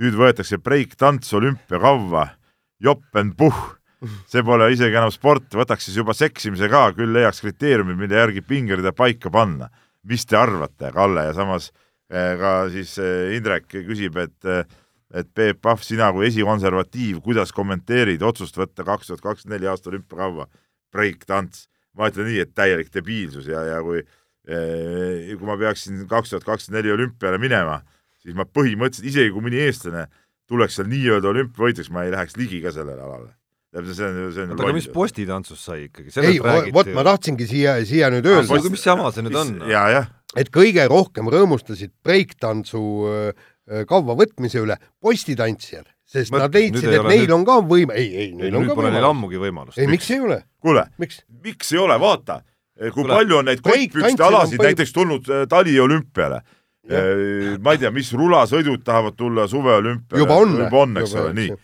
nüüd 0.00 0.16
võetakse 0.18 0.60
breik-tants 0.62 1.34
olümpiakavva, 1.36 2.26
joppen-puh, 2.82 3.60
see 4.30 4.44
pole 4.46 4.70
isegi 4.72 4.96
enam 4.96 5.12
sport, 5.12 5.50
võtaks 5.56 5.88
siis 5.88 5.98
juba 6.00 6.16
seksimise 6.16 6.70
ka, 6.72 6.86
küll 6.96 7.12
leiaks 7.16 7.42
kriteeriumid, 7.44 7.98
mille 8.00 8.20
järgi 8.22 8.44
pingerida 8.46 8.94
paika 8.96 9.32
panna. 9.32 9.70
mis 10.02 10.24
te 10.24 10.36
arvate, 10.36 10.88
Kalle, 10.94 11.26
ja 11.26 11.34
samas 11.36 11.66
eh, 12.08 12.32
ka 12.40 12.70
siis 12.72 12.94
eh, 12.98 13.34
Indrek 13.36 13.66
küsib, 13.68 14.16
et 14.16 14.48
eh, 14.48 14.64
et 15.10 15.26
Peep 15.34 15.58
Pahv, 15.62 15.82
sina 15.82 16.12
kui 16.14 16.28
esikonservatiiv, 16.28 17.18
kuidas 17.24 17.50
kommenteerid 17.52 18.22
otsust 18.22 18.56
võtta 18.56 18.84
kaks 18.86 19.10
tuhat 19.10 19.24
kakskümmend 19.24 19.58
neli 19.58 19.70
aasta 19.70 19.90
olümpiakavva? 19.90 20.46
Breik-tants? 20.94 21.66
Ma 21.98 22.08
ütlen 22.10 22.28
nii, 22.30 22.40
et 22.44 22.54
täielik 22.54 22.92
debiilsus 22.94 23.48
ja, 23.50 23.62
ja 23.66 23.80
kui 23.84 24.04
Eh, 24.48 25.34
kui 25.36 25.46
ma 25.46 25.54
peaksin 25.60 26.06
kaks 26.10 26.32
tuhat 26.32 26.46
kakskümmend 26.46 26.80
neli 26.80 26.94
olümpiale 26.94 27.38
minema, 27.38 27.82
siis 28.22 28.34
ma 28.34 28.46
põhimõtteliselt, 28.48 29.10
isegi 29.12 29.34
kui 29.34 29.44
mõni 29.44 29.60
eestlane 29.62 30.06
tuleks 30.50 30.78
seal 30.78 30.88
nii-öelda 30.90 31.28
olümpiavõitjaks, 31.30 31.90
ma 31.92 32.06
ei 32.06 32.14
läheks 32.14 32.38
ligi 32.40 32.62
ka 32.64 32.72
sellele 32.74 33.04
alale. 33.04 33.30
täpselt 33.70 33.98
see 33.98 34.08
on, 34.08 34.16
see 34.34 34.46
on 34.46 34.54
oota, 34.56 34.64
aga 34.64 34.74
mis 34.74 34.88
postitantsust 34.90 35.68
sai 35.68 35.84
ikkagi? 35.84 36.10
ei, 36.24 36.40
vot 36.74 36.90
ma 36.96 37.04
tahtsingi 37.06 37.46
siia, 37.46 37.76
siia 37.86 38.08
nüüd 38.10 38.26
öelda 38.26 38.56
ah,. 38.56 38.70
mis 38.72 38.86
jama 38.88 39.12
see 39.14 39.26
nüüd 39.28 39.38
on? 39.38 39.52
ja, 39.70 40.02
et 40.40 40.50
kõige 40.50 40.88
rohkem 40.90 41.30
rõõmustasid 41.30 41.92
breiktantsu 42.02 42.82
kavva 43.92 44.16
võtmise 44.18 44.64
üle 44.64 44.80
postitantsijad, 45.04 45.86
sest 46.10 46.34
Mõt, 46.34 46.44
nad 46.44 46.56
leidsid, 46.58 46.90
et 46.90 47.06
neil 47.06 47.26
nüüd... 47.26 47.34
on 47.38 47.48
ka 47.48 47.58
võim-, 47.62 47.94
ei, 47.94 48.08
ei, 48.24 48.30
neil 48.36 48.56
on 48.58 48.66
ka 48.66 48.74
võimalus. 48.74 48.94
neil 48.96 49.08
ammugi 49.10 49.42
võimalust. 49.42 49.78
ei, 49.78 49.90
miks 49.90 50.10
ei 50.10 50.22
ole? 50.24 50.40
kuule, 50.62 50.86
miks? 51.02 51.22
miks 51.44 51.74
ei 51.74 51.82
ole, 51.82 51.98
vaata 52.02 52.40
kui 52.88 53.02
Kule, 53.02 53.12
palju 53.12 53.36
on 53.40 53.48
neid 53.50 53.60
kottpükste 53.64 54.24
alasid 54.24 54.56
palju... 54.56 54.70
näiteks 54.70 54.94
tulnud 54.96 55.28
äh, 55.28 55.42
taliolümpiale. 55.50 56.40
Äh, 56.90 57.58
ma 57.60 57.74
ei 57.76 57.82
tea, 57.82 57.90
mis 57.92 58.08
rulasõidud 58.16 58.80
tahavad 58.86 59.18
tulla 59.18 59.44
suveolümpiale. 59.50 60.22
juba 60.22 60.38
on. 60.40 60.56
juba 60.64 60.84
on, 60.86 60.96
eks 61.02 61.14
ole, 61.20 61.34
nii. 61.36 61.58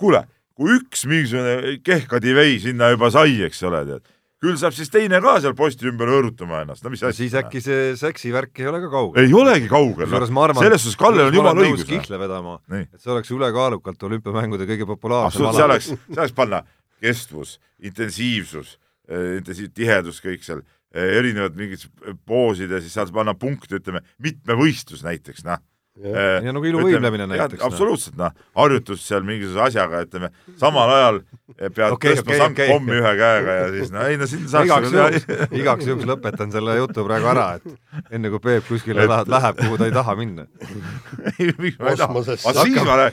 kuule, 0.00 0.24
kui 0.56 0.78
üks 0.78 1.04
mingisugune 1.10 1.76
kehkadivei 1.84 2.56
sinna 2.62 2.88
juba 2.94 3.12
sai, 3.12 3.36
eks 3.46 3.60
ole, 3.68 3.84
tead, 3.90 4.06
küll 4.46 4.60
saab 4.60 4.76
siis 4.76 4.90
teine 4.92 5.20
ka 5.24 5.36
seal 5.44 5.56
posti 5.58 5.90
ümber 5.90 6.10
hõõrutama 6.14 6.62
ennast, 6.64 6.84
no 6.86 6.94
mis 6.94 7.02
asja. 7.02 7.18
siis 7.18 7.36
äkki 7.42 7.62
see 7.64 7.92
seksivärk 8.00 8.62
ei 8.62 8.70
ole 8.70 8.80
ka 8.86 8.90
kaugel. 8.94 9.26
ei 9.26 9.36
olegi 9.36 9.70
kaugel, 9.70 10.08
no. 10.08 10.48
selles 10.62 10.86
suhtes 10.86 10.98
Kallel 11.02 11.28
on 11.28 11.38
jumala 11.40 11.66
õigus. 11.66 11.86
kihla 11.90 12.22
vedama, 12.22 12.58
et 12.80 12.96
see 13.02 13.12
oleks 13.14 13.34
ülekaalukalt 13.34 14.08
olümpiamängude 14.08 14.70
kõige 14.70 14.88
populaarsem 14.88 15.44
ala. 15.44 15.58
see 15.58 15.68
oleks, 15.68 15.92
see 15.92 16.20
oleks 16.20 16.36
panna 16.36 16.64
kestvus, 17.02 17.58
intensiivsus 17.84 18.76
intensiivne 19.06 19.72
tihedus, 19.74 20.20
kõik 20.24 20.44
seal, 20.46 20.62
äh, 20.94 21.16
erinevad 21.20 21.56
mingid 21.58 21.86
poosid 22.26 22.72
ja 22.72 22.80
siis 22.82 22.96
saad 22.96 23.12
panna 23.14 23.36
punkte, 23.38 23.78
ütleme, 23.78 24.02
mitmevõistlus 24.22 25.04
näiteks, 25.06 25.44
noh 25.46 25.62
ja, 26.02 26.26
ja 26.44 26.52
nagu 26.54 26.68
iluvõimlemine 26.68 27.28
näiteks. 27.30 27.60
Noh. 27.60 27.66
absoluutselt, 27.70 28.16
noh, 28.20 28.34
harjutus 28.58 29.04
seal 29.06 29.26
mingisuguse 29.26 29.64
asjaga, 29.70 30.04
ütleme, 30.06 30.32
samal 30.60 30.92
ajal 30.96 31.22
pead 31.46 31.92
okay, 31.94 32.16
tõstma 32.16 32.32
okay, 32.32 32.40
sangpommi 32.42 32.90
okay. 32.90 33.00
ühe 33.00 33.10
käega 33.20 33.52
ja 33.54 33.66
siis 33.70 33.92
no 33.94 34.02
ei 34.10 34.16
no 34.18 34.26
siin 34.26 34.48
saaks 34.50 34.66
igaks 34.66 34.94
juhuks, 34.96 35.26
igaks 35.60 35.86
juhuks 35.86 36.08
lõpetan 36.10 36.50
selle 36.50 36.74
jutu 36.74 37.04
praegu 37.06 37.30
ära, 37.30 37.46
et 37.60 38.16
enne 38.18 38.32
kui 38.32 38.42
Peep 38.42 38.66
kuskile 38.66 39.04
et... 39.06 39.30
läheb, 39.30 39.60
kuhu 39.60 39.78
ta 39.78 39.86
ei 39.86 39.94
taha 39.94 40.16
minna. 40.18 40.46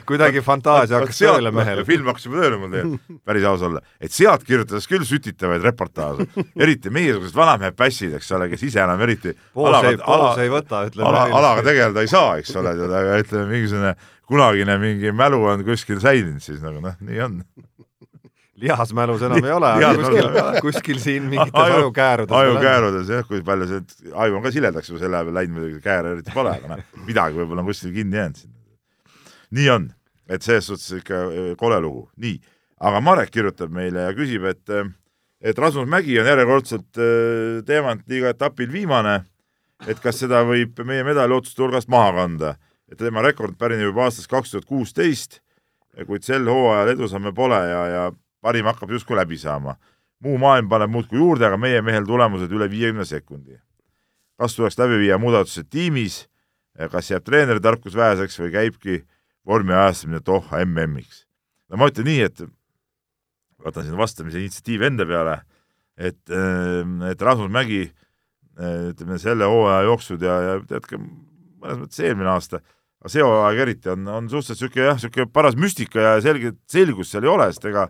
kuidagi 0.10 0.42
fantaasia 0.46 0.98
hakkas 1.00 1.22
tööle 1.22 1.54
mehel. 1.54 1.84
film 1.92 2.10
hakkas 2.10 2.26
juba 2.28 2.42
tööle 2.42 2.60
mul 2.62 2.74
tegelikult, 2.74 3.22
päris 3.30 3.48
aus 3.52 3.66
olla. 3.70 3.84
et 4.02 4.16
sealt 4.16 4.44
kirjutades 4.48 4.90
küll 4.90 5.06
sütitavaid 5.08 5.64
reportaaže, 5.70 6.28
eriti 6.58 6.92
meiesugused 6.94 7.38
vanamehed 7.38 7.78
pässid, 7.78 8.18
eks 8.18 8.34
ole, 8.34 8.50
kes 8.52 8.66
ise 8.66 8.82
enam 8.82 9.06
eriti 9.06 9.36
alaga, 9.54 9.94
ala, 10.10 10.34
ei 10.42 10.52
võta, 10.52 10.84
ala, 11.06 11.28
alaga 11.30 11.68
tegeleda 11.70 12.02
ei 12.02 12.12
saa, 12.12 12.36
eks 12.42 12.58
ole, 12.60 12.73
aga 12.82 13.20
ütleme, 13.22 13.48
mingisugune 13.52 13.96
kunagine 14.30 14.78
mingi 14.82 15.12
mälu 15.16 15.42
on 15.52 15.66
kuskil 15.68 16.00
säilinud, 16.04 16.42
siis 16.44 16.62
nagu 16.64 16.82
noh, 16.84 16.96
nii 17.04 17.22
on 17.26 17.42
lihasmälus 18.64 19.24
enam 19.28 19.44
ei 19.44 19.52
ole, 19.52 19.70
aga 19.76 19.92
kuskil, 19.98 20.30
kuskil 20.64 21.02
siin 21.02 21.28
mingites 21.32 21.76
ajukäärudes. 21.76 22.36
ajukäärudes 22.38 23.12
jah, 23.12 23.28
kui 23.28 23.42
palju 23.46 23.68
see, 23.70 24.10
aju 24.14 24.38
on 24.40 24.46
ka 24.46 24.52
siledaks 24.54 24.92
ju 24.92 25.00
selle 25.02 25.20
peale 25.20 25.36
läinud 25.40 25.58
muidugi, 25.58 25.82
kääre 25.84 26.14
eriti 26.16 26.34
pole, 26.36 26.56
aga 26.56 26.76
noh, 26.76 26.84
midagi 27.08 27.40
võib-olla 27.40 27.64
on 27.64 27.70
kuskil 27.72 27.94
kinni 27.96 28.20
jäänud. 28.20 28.44
nii 29.58 29.70
on, 29.74 29.88
et 30.30 30.46
selles 30.46 30.70
suhtes 30.70 31.02
ikka 31.02 31.24
kole 31.60 31.80
lugu, 31.84 32.08
nii, 32.24 32.40
aga 32.88 33.02
Marek 33.04 33.34
kirjutab 33.34 33.74
meile 33.74 34.08
ja 34.08 34.18
küsib, 34.18 34.48
et 34.50 34.78
et 35.44 35.60
Rasmus 35.60 35.90
Mägi 35.92 36.16
on 36.22 36.30
järjekordselt 36.30 37.04
teemantliiga 37.68 38.32
etapil 38.32 38.72
viimane, 38.72 39.20
et 39.88 40.00
kas 40.04 40.20
seda 40.22 40.44
võib 40.48 40.80
meie 40.88 41.04
medaliotsuste 41.06 41.64
hulgast 41.64 41.90
maha 41.92 42.12
kanda, 42.16 42.54
et 42.92 43.00
tema 43.00 43.24
rekord 43.26 43.58
pärineb 43.60 43.90
juba 43.90 44.08
aastast 44.08 44.30
kaks 44.32 44.54
tuhat 44.54 44.68
kuusteist, 44.70 45.42
kuid 46.08 46.26
sel 46.26 46.48
hooajal 46.50 46.94
edusamme 46.94 47.34
pole 47.36 47.60
ja, 47.70 47.82
ja 47.92 48.04
parim 48.44 48.68
hakkab 48.70 48.94
justkui 48.96 49.18
läbi 49.18 49.38
saama. 49.38 49.76
muu 50.24 50.38
maailm 50.40 50.70
paneb 50.72 50.90
muudkui 50.90 51.20
juurde, 51.20 51.46
aga 51.46 51.58
meie 51.60 51.82
mehel 51.84 52.06
tulemused 52.08 52.52
üle 52.52 52.70
viiekümne 52.72 53.06
sekundi. 53.06 53.60
kas 54.40 54.56
tuleks 54.56 54.78
läbi 54.80 55.00
viia 55.04 55.18
muudatused 55.18 55.68
tiimis, 55.70 56.28
kas 56.92 57.12
jääb 57.12 57.24
treeneri 57.24 57.60
tarkus 57.60 57.96
väheseks 57.96 58.40
või 58.40 58.52
käibki 58.52 59.04
vormi 59.46 59.74
ajastamine 59.74 60.20
tohha 60.20 60.64
MM-iks? 60.66 61.26
no 61.70 61.78
ma 61.78 61.92
ütlen 61.92 62.08
nii, 62.08 62.22
et 62.22 62.46
võtan 63.64 63.84
siin 63.84 63.98
vastamise 63.98 64.40
initsiatiivi 64.40 64.86
enda 64.86 65.06
peale, 65.06 65.42
et, 65.98 66.24
et 67.12 67.22
Rasmus 67.22 67.52
Mägi 67.52 67.84
äh, 67.84 68.03
ütleme 68.62 69.18
selle 69.22 69.48
hooaja 69.50 69.88
jooksul 69.88 70.22
ja, 70.22 70.38
ja 70.46 70.56
teadke, 70.70 71.00
mõnes 71.00 71.80
mõttes 71.82 72.02
eelmine 72.04 72.30
aasta, 72.36 72.60
aga 73.02 73.12
see 73.12 73.26
hooaeg 73.26 73.62
eriti 73.66 73.90
on, 73.94 74.06
on 74.08 74.30
suhteliselt 74.30 74.68
niisugune 74.68 74.88
jah, 74.88 74.98
niisugune 75.00 75.32
paras 75.34 75.58
müstika 75.58 76.04
ja 76.06 76.16
selge, 76.22 76.54
selgust 76.70 77.16
seal 77.16 77.26
ei 77.26 77.34
ole, 77.34 77.50
sest 77.52 77.66
ega 77.72 77.88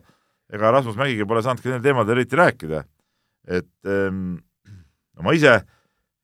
ega 0.54 0.72
Rasmus 0.72 0.98
Mägiga 1.00 1.28
pole 1.28 1.44
saanudki 1.44 1.72
nendel 1.72 1.88
teemadel 1.88 2.20
eriti 2.20 2.38
rääkida. 2.40 2.84
et 3.48 3.90
ähm, 3.90 4.38
no 5.18 5.26
ma 5.26 5.34
ise, 5.36 5.58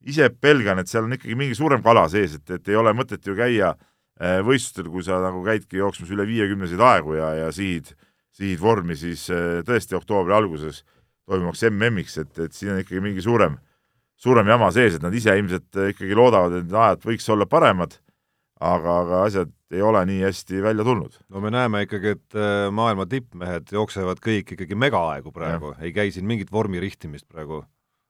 ise 0.08 0.30
pelgan, 0.32 0.80
et 0.80 0.88
seal 0.88 1.04
on 1.04 1.16
ikkagi 1.18 1.36
mingi 1.36 1.58
suurem 1.58 1.82
kala 1.84 2.06
sees, 2.12 2.38
et, 2.38 2.52
et 2.56 2.70
ei 2.72 2.78
ole 2.80 2.94
mõtet 2.96 3.26
ju 3.28 3.36
käia 3.36 3.74
äh, 3.74 4.40
võistlustel, 4.46 4.88
kui 4.88 5.04
sa 5.04 5.20
nagu 5.20 5.42
käidki 5.44 5.82
jooksmas 5.82 6.14
üle 6.16 6.24
viiekümneseid 6.30 6.80
aegu 6.80 7.18
ja, 7.18 7.34
ja 7.42 7.50
sihid, 7.52 7.92
sihid 8.32 8.62
vormi 8.64 8.96
siis 8.96 9.26
äh, 9.36 9.60
tõesti 9.68 9.98
oktoobri 10.00 10.38
alguses 10.38 10.86
toimuvaks 11.28 11.66
MM-iks, 11.74 12.22
et, 12.24 12.32
et 12.40 12.56
siin 12.56 12.78
on 12.78 12.80
ikkagi 12.86 13.04
mingi 13.04 13.26
suurem, 13.26 13.60
suurem 14.20 14.52
jama 14.52 14.70
sees, 14.76 14.98
et 14.98 15.06
nad 15.06 15.16
ise 15.16 15.36
ilmselt 15.40 15.80
ikkagi 15.94 16.18
loodavad, 16.18 16.58
et 16.58 16.68
need 16.68 16.76
ajad 16.76 17.08
võiks 17.08 17.30
olla 17.32 17.48
paremad, 17.50 17.96
aga, 18.60 19.00
aga 19.06 19.24
asjad 19.28 19.54
ei 19.72 19.82
ole 19.86 20.02
nii 20.10 20.24
hästi 20.26 20.62
välja 20.64 20.84
tulnud. 20.84 21.18
no 21.30 21.42
me 21.42 21.52
näeme 21.54 21.84
ikkagi, 21.86 22.16
et 22.18 22.38
äh, 22.38 22.68
maailma 22.74 23.06
tippmehed 23.10 23.70
jooksevad 23.72 24.22
kõik 24.24 24.56
ikkagi 24.56 24.78
megaaegu 24.78 25.34
praegu, 25.34 25.76
ei 25.80 25.94
käi 25.94 26.12
siin 26.12 26.28
mingit 26.30 26.52
vormi 26.52 26.82
rihtimist 26.82 27.28
praegu. 27.30 27.64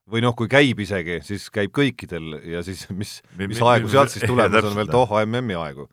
või 0.09 0.23
noh, 0.25 0.33
kui 0.35 0.47
käib 0.49 0.79
isegi, 0.79 1.19
siis 1.21 1.49
käib 1.53 1.73
kõikidel 1.75 2.39
ja 2.47 2.63
siis 2.65 2.87
mis, 3.01 3.19
mis 3.37 3.61
aegu 3.61 3.91
sealt 3.91 4.13
siis 4.13 4.25
tulemas 4.31 4.65
on 4.65 4.77
veel 4.79 4.91
Doha 4.91 5.25
MM-i 5.25 5.57
aegu. 5.59 5.89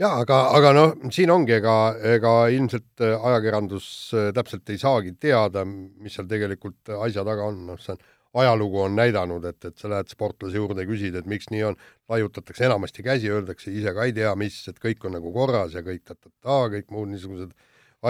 Jaa, 0.00 0.22
aga, 0.22 0.36
aga 0.56 0.70
noh, 0.72 0.92
siin 1.12 1.28
ongi, 1.30 1.58
ega, 1.58 1.74
ega 2.16 2.32
ilmselt 2.48 3.04
äh, 3.04 3.18
ajakirjandus 3.20 3.90
äh, 4.16 4.30
täpselt 4.32 4.72
ei 4.72 4.80
saagi 4.80 5.12
teada, 5.20 5.66
mis 5.68 6.16
seal 6.16 6.30
tegelikult 6.30 6.88
asja 7.04 7.26
taga 7.26 7.50
on, 7.52 7.66
noh, 7.68 7.82
see 7.82 7.92
on 7.92 8.00
ajalugu 8.34 8.82
on 8.84 8.94
näidanud, 8.96 9.44
et, 9.44 9.64
et 9.64 9.78
sa 9.78 9.90
lähed 9.90 10.10
sportlase 10.12 10.58
juurde 10.58 10.84
küsid, 10.88 11.16
et 11.18 11.26
miks 11.30 11.50
nii 11.50 11.64
on, 11.70 11.76
laiutatakse 12.10 12.66
enamasti 12.68 13.02
käsi, 13.06 13.30
öeldakse 13.32 13.72
ise 13.74 13.94
ka 13.96 14.06
ei 14.06 14.14
tea, 14.16 14.32
mis, 14.38 14.60
et 14.70 14.78
kõik 14.82 15.06
on 15.06 15.16
nagu 15.18 15.32
korras 15.34 15.74
ja 15.74 15.82
kõik 15.86 16.04
ta-ta-ta, 16.06 16.60
kõik 16.76 16.90
muud 16.94 17.10
niisugused 17.10 17.54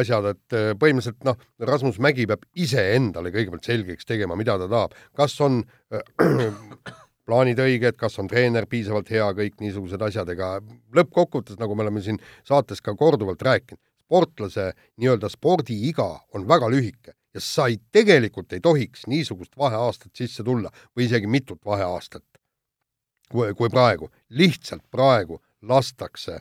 asjad, 0.00 0.28
et 0.34 0.56
äh, 0.56 0.70
põhimõtteliselt 0.78 1.24
noh, 1.26 1.38
Rasmus 1.66 1.98
Mägi 2.02 2.26
peab 2.30 2.44
iseendale 2.54 3.32
kõigepealt 3.34 3.66
selgeks 3.66 4.06
tegema, 4.06 4.36
mida 4.38 4.58
ta 4.60 4.68
tahab, 4.70 4.96
kas 5.18 5.36
on 5.42 5.62
äh, 5.94 6.04
plaanid 7.26 7.62
õiged, 7.62 7.96
kas 7.98 8.18
on 8.22 8.28
treener 8.30 8.68
piisavalt 8.70 9.10
hea, 9.10 9.28
kõik 9.38 9.56
niisugused 9.64 10.02
asjad, 10.04 10.28
ega 10.34 10.58
lõppkokkuvõttes, 10.96 11.58
nagu 11.60 11.74
me 11.74 11.86
oleme 11.86 12.04
siin 12.04 12.20
saates 12.46 12.84
ka 12.84 12.94
korduvalt 12.98 13.42
rääkinud, 13.46 13.82
sportlase 14.04 14.72
nii-öelda 15.00 15.30
spordiiga 15.32 16.12
on 16.34 16.46
väga 16.50 16.68
lühike 16.70 17.14
ja 17.34 17.40
sa 17.40 17.66
ei, 17.70 17.78
tegelikult 17.92 18.52
ei 18.52 18.60
tohiks 18.60 19.06
niisugust 19.06 19.56
vaheaastat 19.58 20.16
sisse 20.16 20.44
tulla 20.44 20.70
või 20.96 21.06
isegi 21.06 21.26
mitut 21.30 21.60
vaheaastat 21.64 22.24
kui, 23.30 23.54
kui 23.54 23.70
praegu. 23.70 24.10
lihtsalt 24.28 24.82
praegu 24.90 25.40
lastakse 25.62 26.40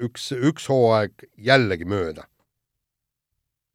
üks, 0.00 0.30
üks 0.32 0.68
hooaeg 0.70 1.26
jällegi 1.36 1.84
mööda. 1.88 2.26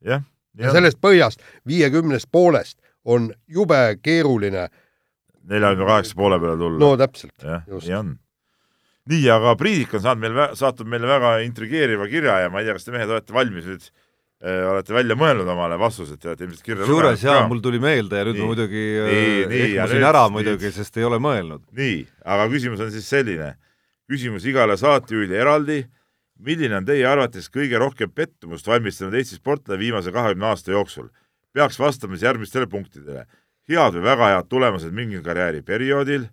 jah. 0.00 0.24
ja 0.58 0.72
sellest 0.72 1.00
põhjast, 1.00 1.42
viiekümnest 1.66 2.30
poolest 2.32 2.78
on 3.04 3.32
jube 3.46 3.98
keeruline 4.02 4.68
neljakümne 5.46 5.86
kaheksa 5.86 6.16
poole 6.18 6.40
peale 6.40 6.56
tulla. 6.60 6.80
no 6.80 6.96
täpselt. 6.96 7.36
jah, 7.42 7.62
nii 7.68 7.94
on. 7.98 8.16
nii, 9.12 9.28
aga 9.30 9.54
Priidik 9.60 9.94
on 9.94 10.04
saanud 10.08 10.24
meil, 10.24 10.56
saatnud 10.58 10.90
meile 10.90 11.10
väga 11.10 11.36
intrigeeriva 11.46 12.08
kirja 12.10 12.40
ja 12.44 12.50
ma 12.50 12.62
ei 12.62 12.68
tea, 12.68 12.78
kas 12.78 12.88
te 12.88 12.96
mehed 12.96 13.12
olete 13.12 13.36
valmis 13.36 13.68
nüüd 13.68 13.88
olete 14.46 14.94
välja 14.94 15.16
mõelnud 15.18 15.48
omale 15.50 15.78
vastused, 15.80 16.18
te 16.20 16.30
olete 16.30 16.44
ilmselt 16.46 16.62
kirja 16.62 16.84
lugenud. 16.84 16.92
kusjuures 16.92 17.22
jaa, 17.24 17.46
mul 17.50 17.60
tuli 17.64 17.80
meelde 17.82 18.20
ja 18.20 18.26
nüüd 18.28 18.36
nii, 18.36 18.42
ma 18.44 18.50
muidugi 18.52 18.82
äh, 19.02 19.54
ehmasin 19.58 20.06
ära 20.06 20.24
muidugi, 20.30 20.70
sest 20.74 20.98
ei 21.00 21.06
ole 21.08 21.18
mõelnud. 21.22 21.64
nii, 21.76 22.00
aga 22.34 22.46
küsimus 22.52 22.82
on 22.84 22.92
siis 22.94 23.08
selline, 23.10 23.54
küsimus 24.10 24.46
igale 24.46 24.76
saatejuhile 24.78 25.40
eraldi, 25.40 25.80
milline 26.38 26.78
on 26.78 26.86
teie 26.86 27.06
arvates 27.08 27.48
kõige 27.50 27.80
rohkem 27.80 28.12
pettumust 28.12 28.68
valmistanud 28.70 29.16
Eesti 29.18 29.40
sportlane 29.40 29.80
viimase 29.80 30.12
kahekümne 30.14 30.52
aasta 30.52 30.74
jooksul? 30.74 31.08
peaks 31.56 31.78
vastama 31.80 32.12
siis 32.14 32.26
järgmistele 32.26 32.66
punktidele. 32.68 33.24
head 33.66 33.94
või 33.96 34.02
väga 34.04 34.26
head 34.34 34.48
tulemused 34.52 34.92
mingil 34.92 35.22
karjääriperioodil, 35.24 36.28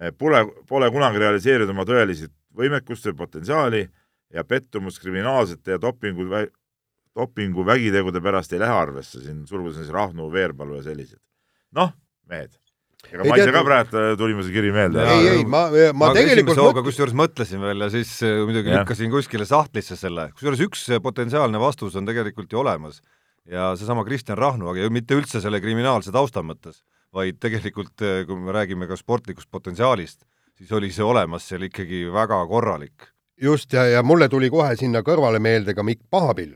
äh, 0.00 0.14
pole, 0.16 0.46
pole 0.68 0.90
kunagi 0.90 1.18
realiseerinud 1.18 1.74
oma 1.74 1.84
tõelisi 1.84 2.30
võimekust 2.56 3.10
või 3.10 3.16
potentsiaali 3.16 3.82
ja 4.34 4.44
pettumus 4.44 4.98
kriminaalsete 5.02 5.74
ja 5.74 5.82
dopingu 5.82 6.24
dopingu 7.16 7.64
vägitegude 7.66 8.22
pärast 8.22 8.52
ei 8.54 8.62
lähe 8.62 8.74
arvesse, 8.74 9.20
siin 9.24 9.44
sulgudes 9.48 9.78
on 9.78 9.86
siis 9.86 9.94
Rahnu, 9.94 10.30
Veerpalu 10.32 10.78
ja 10.78 10.86
sellised. 10.86 11.18
noh, 11.76 11.92
mehed, 12.30 12.52
ega 13.10 13.26
ma 13.26 13.38
ise 13.40 13.54
ka 13.54 13.62
praegu 13.66 14.02
tuli 14.20 14.36
mul 14.36 14.46
see 14.46 14.54
kiri 14.54 14.72
meelde. 14.74 15.06
ei, 15.14 15.28
ei, 15.34 15.44
ma, 15.44 15.66
ma, 15.72 15.88
ma 16.04 16.10
tegelikult 16.16 16.60
mõt... 16.60 16.82
kusjuures 16.86 17.16
mõtlesin 17.18 17.62
veel 17.64 17.86
ja 17.86 17.90
siis 17.92 18.12
äh, 18.26 18.40
muidugi 18.46 18.74
lükkasin 18.74 19.12
kuskile 19.12 19.48
sahtlisse 19.48 19.98
selle, 19.98 20.30
kusjuures 20.36 20.62
üks 20.66 20.86
äh, 20.90 21.02
potentsiaalne 21.02 21.62
vastus 21.62 21.98
on 21.98 22.08
tegelikult 22.08 22.52
ju 22.52 22.62
olemas 22.62 23.00
ja 23.50 23.72
seesama 23.78 24.04
Kristjan 24.06 24.38
Rahnu, 24.38 24.70
aga 24.70 24.90
mitte 24.92 25.18
üldse 25.18 25.42
selle 25.42 25.62
kriminaalse 25.62 26.12
tausta 26.14 26.44
mõttes, 26.46 26.82
vaid 27.14 27.40
tegelikult, 27.42 27.96
äh, 28.06 28.22
kui 28.28 28.38
me 28.38 28.54
räägime 28.54 28.90
ka 28.90 28.98
sportlikust 28.98 29.50
potentsiaalist, 29.50 30.22
siis 30.60 30.70
oli 30.76 30.92
see 30.94 31.06
olemas 31.06 31.48
seal 31.48 31.66
ikkagi 31.66 32.06
väga 32.12 32.44
korralik. 32.46 33.10
just, 33.40 33.72
ja, 33.72 33.86
ja 33.88 34.02
mulle 34.02 34.28
tuli 34.28 34.50
kohe 34.52 34.76
sinna 34.76 35.02
kõrvale 35.02 35.40
meelde 35.42 35.74
ka 35.74 35.82
Mikk 35.82 36.06
Pahapill 36.10 36.54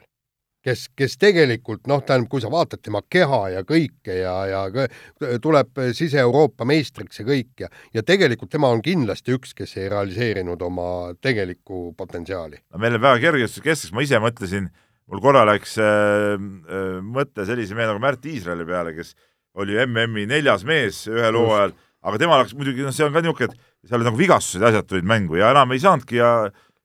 kes, 0.64 0.86
kes 0.96 1.16
tegelikult 1.20 1.88
noh, 1.90 2.02
tähendab, 2.06 2.30
kui 2.32 2.42
sa 2.42 2.50
vaatad 2.52 2.82
tema 2.84 3.02
keha 3.10 3.40
ja 3.54 3.62
kõike 3.68 4.16
ja, 4.16 4.34
ja 4.48 5.36
tuleb 5.42 5.82
sise-Euroopa 5.96 6.66
meistriks 6.68 7.20
ja 7.20 7.26
kõik 7.28 7.64
ja, 7.66 7.70
ja 7.94 8.04
tegelikult 8.06 8.52
tema 8.54 8.70
on 8.72 8.82
kindlasti 8.84 9.36
üks, 9.36 9.54
kes 9.56 9.76
ei 9.80 9.90
realiseerinud 9.92 10.62
oma 10.64 10.88
tegelikku 11.24 11.92
potentsiaali. 11.98 12.64
no 12.72 12.82
meil 12.82 12.98
on 12.98 13.04
väga 13.04 13.22
kergejõustuse 13.26 13.66
keskeks, 13.68 13.94
ma 13.94 14.04
ise 14.06 14.20
mõtlesin, 14.24 14.68
mul 15.12 15.24
korra 15.24 15.44
läks 15.48 15.76
äh, 15.82 16.34
äh, 16.34 16.98
mõte 17.04 17.46
sellise 17.48 17.76
mehe 17.76 17.90
nagu 17.90 18.02
Märt 18.02 18.24
Iisraeli 18.28 18.68
peale, 18.68 18.96
kes 18.96 19.14
oli 19.60 19.76
MM-i 19.84 20.26
neljas 20.30 20.64
mees 20.66 21.04
ühel 21.10 21.36
hooajal, 21.38 21.76
aga 22.04 22.20
temal 22.20 22.40
läks 22.42 22.56
muidugi, 22.56 22.84
noh, 22.84 22.94
see 22.94 23.06
on 23.06 23.12
ka 23.14 23.22
niisugune, 23.22 23.52
et 23.52 23.90
seal 23.90 24.04
nagu 24.04 24.18
vigastused 24.18 24.64
ja 24.64 24.72
asjad 24.72 24.88
tulid 24.88 25.06
mängu 25.08 25.36
ja 25.38 25.52
enam 25.52 25.76
ei 25.76 25.82
saanudki 25.82 26.18
ja, 26.18 26.30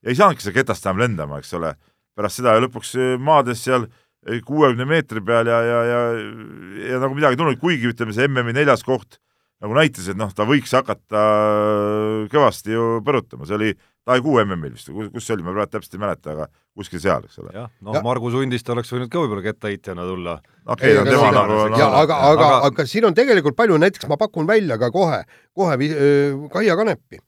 ja 0.04 0.12
ei 0.12 0.20
saanudki 0.20 0.46
seda 0.46 0.60
ketast 0.60 0.86
enam 0.86 1.00
lendama, 1.02 1.40
eks 1.40 1.56
ole 1.56 1.74
pärast 2.20 2.42
seda 2.42 2.58
ja 2.58 2.66
lõpuks 2.66 2.94
eh, 3.00 3.16
maades 3.22 3.64
seal 3.64 3.88
eh, 3.88 4.44
kuuekümne 4.46 4.88
meetri 4.90 5.24
peal 5.26 5.50
ja, 5.50 5.64
ja, 5.64 5.80
ja, 5.88 6.04
ja 6.92 7.02
nagu 7.02 7.16
midagi 7.18 7.38
ei 7.38 7.42
tulnud, 7.42 7.62
kuigi 7.62 7.92
ütleme, 7.94 8.16
see 8.16 8.28
MM-i 8.28 8.56
neljas 8.60 8.84
koht 8.88 9.22
nagu 9.60 9.76
näitas, 9.76 10.08
et 10.08 10.16
noh, 10.20 10.30
ta 10.32 10.46
võiks 10.48 10.72
hakata 10.72 11.22
kõvasti 12.32 12.72
ju 12.72 13.00
põrutama, 13.04 13.48
see 13.48 13.58
oli 13.58 13.72
Taigu 14.08 14.38
MM-il 14.42 14.72
vist 14.74 14.88
kus 14.90 15.26
see 15.26 15.36
oli, 15.36 15.44
ma 15.44 15.52
praegu 15.52 15.74
täpselt 15.76 15.98
ei 15.98 16.02
mäleta, 16.02 16.32
aga 16.32 16.46
kuskil 16.80 17.02
seal, 17.04 17.26
eks 17.28 17.42
ole. 17.44 17.52
jah, 17.54 17.68
noh 17.84 17.98
ja., 17.98 18.02
Margus 18.06 18.38
Hundist 18.40 18.72
oleks 18.72 18.94
võinud 18.96 19.12
ka 19.12 19.20
võib-olla 19.20 19.44
kettaheitjana 19.44 20.06
tulla. 20.08 20.38
okei 20.64 20.96
okay,, 20.96 21.12
tema 21.12 21.32
nagu 21.36 21.58
no, 21.60 21.66
aga, 21.76 21.90
aga, 22.00 22.20
aga, 22.32 22.50
aga 22.70 22.86
siin 22.88 23.10
on 23.10 23.18
tegelikult 23.18 23.58
palju, 23.60 23.78
näiteks 23.84 24.08
ma 24.10 24.18
pakun 24.22 24.48
välja 24.48 24.80
ka 24.82 24.90
kohe, 24.96 25.26
kohe 25.58 25.76
äh, 25.76 26.40
Kaia 26.56 26.80
Kanepi. 26.80 27.20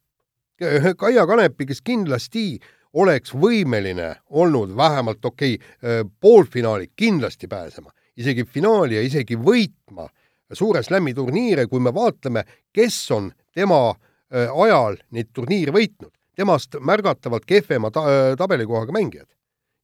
Kaia 0.98 1.28
Kanepi, 1.28 1.68
kes 1.68 1.84
kindlasti 1.84 2.46
äh, 2.56 2.74
oleks 2.94 3.34
võimeline 3.34 4.16
olnud 4.30 4.76
vähemalt 4.78 5.26
okei 5.26 5.56
okay,, 5.56 6.04
poolfinaali 6.20 6.92
kindlasti 6.96 7.48
pääsema, 7.48 7.92
isegi 8.18 8.44
finaali 8.44 8.96
ja 8.96 9.02
isegi 9.06 9.38
võitma 9.40 10.10
suure 10.54 10.84
slam'i 10.84 11.14
turniire, 11.16 11.68
kui 11.68 11.80
me 11.80 11.94
vaatleme, 11.96 12.44
kes 12.74 12.98
on 13.16 13.32
tema 13.56 13.94
ajal 14.32 14.98
neid 15.12 15.32
turniire 15.36 15.74
võitnud, 15.76 16.12
temast 16.36 16.76
märgatavalt 16.80 17.46
kehvema 17.48 17.92
ta 17.92 18.04
tabelikohaga 18.40 18.92
mängijad. 18.96 19.28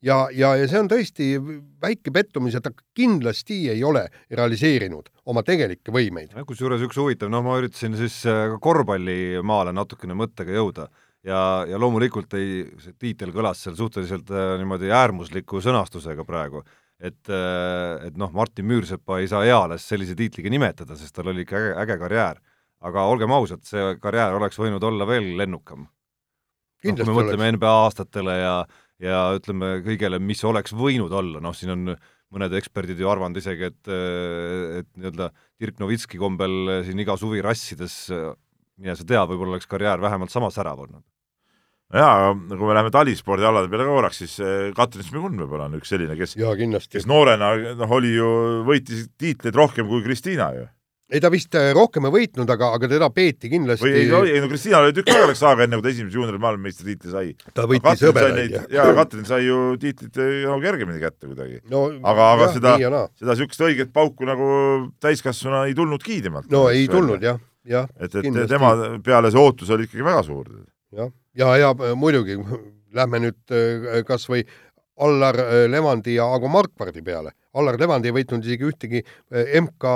ja, 0.01 0.27
ja, 0.31 0.55
ja 0.55 0.67
see 0.69 0.79
on 0.79 0.87
tõesti 0.87 1.27
väike 1.81 2.11
pettumus 2.13 2.53
ja 2.53 2.61
ta 2.61 2.71
kindlasti 2.95 3.69
ei 3.69 3.83
ole 3.83 4.05
realiseerinud 4.31 5.09
oma 5.25 5.43
tegelikke 5.43 5.91
võimeid. 5.91 6.35
kusjuures 6.45 6.81
üks 6.81 6.97
huvitav, 6.97 7.29
noh, 7.29 7.43
ma 7.43 7.57
üritasin 7.59 7.97
siis 7.97 8.21
korvpallimaale 8.61 9.73
natukene 9.73 10.13
mõttega 10.13 10.55
jõuda 10.55 10.87
ja, 11.25 11.39
ja 11.69 11.79
loomulikult 11.81 12.33
ei, 12.37 12.65
see 12.81 12.95
tiitel 12.99 13.31
kõlas 13.35 13.63
seal 13.63 13.77
suhteliselt 13.79 14.29
äh, 14.33 14.55
niimoodi 14.61 14.91
äärmusliku 14.93 15.61
sõnastusega 15.63 16.25
praegu, 16.27 16.63
et 16.97 17.31
äh,, 17.31 18.07
et 18.09 18.17
noh, 18.19 18.31
Martin 18.35 18.67
Müürsepa 18.69 19.21
ei 19.21 19.29
saa 19.31 19.45
eales 19.47 19.85
sellise 19.87 20.17
tiitliga 20.17 20.51
nimetada, 20.53 20.97
sest 20.99 21.15
tal 21.15 21.31
oli 21.33 21.45
ikka 21.45 21.59
äge, 21.59 21.75
äge 21.83 21.99
karjäär. 22.03 22.43
aga 22.87 23.03
olgem 23.09 23.31
ausad, 23.33 23.63
see 23.65 23.95
karjäär 23.97 24.35
oleks 24.37 24.59
võinud 24.61 24.83
olla 24.85 25.05
veel 25.09 25.31
lennukam. 25.37 25.87
No, 26.85 26.93
kui 26.93 27.07
me 27.09 27.15
mõtleme 27.17 27.47
NBA 27.55 27.71
aastatele 27.87 28.35
ja, 28.37 28.51
ja 29.01 29.21
ütleme 29.33 29.79
kõigele, 29.81 30.19
mis 30.21 30.43
oleks 30.45 30.75
võinud 30.77 31.09
olla, 31.09 31.41
noh, 31.41 31.55
siin 31.57 31.73
on 31.73 31.95
mõned 32.29 32.53
eksperdid 32.59 33.01
ju 33.01 33.09
arvanud 33.09 33.39
isegi, 33.41 33.71
et, 33.71 33.89
et 33.89 34.89
nii-öelda 34.93 35.31
Dirk 35.57 35.81
Novitski 35.81 36.19
kombel 36.21 36.83
siin 36.85 37.01
iga 37.01 37.15
suvi 37.17 37.41
rassides 37.41 37.97
mine 38.77 38.95
sa 38.95 39.05
tea, 39.07 39.23
võib-olla 39.25 39.57
oleks 39.57 39.69
karjäär 39.69 40.01
vähemalt 40.01 40.33
sama 40.33 40.51
särav 40.53 40.79
olnud 40.85 41.03
jaa, 41.95 42.31
aga 42.31 42.55
kui 42.57 42.67
me 42.67 42.75
läheme 42.75 42.93
talispordialade 42.93 43.69
peale 43.71 43.85
korraks, 43.87 44.23
siis 44.23 44.39
eh, 44.43 44.71
Katrin 44.75 45.05
Smigun 45.07 45.37
võib-olla 45.39 45.69
on 45.69 45.77
üks 45.79 45.93
selline, 45.93 46.17
kes, 46.19 46.35
kes 46.91 47.07
noorena 47.07 47.53
noh, 47.79 47.93
oli 47.95 48.17
ju, 48.17 48.31
võitis 48.67 49.07
tiitleid 49.19 49.55
rohkem 49.55 49.87
kui 49.87 50.03
Kristiina 50.03 50.49
ju. 50.57 50.65
ei 51.07 51.23
ta 51.23 51.31
vist 51.31 51.55
eh, 51.55 51.69
rohkem 51.75 52.09
ei 52.09 52.15
võitnud, 52.17 52.51
aga, 52.51 52.73
aga 52.75 52.89
teda 52.91 53.07
peeti 53.15 53.47
kindlasti 53.53 53.87
või 53.87 53.95
ei, 54.01 54.11
no, 54.11 54.21
ei 54.27 54.43
no 54.43 54.51
Kristiinal 54.51 54.89
oli 54.89 54.97
tükk 54.97 55.13
aega 55.13 55.31
läks 55.31 55.45
aega, 55.47 55.63
enne 55.63 55.79
kui 55.79 55.87
ta 55.87 55.93
esimese 55.93 56.19
juuniori 56.19 56.43
maailmameistritiitli 56.43 57.13
sai. 57.13 57.33
ta 57.55 57.69
võitis 57.71 58.03
hõbedaid. 58.09 58.57
jaa, 58.75 58.91
Katrin 58.99 59.29
sai 59.31 59.47
ju 59.47 59.63
tiitlit 59.79 60.19
eh, 60.19 60.41
nagu 60.43 60.59
kergemini 60.67 60.99
kätte 60.99 61.31
kuidagi 61.31 61.61
no,. 61.71 61.87
aga, 62.03 62.31
aga 62.33 62.49
jah, 62.49 62.57
seda, 62.59 63.03
seda 63.15 63.31
niisugust 63.31 63.63
õiget 63.69 63.95
pauku 63.95 64.27
nagu 64.27 64.49
täiskasvanuna 64.99 65.69
ei 65.71 65.77
tulnudki 65.79 66.19
temalt. 66.27 66.51
no 66.51 66.67
ei 66.67 66.91
tulnud 66.91 67.23
jah. 67.23 67.39
Et, 67.99 68.15
et 68.15 68.21
kindlasti. 68.21 68.53
tema 68.53 68.99
peale 69.03 69.31
see 69.33 69.41
ootus 69.41 69.71
oli 69.75 69.87
ikkagi 69.87 70.05
väga 70.07 70.23
suur. 70.23 70.47
jah 70.95 71.11
ja, 71.35 71.55
ja 71.57 71.95
muidugi 71.95 72.37
lähme 72.97 73.21
nüüd 73.25 73.55
äh, 73.55 74.01
kas 74.07 74.27
või 74.31 74.45
Allar 74.97 75.35
Levandi 75.69 76.15
ja 76.15 76.25
Ago 76.33 76.49
Markvardi 76.49 77.03
peale. 77.05 77.35
Allar 77.53 77.75
Levandi 77.77 78.09
ei 78.09 78.15
võitnud 78.15 78.41
isegi 78.47 78.65
ühtegi 78.65 79.01
MK 79.61 79.91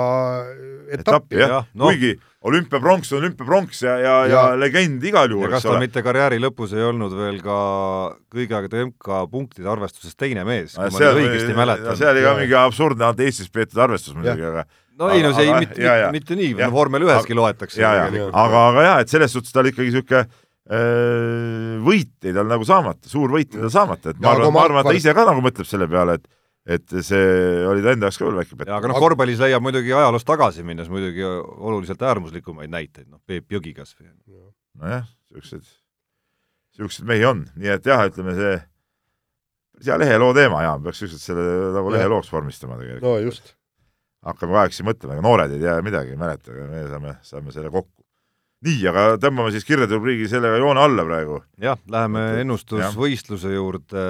etappi, 0.94 1.00
etappi. 1.00 1.40
jah 1.40 1.56
ja, 1.56 1.58
no. 1.74 1.88
kuigi 1.90 2.12
olümpiapronks 2.48 3.12
on 3.12 3.20
olümpiapronks 3.22 3.82
ja, 3.84 3.96
ja, 3.98 4.14
ja, 4.26 4.42
ja 4.50 4.58
legend 4.58 5.04
igal 5.06 5.30
juhul. 5.30 5.46
ja 5.46 5.56
kas 5.56 5.66
ta 5.66 5.78
mitte 5.80 6.02
karjääri 6.04 6.40
lõpus 6.42 6.74
ei 6.76 6.84
olnud 6.84 7.14
veel 7.16 7.40
ka 7.44 7.56
kõigi 8.32 8.56
aegade 8.58 8.86
MK 8.88 9.24
punktide 9.30 9.70
arvestuses 9.70 10.16
teine 10.18 10.44
mees, 10.48 10.74
kui 10.76 10.90
ma 10.90 11.02
nüüd 11.02 11.22
õigesti 11.22 11.56
mäletan. 11.56 11.98
see 11.98 12.10
oli 12.10 12.24
ka 12.26 12.36
mingi 12.40 12.58
absurdne 12.58 13.12
Eestis 13.22 13.52
peetud 13.52 13.78
arvestus 13.84 14.16
muidugi, 14.18 14.46
aga 14.48 14.66
no 14.98 15.10
ei 15.14 15.22
no 15.24 15.32
see 15.36 15.46
ei, 15.46 15.54
mitte, 15.62 15.78
mitte, 15.78 16.10
mitte 16.18 16.38
nii, 16.40 16.70
vormel 16.72 17.06
üheski 17.06 17.36
loetakse. 17.38 17.84
aga, 17.84 18.66
aga 18.68 18.88
jah, 18.88 19.02
et 19.04 19.12
selles 19.12 19.34
suhtes 19.34 19.54
ta 19.54 19.62
oli 19.62 19.74
ikkagi 19.74 19.92
niisugune 19.92 20.26
võit 21.82 22.12
jäi 22.22 22.34
tal 22.34 22.46
nagu 22.50 22.66
saamata, 22.66 23.10
suur 23.10 23.32
võit 23.34 23.54
jäi 23.54 23.64
tal 23.64 23.74
saamata, 23.74 24.12
et 24.12 24.22
ma 24.22 24.34
arvan, 24.36 24.54
ma 24.54 24.62
arvan, 24.66 24.84
et 24.84 24.92
ta 24.92 24.98
ise 24.98 25.14
ka 25.16 25.26
nagu 25.28 25.42
mõtleb 25.44 25.68
selle 25.68 25.88
peale, 25.90 26.18
et 26.20 26.28
et 26.66 26.94
see 27.02 27.22
oli 27.66 27.82
ta 27.82 27.94
enda 27.94 28.08
jaoks 28.08 28.18
ka 28.20 28.26
veel 28.28 28.38
väike 28.38 28.58
pett. 28.58 28.70
aga 28.70 28.90
noh, 28.90 28.98
korvpallis 29.02 29.40
leiab 29.42 29.64
muidugi 29.64 29.94
ajaloos 29.96 30.26
tagasi 30.26 30.66
minnes 30.66 30.90
muidugi 30.92 31.24
oluliselt 31.26 32.02
äärmuslikumaid 32.06 32.70
näiteid, 32.70 33.08
noh, 33.10 33.22
Peep 33.26 33.50
Jõgi 33.50 33.74
kas 33.74 33.96
või. 33.98 34.12
nojah, 34.78 35.08
siuksed, 35.32 35.72
siukseid 36.78 37.08
mehi 37.08 37.26
on, 37.26 37.46
nii 37.58 37.72
et 37.74 37.88
jah, 37.90 38.04
ütleme 38.10 38.36
see, 38.38 38.54
hea 39.82 39.98
leheloo 39.98 40.30
teema 40.38 40.62
ja 40.62 40.76
peaks 40.84 41.02
siukseid 41.02 41.24
selle 41.24 41.48
nagu 41.74 41.90
lehelooks 41.94 42.30
vormistama 42.32 42.78
tegelikult. 42.78 43.08
no 43.08 43.16
just. 43.18 43.56
hakkame 44.22 44.68
siin 44.70 44.86
mõtlema, 44.86 45.18
ega 45.18 45.26
noored 45.26 45.56
ei 45.56 45.64
tea 45.66 45.80
midagi, 45.82 46.14
ei 46.14 46.20
mäleta, 46.20 46.54
aga 46.54 46.70
me 46.70 46.86
saame, 46.94 47.16
saame 47.26 47.56
selle 47.58 47.74
kokku 47.74 48.01
nii, 48.66 48.80
aga 48.90 49.04
tõmbame 49.22 49.52
siis 49.54 49.66
kirjade 49.66 49.96
rubriigi 49.96 50.28
sellega 50.30 50.58
joone 50.62 50.82
alla 50.82 51.04
praegu. 51.06 51.40
jah, 51.62 51.78
läheme 51.90 52.24
ennustusvõistluse 52.42 53.54
juurde. 53.54 54.04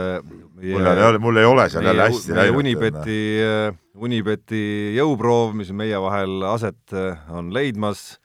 mul 0.60 0.88
ei 0.92 1.04
ole, 1.08 1.20
mul 1.22 1.40
ei 1.40 1.48
ole 1.48 1.68
seal 1.72 1.88
jälle 1.88 2.08
hästi 2.08 2.36
läinud. 2.36 2.58
Unibeti, 2.62 3.20
Unibeti 4.02 4.64
jõuproov, 4.96 5.54
mis 5.58 5.72
meie 5.76 6.00
vahel 6.00 6.42
aset 6.52 6.96
on 7.30 7.52
leidmas. 7.54 8.18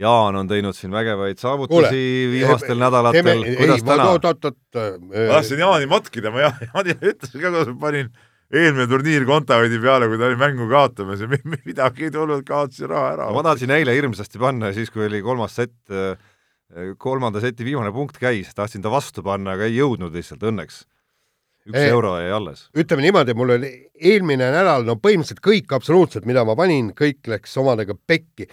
Jaan 0.00 0.38
on 0.38 0.48
teinud 0.48 0.72
siin 0.72 0.94
vägevaid 0.94 1.36
saavutusi 1.36 1.76
Kuule, 1.76 2.30
viimastel 2.32 2.78
e, 2.78 2.80
nädalatel, 2.80 3.42
kuidas 3.58 3.82
ei, 3.82 3.84
täna? 3.84 4.06
ma 4.08 5.26
tahtsin 5.34 5.60
Jaani 5.60 5.88
matkida, 5.90 6.32
ma 6.32 6.46
Jaani 6.46 6.94
ütlesin 6.96 7.36
ka, 7.36 7.50
kuidas 7.50 7.68
ma 7.68 7.76
panin 7.82 8.08
eelmine 8.50 8.86
turniir 8.90 9.26
Kontaveidi 9.28 9.78
peale, 9.82 10.08
kui 10.10 10.18
ta 10.18 10.28
oli 10.28 10.38
mängu 10.40 10.68
kaotamas 10.70 11.22
ja 11.22 11.30
midagi 11.30 12.08
ei 12.08 12.14
tulnud, 12.14 12.44
kaotasin 12.46 12.90
raha 12.90 13.14
ära. 13.14 13.30
ma 13.34 13.44
tahtsin 13.46 13.70
eile 13.74 13.94
hirmsasti 13.94 14.42
panna 14.42 14.70
ja 14.70 14.78
siis, 14.78 14.90
kui 14.90 15.06
oli 15.06 15.22
kolmas 15.22 15.54
sett, 15.60 15.78
kolmanda 16.98 17.42
seti 17.42 17.66
viimane 17.66 17.92
punkt 17.94 18.18
käis, 18.18 18.50
tahtsin 18.54 18.82
ta 18.82 18.90
vastu 18.92 19.22
panna, 19.26 19.54
aga 19.54 19.68
ei 19.68 19.78
jõudnud 19.78 20.14
lihtsalt 20.14 20.42
õnneks 20.50 20.84
üks 21.68 21.76
ei, 21.76 21.90
euro 21.92 22.14
jäi 22.20 22.32
alles. 22.32 22.66
ütleme 22.76 23.04
niimoodi, 23.04 23.34
mul 23.36 23.54
oli 23.56 23.70
eelmine 24.00 24.48
nädal 24.54 24.86
no 24.88 24.96
põhimõtteliselt 24.96 25.42
kõik 25.44 25.74
absoluutselt, 25.76 26.26
mida 26.28 26.44
ma 26.48 26.54
panin, 26.58 26.90
kõik 26.96 27.28
läks 27.30 27.52
omadega 27.60 27.94
pekki 27.94 28.46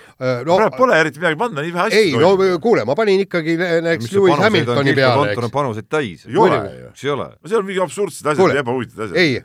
no,. 0.47 0.57
Pole 0.77 0.97
eriti 0.99 1.21
midagi 1.21 1.39
panna, 1.39 1.63
nii 1.63 1.73
vähe 1.73 1.85
asju. 1.87 2.01
ei, 2.01 2.11
no 2.19 2.59
kuule, 2.63 2.83
ma 2.87 2.97
panin 2.99 3.23
ikkagi 3.23 3.55
näiteks 3.57 4.11
Lewis 4.13 4.41
Hamiltoni 4.43 4.95
peale, 4.97 5.31
eks. 5.33 5.51
panuseid 5.53 5.89
täis. 5.89 6.25
ei 6.27 6.41
ole 6.43 6.59
ju. 6.59 6.91
mis 6.91 7.05
ei 7.07 7.13
ole? 7.15 7.29
no 7.31 7.51
seal 7.51 7.63
on 7.63 7.69
mingi 7.69 7.83
absurdsed 7.85 8.31
asjad, 8.33 8.55
ebahuvitavad 8.63 9.05
asjad. 9.07 9.21
ei, 9.23 9.39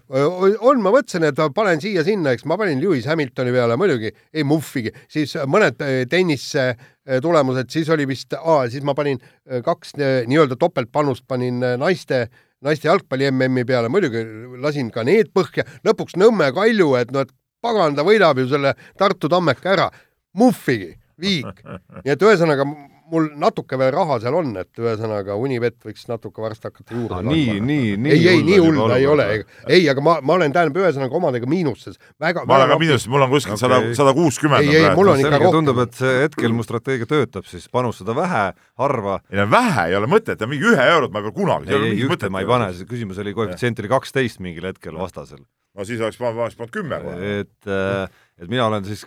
on, 0.58 0.82
ma 0.82 0.94
mõtlesin, 0.96 1.28
et 1.30 1.42
panen 1.54 1.82
siia-sinna, 1.82 2.34
eks 2.36 2.46
ma 2.50 2.58
panin 2.60 2.82
Lewis 2.82 3.06
Hamiltoni 3.10 3.54
peale 3.54 3.78
muidugi, 3.80 4.12
ei 4.34 4.46
muhvigi, 4.48 4.94
siis 5.12 5.36
mõned 5.46 5.82
äh, 5.84 6.02
tennise 6.10 6.72
äh, 6.72 7.20
tulemused, 7.22 7.70
siis 7.72 7.90
oli 7.94 8.08
vist, 8.10 8.34
siis 8.72 8.86
ma 8.86 8.96
panin 8.98 9.22
äh, 9.22 9.62
kaks 9.64 9.94
nii-öelda 10.00 10.58
topeltpanust 10.60 11.28
panin 11.30 11.62
naiste 11.78 12.26
naiste 12.62 12.88
jalgpalli 12.88 13.30
MM-i 13.30 13.66
peale, 13.68 13.90
muidugi 13.92 14.22
lasin 14.62 14.90
ka 14.94 15.04
need 15.06 15.32
põhja, 15.34 15.66
lõpuks 15.86 16.16
Nõmme 16.20 16.50
Kalju, 16.54 16.94
et 17.00 17.12
no 17.14 17.24
et 17.24 17.32
pagan, 17.62 17.96
ta 17.96 18.04
võidab 18.06 18.40
ju 18.42 18.48
selle 18.50 18.74
Tartu 18.98 19.30
Tammeka 19.30 19.74
ära. 19.76 19.90
muhvigi, 20.32 20.94
viik. 21.20 21.60
nii 22.04 22.12
et 22.14 22.22
ühesõnaga 22.24 22.64
mul 23.12 23.28
natuke 23.38 23.76
veel 23.80 23.92
raha 23.92 24.16
seal 24.22 24.36
on, 24.38 24.52
et 24.60 24.80
ühesõnaga 24.80 25.36
Unibet 25.40 25.76
võiks 25.84 26.06
natuke 26.08 26.42
varsti 26.42 26.68
hakata 26.70 26.96
juurde 26.96 27.18
ah, 27.18 27.24
nii, 27.26 27.58
nii, 27.60 27.90
nii 28.00 28.14
ei, 28.14 28.26
ei, 28.32 28.42
nii 28.46 28.58
hull 28.62 28.80
ta 28.88 28.98
ei 29.00 29.08
ole, 29.10 29.26
ei, 29.66 29.82
aga 29.92 30.04
ma, 30.04 30.16
ma 30.24 30.36
olen, 30.38 30.54
tähendab, 30.54 30.80
ühesõnaga 30.80 31.18
omadega 31.18 31.48
miinuses. 31.50 31.98
väga, 32.22 32.46
ma 32.48 32.58
olen 32.58 32.72
ka 32.72 32.78
miinuses, 32.80 33.08
mul 33.12 33.26
on 33.26 33.32
kuskil 33.34 33.58
sada 33.60 33.82
sada 33.98 34.14
kuuskümmend. 34.16 34.68
ei, 34.68 34.80
ei, 34.80 34.88
mul 34.96 35.12
on 35.12 35.24
ikka 35.24 35.34
rohkem. 35.36 35.58
tundub, 35.58 35.82
et 35.84 35.98
see 36.00 36.14
hetkel 36.24 36.56
mu 36.56 36.66
strateegia 36.66 37.10
töötab, 37.10 37.48
siis 37.50 37.68
panustada 37.72 38.16
vähe, 38.16 38.44
harva. 38.80 39.18
ei 39.32 39.42
no 39.42 39.48
vähe 39.52 39.88
ei 39.90 39.98
ole 40.00 40.08
mõtet, 40.10 40.46
mingi 40.48 40.72
ühe 40.72 40.88
eurot 40.94 41.12
ma 41.12 41.20
ei 41.20 41.28
pane 41.28 41.36
kunagi. 41.36 41.72
ei, 41.74 41.92
ei, 41.92 42.06
ühte 42.08 42.32
ma 42.32 42.44
ei 42.44 42.48
pane, 42.48 42.72
see 42.78 42.88
küsimus 42.88 43.20
oli 43.20 43.36
koefitsient 43.36 43.84
oli 43.84 43.92
kaksteist 43.92 44.40
mingil 44.44 44.70
hetkel 44.72 44.96
vastasel. 44.96 45.44
no 45.76 45.88
siis 45.88 46.00
oleks, 46.00 46.20
ma 46.22 46.32
oleks 46.32 46.56
pannud 46.56 46.72
kümme 46.80 47.04
kohe. 47.04 47.38
et, 47.44 47.56
äh, 47.68 48.06
et 48.40 48.48
mina 48.48 48.70
olen 48.70 48.88
siis 48.88 49.04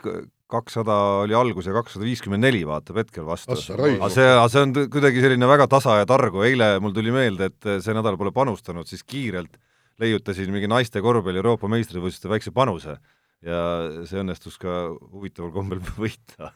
kakssada 0.51 0.95
oli 1.23 1.33
algus 1.37 1.65
ja 1.65 1.73
kakssada 1.73 2.05
viiskümmend 2.05 2.45
neli 2.45 2.61
vaatab 2.67 2.99
hetkel 3.01 3.25
vastu. 3.25 3.55
aga 3.55 4.09
see, 4.13 4.27
see 4.53 4.61
on 4.61 4.73
kuidagi 4.93 5.23
selline 5.23 5.49
väga 5.49 5.67
tasa 5.71 5.99
ja 6.01 6.09
targu, 6.09 6.43
eile 6.45 6.75
mul 6.83 6.93
tuli 6.93 7.13
meelde, 7.13 7.49
et 7.49 7.69
see 7.81 7.95
nädal 7.97 8.17
pole 8.19 8.33
panustanud, 8.35 8.85
siis 8.89 9.01
kiirelt 9.03 9.57
leiutasin 10.01 10.51
mingi 10.53 10.69
naiste 10.69 11.01
korvpalli 11.01 11.41
Euroopa 11.41 11.69
meistrivõistluste 11.71 12.29
väikse 12.29 12.53
panuse 12.53 12.97
ja 13.45 13.59
see 14.05 14.21
õnnestus 14.21 14.59
ka 14.61 14.85
huvitaval 15.15 15.53
kombel 15.55 15.81
võita. 16.03 16.53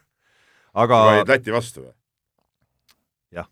aga 0.77 1.01
olid 1.15 1.33
Läti 1.33 1.55
vastu 1.55 1.87
või? 1.87 1.93
jah. 3.39 3.49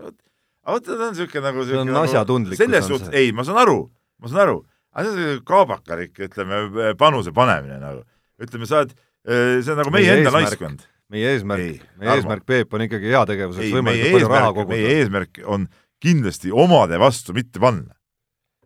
aga 0.00 0.78
vot 0.78 0.88
ta 0.88 0.96
on 0.96 1.06
niisugune 1.10 1.46
nagu 1.50 1.68
see 1.68 1.80
on 1.82 1.92
nagu, 1.92 2.08
asjatundlikkus 2.08 2.64
selles 2.64 2.88
suhtes, 2.88 3.12
ei, 3.12 3.36
ma 3.36 3.44
saan 3.44 3.60
aru, 3.66 3.84
ma 4.16 4.32
saan 4.32 4.46
aru, 4.48 4.58
aga 4.96 5.12
see 5.12 5.30
on 5.36 5.46
kaabakalik, 5.52 6.16
ütleme, 6.30 6.94
panuse 6.96 7.36
panemine 7.36 7.82
nagu. 7.84 8.06
ütleme, 8.40 8.64
sa 8.64 8.80
oled 8.80 8.96
Äh, 8.96 9.11
see 9.26 9.72
on 9.72 9.80
nagu 9.82 9.94
meie, 9.94 10.08
meie 10.08 10.18
enda 10.20 10.34
naiskond. 10.34 10.84
meie 11.12 11.32
eesmärk, 11.36 11.86
meie 12.00 12.18
eesmärk, 12.18 12.44
Peep, 12.48 12.74
on 12.74 12.86
ikkagi 12.88 13.12
heategevuseks 13.14 13.74
võimalikult 13.78 14.16
palju 14.18 14.30
raha 14.34 14.52
koguda. 14.52 14.74
meie 14.74 14.92
eesmärk 14.98 15.42
on 15.46 15.66
kindlasti 16.02 16.52
omade 16.52 16.98
vastu 16.98 17.34
mitte 17.36 17.62
panna, 17.62 17.94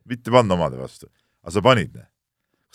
mitte 0.09 0.33
panna 0.35 0.57
omade 0.57 0.81
vastu. 0.81 1.11
aga 1.45 1.57
sa 1.57 1.65
panid 1.65 1.97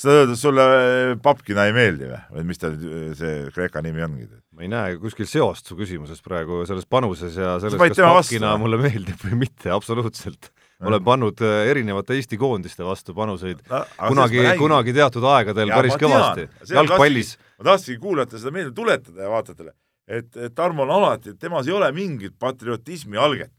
kas 0.01 0.07
sa 0.07 0.15
öeld, 0.21 0.33
et 0.33 0.39
sulle 0.39 0.63
äh, 0.65 1.13
Papkina 1.21 1.67
ei 1.69 1.75
meeldi 1.75 2.07
või, 2.09 2.19
või 2.37 2.45
mis 2.49 2.61
ta 2.61 2.71
äh, 2.71 3.11
see 3.17 3.51
Kreeka 3.53 3.83
nimi 3.85 4.03
ongi? 4.05 4.27
ma 4.55 4.65
ei 4.65 4.71
näe 4.71 4.97
kuskil 5.01 5.29
seost 5.29 5.69
su 5.69 5.77
küsimuses 5.77 6.23
praegu 6.25 6.63
selles 6.69 6.87
panuses 6.89 7.37
ja 7.37 7.57
selles, 7.61 7.77
kas 7.77 8.01
Papkina 8.01 8.13
vastu, 8.17 8.41
mulle 8.63 8.81
meeldib 8.81 9.21
või 9.27 9.43
mitte, 9.45 9.69
absoluutselt 9.73 10.51
olen 10.85 11.03
pannud 11.03 11.41
äh, 11.41 11.67
erinevate 11.69 12.15
Eesti 12.17 12.37
koondiste 12.37 12.85
vastu 12.85 13.13
panuseid 13.13 13.61
no, 13.69 13.83
kunagi, 14.07 14.43
kunagi 14.59 14.93
teatud 14.95 15.25
aegadel 15.29 15.71
ja, 15.71 15.79
päris 15.79 15.97
kõvasti. 16.01 16.47
jalgpallis. 16.73 17.35
ma 17.59 17.71
tahtsingi 17.71 18.01
kuulajatele 18.01 18.43
seda 18.43 18.55
meelde 18.55 18.73
tuletada 18.77 19.25
ja 19.25 19.33
vaatajatele, 19.33 19.75
et, 20.07 20.31
et 20.37 20.55
Tarmol 20.55 20.93
alati, 20.93 21.35
et 21.35 21.41
temas 21.41 21.69
ei 21.69 21.75
ole 21.77 21.91
mingit 21.95 22.37
patriotismi 22.39 23.17
alget. 23.17 23.53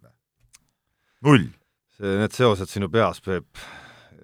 null. 1.22 1.46
need 2.02 2.34
seosed 2.34 2.70
sinu 2.70 2.88
peas, 2.90 3.20
Peep, 3.22 3.46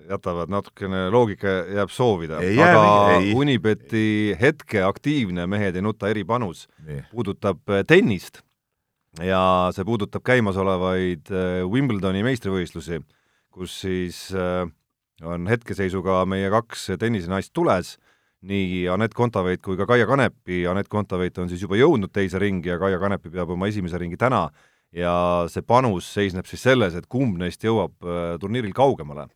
jätavad 0.09 0.51
natukene, 0.51 1.07
loogika 1.15 1.61
jääb 1.77 1.93
soovida, 1.95 2.41
aga 2.43 3.21
Unibeti 3.37 4.35
hetke 4.41 4.83
aktiivne 4.83 5.47
Mehed 5.47 5.77
ei 5.77 5.85
nuta 5.85 6.11
eripanus 6.11 6.67
puudutab 7.13 7.63
äh, 7.71 7.85
tennist 7.87 8.43
ja 9.25 9.71
see 9.75 9.87
puudutab 9.87 10.25
käimasolevaid 10.27 11.31
äh, 11.33 11.63
Wimbledoni 11.69 12.23
meistrivõistlusi, 12.27 13.01
kus 13.55 13.75
siis 13.83 14.29
äh, 14.37 14.67
on 15.27 15.49
hetkeseisuga 15.51 16.23
meie 16.31 16.51
kaks 16.53 16.93
tennisenaist 17.01 17.53
tules, 17.57 17.97
nii 18.49 18.85
Anett 18.93 19.17
Kontaveit 19.19 19.63
kui 19.65 19.79
ka 19.79 19.89
Kaia 19.89 20.07
Kanepi, 20.07 20.63
Anett 20.71 20.91
Kontaveit 20.91 21.39
on 21.43 21.51
siis 21.51 21.65
juba 21.65 21.79
jõudnud 21.79 22.13
teise 22.15 22.39
ringi 22.39 22.71
ja 22.71 22.79
Kaia 22.79 23.01
Kanepi 23.03 23.33
peab 23.35 23.51
oma 23.51 23.71
esimese 23.71 23.99
ringi 23.99 24.19
täna 24.21 24.47
ja 24.95 25.13
see 25.51 25.67
panus 25.67 26.07
seisneb 26.15 26.47
siis 26.49 26.63
selles, 26.65 26.95
et 26.95 27.09
kumb 27.11 27.41
neist 27.41 27.65
jõuab 27.67 27.97
äh, 28.07 28.37
turniiril 28.41 28.77
kaugemale. 28.77 29.29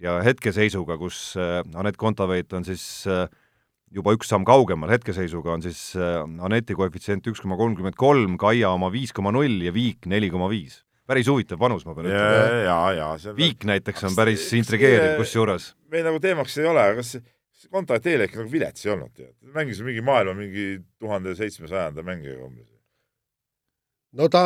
ja 0.00 0.14
hetkeseisuga, 0.24 0.96
kus 0.96 1.36
Anett 1.76 1.98
Kontaveit 2.00 2.52
on 2.56 2.64
siis 2.64 3.04
äh, 3.06 3.26
juba 3.94 4.14
üks 4.16 4.30
samm 4.30 4.46
kaugemal, 4.48 4.92
hetkeseisuga 4.94 5.54
on 5.56 5.64
siis 5.64 5.80
äh, 5.98 6.22
Aneti 6.46 6.76
koefitsient 6.78 7.26
üks 7.30 7.42
koma 7.42 7.58
kolmkümmend 7.60 7.98
kolm, 8.00 8.38
Kaia 8.40 8.70
oma 8.74 8.90
viis 8.92 9.12
koma 9.16 9.32
null 9.34 9.60
ja 9.66 9.74
Viik 9.74 10.08
neli 10.10 10.30
koma 10.32 10.50
viis. 10.52 10.84
päris 11.10 11.26
huvitav 11.26 11.58
panus, 11.58 11.82
ma 11.86 11.94
pean 11.96 12.06
ütlema. 12.06 12.62
ja, 12.62 12.78
ja, 12.94 13.08
ja. 13.18 13.34
Viik 13.34 13.66
näiteks 13.66 14.04
on 14.06 14.14
päris 14.14 14.46
intrigeeriv 14.54 15.18
kusjuures. 15.18 15.74
meil 15.90 16.06
nagu 16.06 16.22
teemaks 16.22 16.58
ei 16.62 16.68
ole, 16.70 16.86
kas 17.00 17.16
kontaakt 17.70 18.06
eile 18.06 18.28
ikka 18.28 18.44
nagu 18.44 18.52
vilets 18.52 18.86
ei 18.86 18.92
olnud, 18.94 19.24
mängis 19.56 19.82
mingi 19.84 20.04
maailma 20.06 20.38
mingi 20.38 20.68
tuhande 21.02 21.34
seitsmesajanda 21.38 22.06
mängijaga 22.06 22.46
umbes 22.46 22.79
no 24.18 24.26
ta 24.30 24.42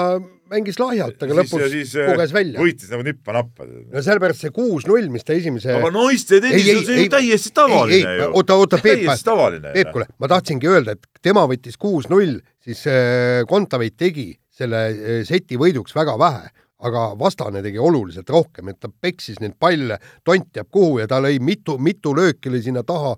mängis 0.53 0.77
lahjalt, 0.81 1.21
aga 1.25 1.37
lõpus 1.39 1.63
siis, 1.73 1.93
äh, 1.97 2.11
puges 2.13 2.33
välja. 2.35 2.61
võitis 2.61 2.91
nagu 2.93 3.05
nippa-nappa. 3.07 3.67
no 3.67 4.03
sellepärast 4.05 4.45
see 4.45 4.53
kuus-null, 4.55 5.09
mis 5.13 5.25
ta 5.25 5.37
esimese 5.37 5.73
aga 5.79 5.91
naiste 5.95 6.41
tennis 6.45 6.69
on 6.75 6.83
see 6.89 7.05
ju 7.05 7.13
täiesti 7.13 7.53
tavaline 7.57 8.17
ju. 8.19 8.27
oota, 8.41 8.59
oota, 8.61 8.81
Peep, 8.83 9.07
Peep, 9.07 9.93
kuule, 9.95 10.09
ma 10.21 10.31
tahtsingi 10.31 10.69
öelda, 10.71 10.99
et 10.99 11.23
tema 11.25 11.47
võttis 11.51 11.81
kuus-null, 11.81 12.37
siis 12.65 12.85
äh, 12.91 13.41
Kontaveit 13.49 13.97
tegi 14.01 14.33
selle 14.55 14.85
äh, 14.93 15.23
seti 15.29 15.59
võiduks 15.61 15.97
väga 15.97 16.19
vähe, 16.21 16.51
aga 16.85 17.07
vastane 17.17 17.63
tegi 17.65 17.81
oluliselt 17.81 18.29
rohkem, 18.31 18.69
et 18.69 18.83
ta 18.83 18.91
peksis 18.93 19.41
neid 19.41 19.57
palle, 19.61 19.97
tont 20.25 20.51
teab 20.53 20.69
kuhu 20.75 21.01
ja 21.01 21.09
ta 21.09 21.23
lõi 21.25 21.39
mitu, 21.41 21.79
mitu 21.81 22.13
lööki 22.17 22.53
lõi 22.53 22.61
sinna 22.67 22.83
taha, 22.85 23.15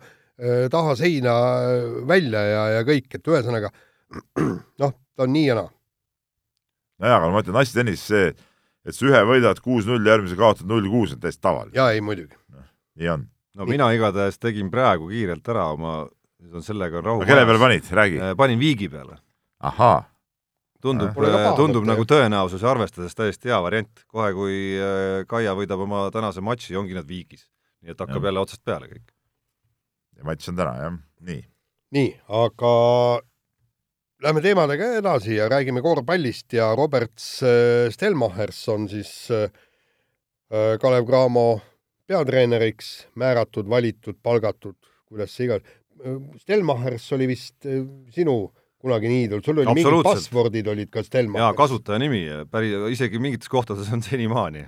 taha 0.71 0.93
seina 1.01 1.33
välja 2.07 2.43
ja, 2.45 2.63
ja 2.77 2.85
kõik, 2.87 3.09
et 3.17 3.31
ühesõnaga 3.33 3.73
noh, 4.83 4.93
ta 5.17 5.25
on 5.25 5.33
nii 5.35 5.49
ja 5.49 5.57
naa. 5.59 5.71
Nojah, 7.03 7.21
aga 7.23 7.31
ma 7.35 7.45
ütlen, 7.45 7.59
naistennis 7.59 8.05
see, 8.11 8.33
et 8.87 8.97
sa 8.97 9.07
ühe 9.09 9.23
võidad 9.29 9.61
kuus-null, 9.63 10.07
järgmise 10.07 10.39
kaotad 10.39 10.69
null-kuus, 10.71 11.17
on 11.17 11.23
täiesti 11.23 11.43
tavaline. 11.45 11.77
jaa, 11.77 11.93
ei 11.95 12.03
muidugi 12.05 12.35
no,. 12.35 12.67
nii 13.01 13.15
on. 13.15 13.29
no 13.61 13.69
mina 13.69 13.93
igatahes 13.97 14.41
tegin 14.43 14.73
praegu 14.73 15.11
kiirelt 15.13 15.55
ära 15.55 15.71
oma, 15.77 16.03
nüüd 16.43 16.61
on 16.61 16.67
sellega 16.67 17.05
rahu. 17.05 17.25
kelle 17.29 17.47
peale 17.49 17.63
panid, 17.63 17.95
räägi. 18.01 18.21
panin 18.37 18.63
viigi 18.63 18.91
peale. 18.93 19.21
ahaa 19.61 20.05
tundub, 20.87 21.19
tundub 21.59 21.87
nagu 21.89 22.05
tõenäosuse 22.09 22.67
arvestades 22.69 23.17
täiesti 23.17 23.51
hea 23.51 23.59
variant. 23.63 24.05
kohe, 24.07 24.33
kui 24.37 24.57
Kaia 25.29 25.55
võidab 25.59 25.83
oma 25.87 26.07
tänase 26.15 26.45
matši, 26.45 26.77
ongi 26.77 26.97
nad 26.97 27.07
viigis. 27.09 27.47
nii 27.83 27.95
et 27.95 28.01
hakkab 28.01 28.23
ja. 28.23 28.31
jälle 28.31 28.43
otsast 28.43 28.65
peale 28.65 28.91
kõik. 28.91 29.07
ja 30.17 30.29
matš 30.29 30.51
on 30.53 30.61
täna, 30.61 30.75
jah, 30.83 30.99
nii. 31.21 31.43
nii, 31.97 32.11
aga 32.45 32.75
lähme 34.25 34.41
teemadega 34.45 34.91
edasi 35.01 35.37
ja 35.37 35.49
räägime 35.49 35.83
korvpallist 35.85 36.53
ja 36.57 36.71
Robert 36.77 37.19
Stelmachers 37.91 38.69
on 38.73 38.89
siis 38.89 39.29
Kalev 40.81 41.07
Cramo 41.07 41.61
peatreeneriks 42.07 43.09
määratud, 43.19 43.69
valitud, 43.69 44.17
palgatud, 44.23 44.77
kuidas 45.09 45.35
see 45.35 45.49
igal-. 45.49 45.65
Stelmachers 46.41 47.09
oli 47.17 47.29
vist 47.29 47.67
sinu 48.15 48.39
kunagine 48.79 49.23
iidol, 49.25 49.43
sul 49.43 49.59
oli 49.63 49.75
mingid 49.75 50.07
passwordid 50.07 50.69
olid 50.71 50.93
ka 50.93 51.03
Stelmachers? 51.05 51.43
jaa, 51.43 51.59
kasutajanimi, 51.59 52.23
päris, 52.51 52.77
isegi 52.95 53.21
mingites 53.21 53.51
kohtades 53.53 53.91
on 53.93 54.05
senimaani. 54.07 54.67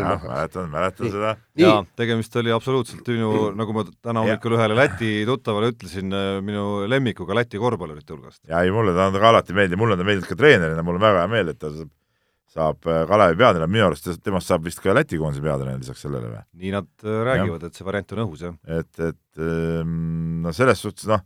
Mäletan, 0.00 0.70
mäletan 0.72 1.10
seda. 1.12 1.32
jaa, 1.58 1.80
tegemist 1.98 2.36
oli 2.40 2.54
absoluutselt 2.54 3.08
minu, 3.12 3.50
nagu 3.58 3.76
ma 3.76 3.84
täna 3.92 4.24
hommikul 4.24 4.56
ühele 4.56 4.78
Läti 4.78 5.10
tuttavale 5.28 5.72
ütlesin, 5.74 6.14
minu 6.46 6.86
lemmikuga 6.88 7.36
Läti 7.36 7.60
korvpallurite 7.60 8.14
hulgast. 8.14 8.40
jaa, 8.48 8.62
ei 8.64 8.72
mulle 8.74 8.94
ta 8.96 9.10
on 9.10 9.18
ka 9.18 9.28
alati 9.32 9.58
meeldinud, 9.58 9.82
mulle 9.84 9.98
ta 10.00 10.08
meeldib 10.08 10.30
ka 10.30 10.38
treenerina, 10.38 10.86
mul 10.86 11.00
on 11.00 11.04
väga 11.04 11.26
hea 11.26 11.34
meel, 11.34 11.52
et 11.52 11.60
ta 11.60 11.72
saab 12.52 12.80
Kalevi 12.82 13.38
peatreener, 13.40 13.68
minu 13.68 13.86
arust 13.90 14.08
temast 14.24 14.48
saab 14.48 14.64
vist 14.64 14.80
ka 14.84 14.96
Läti 14.96 15.20
koondise 15.20 15.44
peatreener 15.44 15.84
lisaks 15.84 16.02
sellele 16.06 16.32
või? 16.32 16.42
nii 16.64 16.74
nad 16.78 17.06
räägivad, 17.28 17.68
et 17.68 17.76
see 17.76 17.86
variant 17.86 18.16
on 18.16 18.26
õhus, 18.26 18.48
jah. 18.48 18.58
et, 18.80 19.06
et 19.12 19.46
no 20.42 20.56
selles 20.56 20.84
suhtes 20.84 21.08
noh 21.12 21.22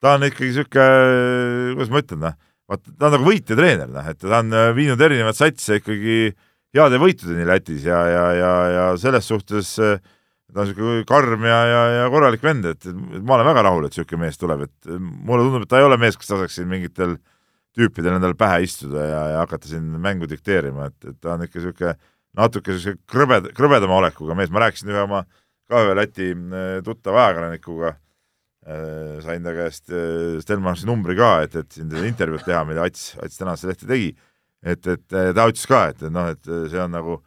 ta 0.00 0.16
on 0.16 0.24
ikkagi 0.26 0.50
niisugune, 0.50 1.74
kuidas 1.76 1.92
ma 1.92 2.02
ütlen, 2.02 2.22
noh, 2.24 2.36
vaata, 2.70 2.94
ta 2.96 3.08
on 3.08 3.16
nagu 3.16 3.26
võitja 3.28 3.56
treener, 3.58 3.90
noh, 3.92 4.06
et 4.12 4.20
ta 4.22 4.40
on 4.40 4.54
äh, 4.56 4.70
viinud 4.76 5.02
erinevaid 5.04 5.38
satse 5.38 5.80
ikkagi 5.80 6.32
heade 6.76 7.00
võitudeni 7.02 7.46
Lätis 7.48 7.84
ja, 7.86 8.00
ja, 8.08 8.24
ja, 8.36 8.52
ja 8.74 8.84
selles 9.00 9.26
suhtes 9.30 9.72
äh, 9.82 9.98
ta 10.50 10.62
on 10.62 10.68
niisugune 10.68 11.04
karm 11.08 11.46
ja, 11.46 11.58
ja, 11.66 11.82
ja 11.96 12.06
korralik 12.10 12.42
vend, 12.42 12.66
et 12.72 12.88
ma 12.90 13.36
olen 13.36 13.48
väga 13.50 13.64
rahul, 13.66 13.86
et 13.86 13.94
niisugune 13.94 14.24
mees 14.26 14.40
tuleb, 14.40 14.66
et 14.66 14.90
mulle 14.98 15.46
tundub, 15.46 15.66
et 15.66 15.70
ta 15.70 15.80
ei 15.80 15.86
ole 15.86 15.98
mees, 16.00 16.18
kes 16.18 16.32
laseks 16.34 16.58
siin 16.58 16.70
mingitel 16.70 17.16
tüüpidel 17.78 18.16
endale 18.16 18.34
pähe 18.38 18.64
istuda 18.66 19.04
ja, 19.06 19.22
ja 19.34 19.42
hakata 19.44 19.70
siin 19.70 19.86
mängu 20.02 20.26
dikteerima, 20.30 20.90
et, 20.90 21.12
et 21.12 21.20
ta 21.22 21.36
on 21.36 21.46
ikka 21.46 21.60
niisugune 21.60 21.94
natuke 22.38 22.74
niisuguse 22.74 22.98
krõbed, 23.10 23.50
krõbedama 23.54 24.00
olekuga 24.02 24.38
mees, 24.38 24.50
ma 24.54 24.66
rääkisin 24.66 24.90
ühe 24.90 25.02
oma 25.06 25.24
ka 25.70 25.84
ühe 25.86 25.98
Läti 25.98 26.32
äh, 26.34 26.78
tuttava 26.86 27.28
ajakirjanikuga, 27.28 27.94
Äh, 28.60 29.22
sain 29.24 29.40
ta 29.40 29.54
käest 29.56 29.88
Stelmansi 30.44 30.84
numbri 30.84 31.14
ka, 31.16 31.30
et, 31.46 31.54
et 31.56 31.78
siin 31.78 31.88
intervjuud 32.04 32.42
teha, 32.44 32.60
mida 32.68 32.84
Ats, 32.84 33.14
Ats 33.24 33.40
tänasel 33.40 33.72
lehte 33.72 33.88
tegi. 33.88 34.10
Et, 34.62 34.86
et 34.86 35.06
ta 35.08 35.46
ütles 35.48 35.66
ka, 35.68 35.86
et, 35.92 36.02
et 36.02 36.12
noh, 36.12 36.30
et 36.32 36.50
see 36.70 36.80
on 36.80 36.92
nagu 36.96 37.20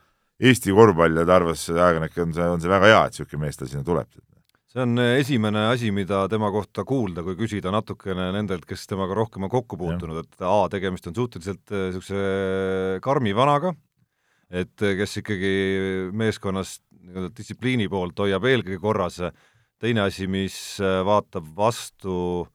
Eesti 0.44 0.74
korvpall 0.76 1.22
ja 1.22 1.24
ta 1.30 1.38
arvas, 1.38 1.62
ajakirjanik 1.72 2.18
on 2.20 2.32
see, 2.36 2.46
on 2.58 2.62
see 2.64 2.72
väga 2.72 2.88
hea, 2.90 3.02
et 3.06 3.16
niisugune 3.16 3.46
mees 3.46 3.60
tal 3.60 3.70
sinna 3.72 3.86
tuleb. 3.88 4.10
see 4.74 4.82
on 4.82 5.00
esimene 5.06 5.68
asi, 5.70 5.92
mida 5.94 6.24
tema 6.30 6.50
kohta 6.52 6.84
kuulda, 6.84 7.24
kui 7.24 7.38
küsida 7.40 7.72
natukene 7.72 8.32
nendelt, 8.34 8.66
kes 8.66 8.88
temaga 8.90 9.16
rohkem 9.20 9.46
on 9.46 9.54
kokku 9.54 9.78
puutunud, 9.78 10.26
et 10.26 10.46
A, 10.50 10.68
tegemist 10.74 11.08
on 11.08 11.16
suhteliselt 11.16 11.74
niisuguse 11.74 12.18
äh, 12.18 13.00
karmi 13.06 13.36
vanaga, 13.38 13.76
et 14.50 14.74
kes 14.74 15.22
ikkagi 15.22 15.54
meeskonnas 16.18 16.80
nii-öelda 17.04 17.34
distsipliini 17.38 17.88
poolt 17.92 18.20
hoiab 18.26 18.46
eelkõige 18.50 18.82
korras 18.82 19.22
teine 19.84 20.06
asi, 20.08 20.28
mis 20.32 20.58
äh, 20.82 21.02
vaatab 21.06 21.48
vastu, 21.58 22.18
äh, 22.44 22.52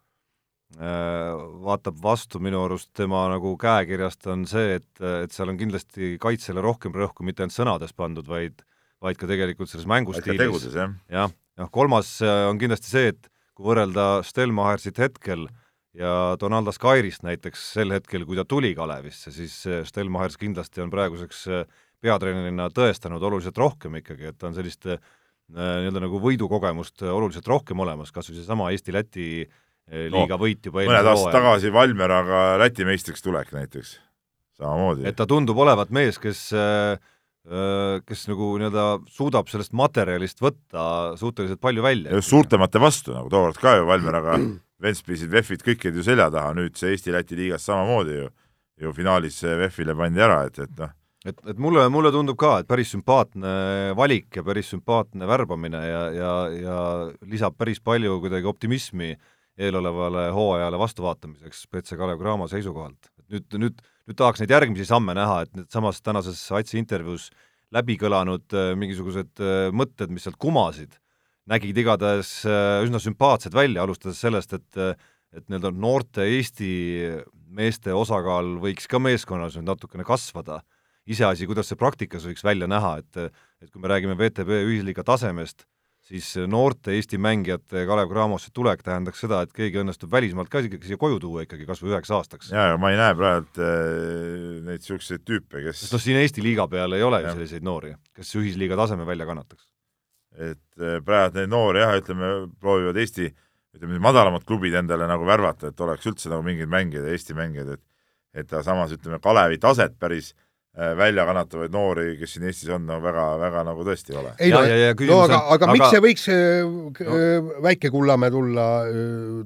vaatab 0.76 1.96
vastu 2.02 2.40
minu 2.44 2.60
arust 2.66 2.90
tema 2.96 3.22
nagu 3.32 3.54
käekirjast, 3.58 4.26
on 4.28 4.44
see, 4.46 4.76
et, 4.76 4.88
et 5.00 5.32
seal 5.32 5.48
on 5.48 5.56
kindlasti 5.56 6.16
kaitsele 6.20 6.60
rohkem 6.60 6.92
rõhku 6.92 7.24
mitte 7.24 7.42
ainult 7.42 7.56
sõnades 7.56 7.94
pandud, 7.96 8.28
vaid 8.28 8.60
vaid 9.00 9.16
ka 9.16 9.28
tegelikult 9.30 9.70
selles 9.70 9.86
mängustiilis. 9.88 10.74
jah. 10.74 10.92
jah, 11.08 11.32
noh 11.56 11.70
kolmas 11.72 12.16
äh, 12.20 12.44
on 12.50 12.58
kindlasti 12.60 12.90
see, 12.90 13.12
et 13.14 13.30
kui 13.54 13.68
võrrelda 13.70 14.24
Stelmachersit 14.26 14.98
hetkel 14.98 15.46
ja 15.96 16.34
Donaldas 16.40 16.80
Kairist 16.82 17.22
näiteks 17.24 17.62
sel 17.78 17.94
hetkel, 17.94 18.26
kui 18.26 18.36
ta 18.36 18.44
tuli 18.44 18.74
Kalevisse, 18.76 19.32
siis 19.32 19.54
Stelmachers 19.88 20.36
kindlasti 20.36 20.82
on 20.82 20.90
praeguseks 20.90 21.46
peatreenerina 22.02 22.68
tõestanud 22.74 23.22
oluliselt 23.22 23.56
rohkem 23.58 23.96
ikkagi, 24.02 24.28
et 24.32 24.38
ta 24.38 24.50
on 24.50 24.58
sellist 24.58 24.86
äh, 24.90 25.00
Äh, 25.48 25.78
nii-öelda 25.80 26.02
nagu 26.04 26.18
võidukogemust 26.20 27.06
äh, 27.06 27.08
oluliselt 27.08 27.46
rohkem 27.48 27.80
olemas, 27.80 28.10
kas 28.12 28.26
või 28.28 28.36
seesama 28.36 28.66
Eesti-Läti 28.74 29.28
äh, 29.46 29.54
liiga 29.88 30.34
no, 30.36 30.40
võit 30.42 30.66
juba 30.68 30.84
mõned 30.88 31.12
aastad 31.12 31.36
tagasi 31.38 31.72
Valmieraga 31.72 32.42
Läti 32.60 32.86
meistriks 32.88 33.24
tulek 33.24 33.52
näiteks, 33.54 33.94
samamoodi. 34.60 35.06
et 35.08 35.16
ta 35.16 35.26
tundub 35.28 35.58
olevat 35.64 35.92
mees, 35.94 36.20
kes 36.22 36.48
kes 37.48 38.26
nagu 38.28 38.50
nii-öelda 38.60 38.82
suudab 39.08 39.48
sellest 39.48 39.72
materjalist 39.72 40.42
võtta 40.42 40.82
suhteliselt 41.16 41.62
palju 41.64 41.84
välja. 41.84 42.12
just 42.18 42.34
suurtemate 42.34 42.82
vastu, 42.82 43.14
nagu 43.16 43.30
tookord 43.32 43.60
ka 43.62 43.78
ju 43.78 43.86
Valmieraga 43.88 44.36
Ventspisid, 44.84 45.30
VEF-id, 45.32 45.64
kõik 45.66 45.88
jäid 45.88 45.96
ju 45.96 46.04
selja 46.06 46.28
taha, 46.30 46.52
nüüd 46.54 46.76
see 46.78 46.92
Eesti-Läti 46.94 47.38
liigas 47.38 47.64
samamoodi 47.66 48.20
ju, 48.20 48.28
ju 48.84 48.92
finaalis 48.94 49.40
VEF-ile 49.42 49.96
pandi 49.98 50.22
ära, 50.22 50.44
et, 50.46 50.60
et 50.62 50.74
noh, 50.78 50.92
et, 51.26 51.40
et 51.50 51.58
mulle, 51.58 51.86
mulle 51.90 52.12
tundub 52.14 52.38
ka, 52.38 52.58
et 52.60 52.68
päris 52.68 52.92
sümpaatne 52.94 53.54
valik 53.98 54.38
ja 54.38 54.44
päris 54.46 54.70
sümpaatne 54.74 55.26
värbamine 55.28 55.80
ja, 55.82 56.04
ja, 56.14 56.32
ja 56.54 56.78
lisab 57.26 57.56
päris 57.58 57.82
palju 57.82 58.20
kuidagi 58.22 58.46
optimismi 58.50 59.14
eelolevale 59.58 60.28
hooajale 60.34 60.78
vastuvaatamiseks 60.78 61.66
BC 61.72 61.98
Kalev 61.98 62.20
Cramo 62.20 62.48
seisukohalt. 62.50 63.10
nüüd, 63.28 63.44
nüüd, 63.60 63.82
nüüd 64.08 64.16
tahaks 64.16 64.40
neid 64.40 64.54
järgmisi 64.54 64.86
samme 64.88 65.12
näha, 65.16 65.42
et 65.44 65.52
needsamas 65.56 66.00
tänases 66.00 66.40
Atsi 66.56 66.78
intervjuus 66.80 67.28
läbi 67.74 67.98
kõlanud 68.00 68.56
äh, 68.56 68.72
mingisugused 68.78 69.42
äh, 69.44 69.68
mõtted, 69.74 70.12
mis 70.14 70.24
sealt 70.24 70.38
kumasid, 70.40 70.96
nägid 71.48 71.76
igatahes 71.82 72.30
äh, 72.48 72.78
üsna 72.86 73.00
sümpaatsed 73.02 73.56
välja, 73.56 73.84
alustades 73.84 74.20
sellest, 74.24 74.56
et 74.56 74.98
et 75.28 75.44
nii-öelda 75.44 75.74
noorte 75.76 76.24
Eesti 76.24 76.68
meeste 77.52 77.92
osakaal 77.92 78.54
võiks 78.62 78.86
ka 78.88 78.96
meeskonnas 78.96 79.58
nüüd 79.58 79.66
natukene 79.68 80.06
kasvada 80.08 80.62
iseasi, 81.04 81.44
kuidas 81.44 81.68
see 81.68 81.76
praktikas 81.76 82.24
võiks 82.24 82.40
välja 82.46 82.64
näha, 82.64 82.94
et 83.02 83.28
et 83.60 83.68
kui 83.68 83.82
me 83.82 83.90
räägime 83.92 84.16
VTB 84.16 84.62
ühisliiga 84.70 85.04
tasemest, 85.04 85.66
siis 86.08 86.28
noorte 86.48 86.94
Eesti 86.96 87.18
mängijate 87.20 87.84
Kalev 87.88 88.08
Cramosse 88.10 88.52
tulek 88.54 88.82
tähendaks 88.84 89.20
seda, 89.24 89.42
et 89.44 89.52
keegi 89.54 89.80
õnnestub 89.82 90.12
välismaalt 90.12 90.50
ka 90.52 90.62
ikkagi 90.64 90.88
siia 90.88 91.00
koju 91.00 91.18
tuua 91.22 91.44
ikkagi 91.44 91.66
kas 91.68 91.82
või 91.84 91.92
üheks 91.92 92.12
aastaks. 92.14 92.52
jaa, 92.54 92.70
aga 92.70 92.78
ma 92.80 92.92
ei 92.92 93.00
näe 93.00 93.16
praegu 93.18 93.64
äh, 93.64 93.74
neid 94.68 94.84
niisuguseid 94.84 95.26
tüüpe, 95.28 95.62
kes 95.66 95.82
sest 95.84 95.96
noh, 95.96 96.02
siin 96.02 96.20
Eesti 96.22 96.44
liiga 96.44 96.68
peal 96.70 96.96
ei 96.96 97.04
ole 97.04 97.20
ju 97.24 97.34
selliseid 97.34 97.66
noori, 97.66 97.92
kes 98.16 98.32
ühisliiga 98.40 98.78
taseme 98.80 99.06
välja 99.08 99.28
kannataks. 99.28 99.68
et 100.38 100.80
äh, 100.80 100.98
praegu 101.04 101.42
neid 101.42 101.52
noori 101.52 101.84
jah, 101.84 101.94
ütleme, 102.00 102.32
proovivad 102.60 103.04
Eesti 103.04 103.28
ütleme, 103.76 104.00
madalamad 104.08 104.48
klubid 104.48 104.78
endale 104.80 105.08
nagu 105.10 105.28
värvata, 105.28 105.72
et 105.72 105.86
oleks 105.86 106.08
üldse 106.08 106.32
nagu 106.32 106.46
mingeid 106.46 106.72
mängijaid, 106.72 107.12
Eesti 107.12 107.36
mängijaid, 107.38 107.76
et 107.76 107.84
et 108.38 108.52
samas 108.62 108.92
ütleme, 108.92 109.16
Kalevi 109.24 109.56
taset 109.58 109.96
päris 109.98 110.28
Äh, 110.32 110.47
väljakannatavaid 110.78 111.72
noori, 111.74 112.12
kes 112.20 112.36
siin 112.36 112.46
Eestis 112.46 112.70
on, 112.74 112.84
no 112.86 113.00
väga, 113.02 113.24
väga 113.40 113.64
nagu 113.66 113.86
tõesti 113.86 114.14
ei 114.14 114.18
ole. 114.20 114.34
ei 114.38 114.52
no, 114.52 114.60
no 115.08 115.16
aga, 115.24 115.40
aga, 115.40 115.40
aga 115.56 115.70
miks 115.74 115.90
see 115.90 116.02
võiks 116.04 116.26
äh, 116.30 116.60
no. 116.62 117.16
Äh, 117.18 117.50
väike 117.64 117.90
Kullamäe 117.94 118.30
tulla, 118.30 118.68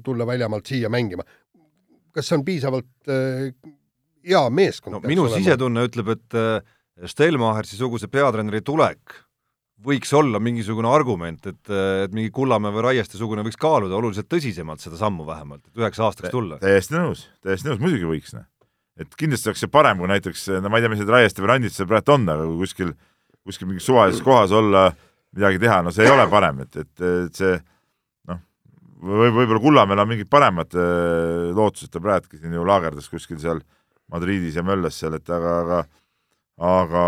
tulla 0.05 0.29
väljamaalt 0.29 0.69
siia 0.69 0.93
mängima? 0.93 1.25
kas 2.13 2.29
see 2.29 2.37
on 2.37 2.45
piisavalt 2.45 3.09
hea 3.09 4.45
meeskond 4.53 4.99
no,? 4.99 5.03
minu 5.09 5.25
olema? 5.25 5.41
sisetunne 5.41 5.87
ütleb, 5.89 6.13
et 6.13 6.39
Stelmachersi-suguse 7.09 8.05
peatreeneri 8.13 8.61
tulek 8.61 9.17
võiks 9.83 10.13
olla 10.15 10.37
mingisugune 10.39 10.87
argument, 10.87 11.49
et, 11.49 11.63
et 12.05 12.13
mingi 12.13 12.29
Kullamäe 12.35 12.71
või 12.75 12.85
Raieste-sugune 12.91 13.41
võiks 13.43 13.57
kaaluda 13.59 13.97
oluliselt 13.97 14.29
tõsisemalt 14.31 14.85
seda 14.85 15.01
sammu 15.01 15.25
vähemalt, 15.27 15.65
et 15.65 15.81
üheks 15.81 15.99
aastaks 15.99 16.29
tulla. 16.31 16.61
täiesti 16.61 16.93
nõus, 16.93 17.25
täiesti 17.41 17.71
nõus, 17.71 17.81
muidugi 17.81 18.07
võiks, 18.13 18.37
noh 18.37 18.45
et 18.99 19.17
kindlasti 19.17 19.49
oleks 19.49 19.63
see 19.65 19.71
parem, 19.71 20.01
kui 20.01 20.11
näiteks, 20.11 20.45
no 20.61 20.69
ma 20.69 20.79
ei 20.79 20.85
tea, 20.85 20.93
mis 20.93 21.01
need 21.01 21.11
Raieste 21.13 21.43
või 21.43 21.53
Randid 21.53 21.75
seal 21.75 21.89
praegu 21.89 22.15
on, 22.15 22.27
aga 22.29 22.47
kui 22.49 22.59
kuskil, 22.61 22.93
kuskil 23.47 23.69
mingis 23.69 23.87
suvalises 23.89 24.23
kohas 24.25 24.53
olla, 24.55 24.89
midagi 25.33 25.61
teha, 25.63 25.81
no 25.85 25.93
see 25.93 26.05
ei 26.05 26.13
ole 26.13 26.27
parem, 26.31 26.61
et, 26.65 26.77
et, 26.83 27.05
et 27.25 27.41
see 27.41 27.55
noh, 28.29 28.43
või 29.01 29.33
võib-olla 29.33 29.63
Kullamäel 29.63 30.03
on 30.03 30.13
mingid 30.13 30.29
paremad 30.31 30.77
äh, 30.77 31.49
lootused, 31.57 31.91
ta 31.93 32.03
praegugi 32.03 32.41
siin 32.41 32.53
ju 32.53 32.67
laagerdas 32.69 33.09
kuskil 33.09 33.41
seal 33.41 33.63
Madridis 34.13 34.59
ja 34.59 34.65
möllas 34.67 34.99
seal, 34.99 35.17
et 35.17 35.29
aga, 35.33 35.57
aga 35.63 35.83
aga 36.61 37.03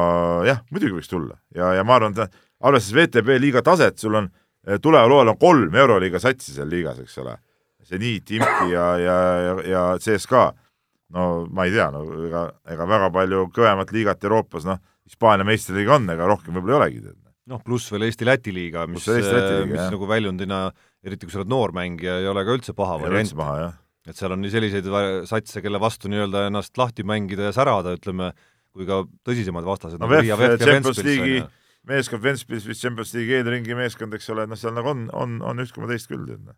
jah, 0.47 0.61
muidugi 0.73 0.97
võiks 0.97 1.09
tulla 1.11 1.37
ja, 1.55 1.75
ja 1.77 1.83
ma 1.85 1.99
arvan, 1.99 2.15
et 2.17 2.33
arvestades 2.65 2.95
VTB 2.97 3.37
liiga 3.41 3.61
taset, 3.65 3.97
sul 4.01 4.17
on 4.17 4.29
eh, 4.67 4.79
tuleval 4.81 5.11
hooajal 5.13 5.33
on 5.35 5.41
kolm 5.41 5.75
Euroliiga 5.81 6.21
satsi 6.21 6.55
seal 6.55 6.69
liigas, 6.71 6.99
eks 7.03 7.17
ole. 7.21 7.37
seniit, 7.85 8.31
Imki 8.33 8.71
ja, 8.71 8.85
ja, 8.97 9.17
ja, 9.37 9.55
ja 9.69 9.81
CSKA. 10.01 10.47
No 11.13 11.45
ma 11.53 11.67
ei 11.67 11.73
tea, 11.75 11.89
no 11.93 12.01
ega, 12.25 12.47
ega 12.73 12.87
väga 12.89 13.11
palju 13.13 13.45
kõvemat 13.55 13.93
liigat 13.93 14.25
Euroopas, 14.25 14.65
noh, 14.67 14.81
Hispaania 15.05 15.45
meistriliiga 15.45 15.99
on, 15.99 16.09
ega 16.15 16.27
rohkem 16.29 16.57
võib-olla 16.57 16.87
ei 16.89 16.97
olegi. 16.97 17.15
noh, 17.51 17.61
pluss 17.65 17.91
veel 17.93 18.07
Eesti-Läti 18.07 18.53
liiga, 18.55 18.87
mis, 18.89 19.05
mis 19.05 19.29
jah. 19.29 19.89
nagu 19.93 20.09
väljundina, 20.09 20.65
eriti 21.05 21.27
kui 21.27 21.35
sa 21.35 21.43
oled 21.43 21.51
noor 21.53 21.75
mängija, 21.77 22.17
ei 22.23 22.29
ole 22.31 22.45
ka 22.45 22.55
üldse 22.57 22.73
paha 22.77 22.97
variant. 23.03 23.77
et 24.05 24.17
seal 24.17 24.33
on 24.33 24.41
nii 24.41 24.53
selliseid 24.53 24.89
satse, 25.29 25.61
kelle 25.61 25.81
vastu 25.81 26.09
nii-öelda 26.09 26.47
ennast 26.49 26.77
lahti 26.77 27.05
mängida 27.05 27.51
ja 27.51 27.53
särada, 27.53 27.93
ütleme, 27.97 28.31
kui 28.73 28.89
ka 28.89 29.03
tõsisemad 29.25 29.65
vastased. 29.67 30.01
no 30.01 30.09
VEF, 30.09 30.33
Champions 30.61 31.03
League'i 31.05 31.45
meeskond, 31.89 32.23
Ventspils 32.23 32.65
vist 32.65 32.81
Champions 32.81 33.13
League'i 33.15 33.39
eelringi 33.39 33.77
meeskond, 33.77 34.13
eks 34.17 34.29
ole, 34.33 34.47
noh, 34.49 34.59
seal 34.59 34.73
nagu 34.75 34.89
on, 34.91 35.05
on, 35.13 35.37
on 35.45 35.61
üht 35.61 35.73
koma 35.75 35.89
teist 35.91 36.09
küll. 36.09 36.25
Noh. 36.33 36.57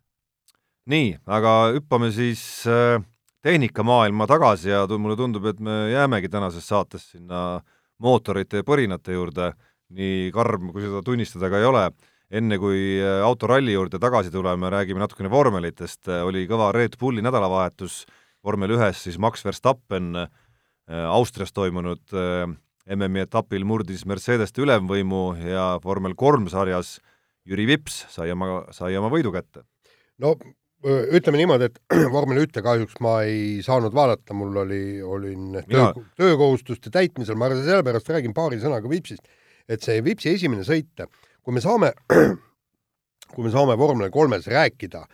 nii, 0.88 1.12
aga 1.28 1.54
hüppame 1.76 2.08
siis 2.16 2.42
äh, 2.68 2.96
tehnikamaailma 3.42 4.26
tagasi 4.26 4.70
ja 4.70 4.84
mulle 4.98 5.16
tundub, 5.16 5.46
et 5.46 5.60
me 5.60 5.90
jäämegi 5.92 6.28
tänases 6.28 6.68
saates 6.68 7.10
sinna 7.12 7.60
mootorite 7.98 8.62
ja 8.62 8.66
põrinate 8.66 9.14
juurde, 9.14 9.52
nii 9.94 10.30
karm, 10.34 10.72
kui 10.72 10.84
seda 10.84 11.02
tunnistada 11.04 11.50
ka 11.50 11.58
ei 11.58 11.68
ole. 11.68 11.90
enne 12.28 12.58
kui 12.60 13.00
äh, 13.00 13.22
autoralli 13.24 13.72
juurde 13.72 13.98
tagasi 13.98 14.30
tuleme, 14.30 14.68
räägime 14.68 15.00
natukene 15.00 15.30
vormelitest, 15.32 16.10
oli 16.26 16.42
kõva 16.46 16.72
Red 16.76 16.98
Bulli 17.00 17.22
nädalavahetus, 17.24 18.02
vormel 18.44 18.74
ühes 18.76 19.00
siis 19.02 19.16
Max 19.18 19.44
Verstappen 19.44 20.14
äh, 20.16 20.28
Austrias 21.08 21.52
toimunud 21.52 22.04
MM-i 22.88 23.24
etapil 23.24 23.64
murdis 23.68 24.04
Mercedeste 24.08 24.62
ülemvõimu 24.64 25.22
ja 25.40 25.66
vormel 25.84 26.14
kolm 26.16 26.48
sarjas 26.52 26.98
Jüri 27.48 27.66
Vips 27.68 28.02
sai 28.12 28.32
oma, 28.32 28.62
sai 28.76 28.96
oma 28.96 29.10
võidu 29.12 29.32
kätte. 29.32 29.64
no 30.18 30.34
ütleme 30.86 31.40
niimoodi, 31.40 31.68
et 31.70 31.78
vormel 32.14 32.42
ühte 32.44 32.62
kahjuks 32.64 32.98
ma 33.04 33.18
ei 33.26 33.58
saanud 33.66 33.94
vaadata, 33.96 34.36
mul 34.36 34.62
oli, 34.64 34.82
olin 35.02 35.60
töö, 35.66 35.90
töökohustuste 36.20 36.92
täitmisel, 36.94 37.38
ma 37.38 37.50
sellepärast 37.54 38.10
räägin 38.14 38.36
paari 38.36 38.60
sõnaga 38.62 38.90
Vipsist, 38.90 39.24
et 39.68 39.84
see 39.84 40.02
Vipsi 40.06 40.34
esimene 40.36 40.66
sõit, 40.66 41.06
kui 41.42 41.56
me 41.56 41.62
saame, 41.64 41.92
kui 43.34 43.46
me 43.46 43.54
saame 43.54 43.78
vormel 43.80 44.12
kolmes 44.14 44.46
rääkida 44.50 45.06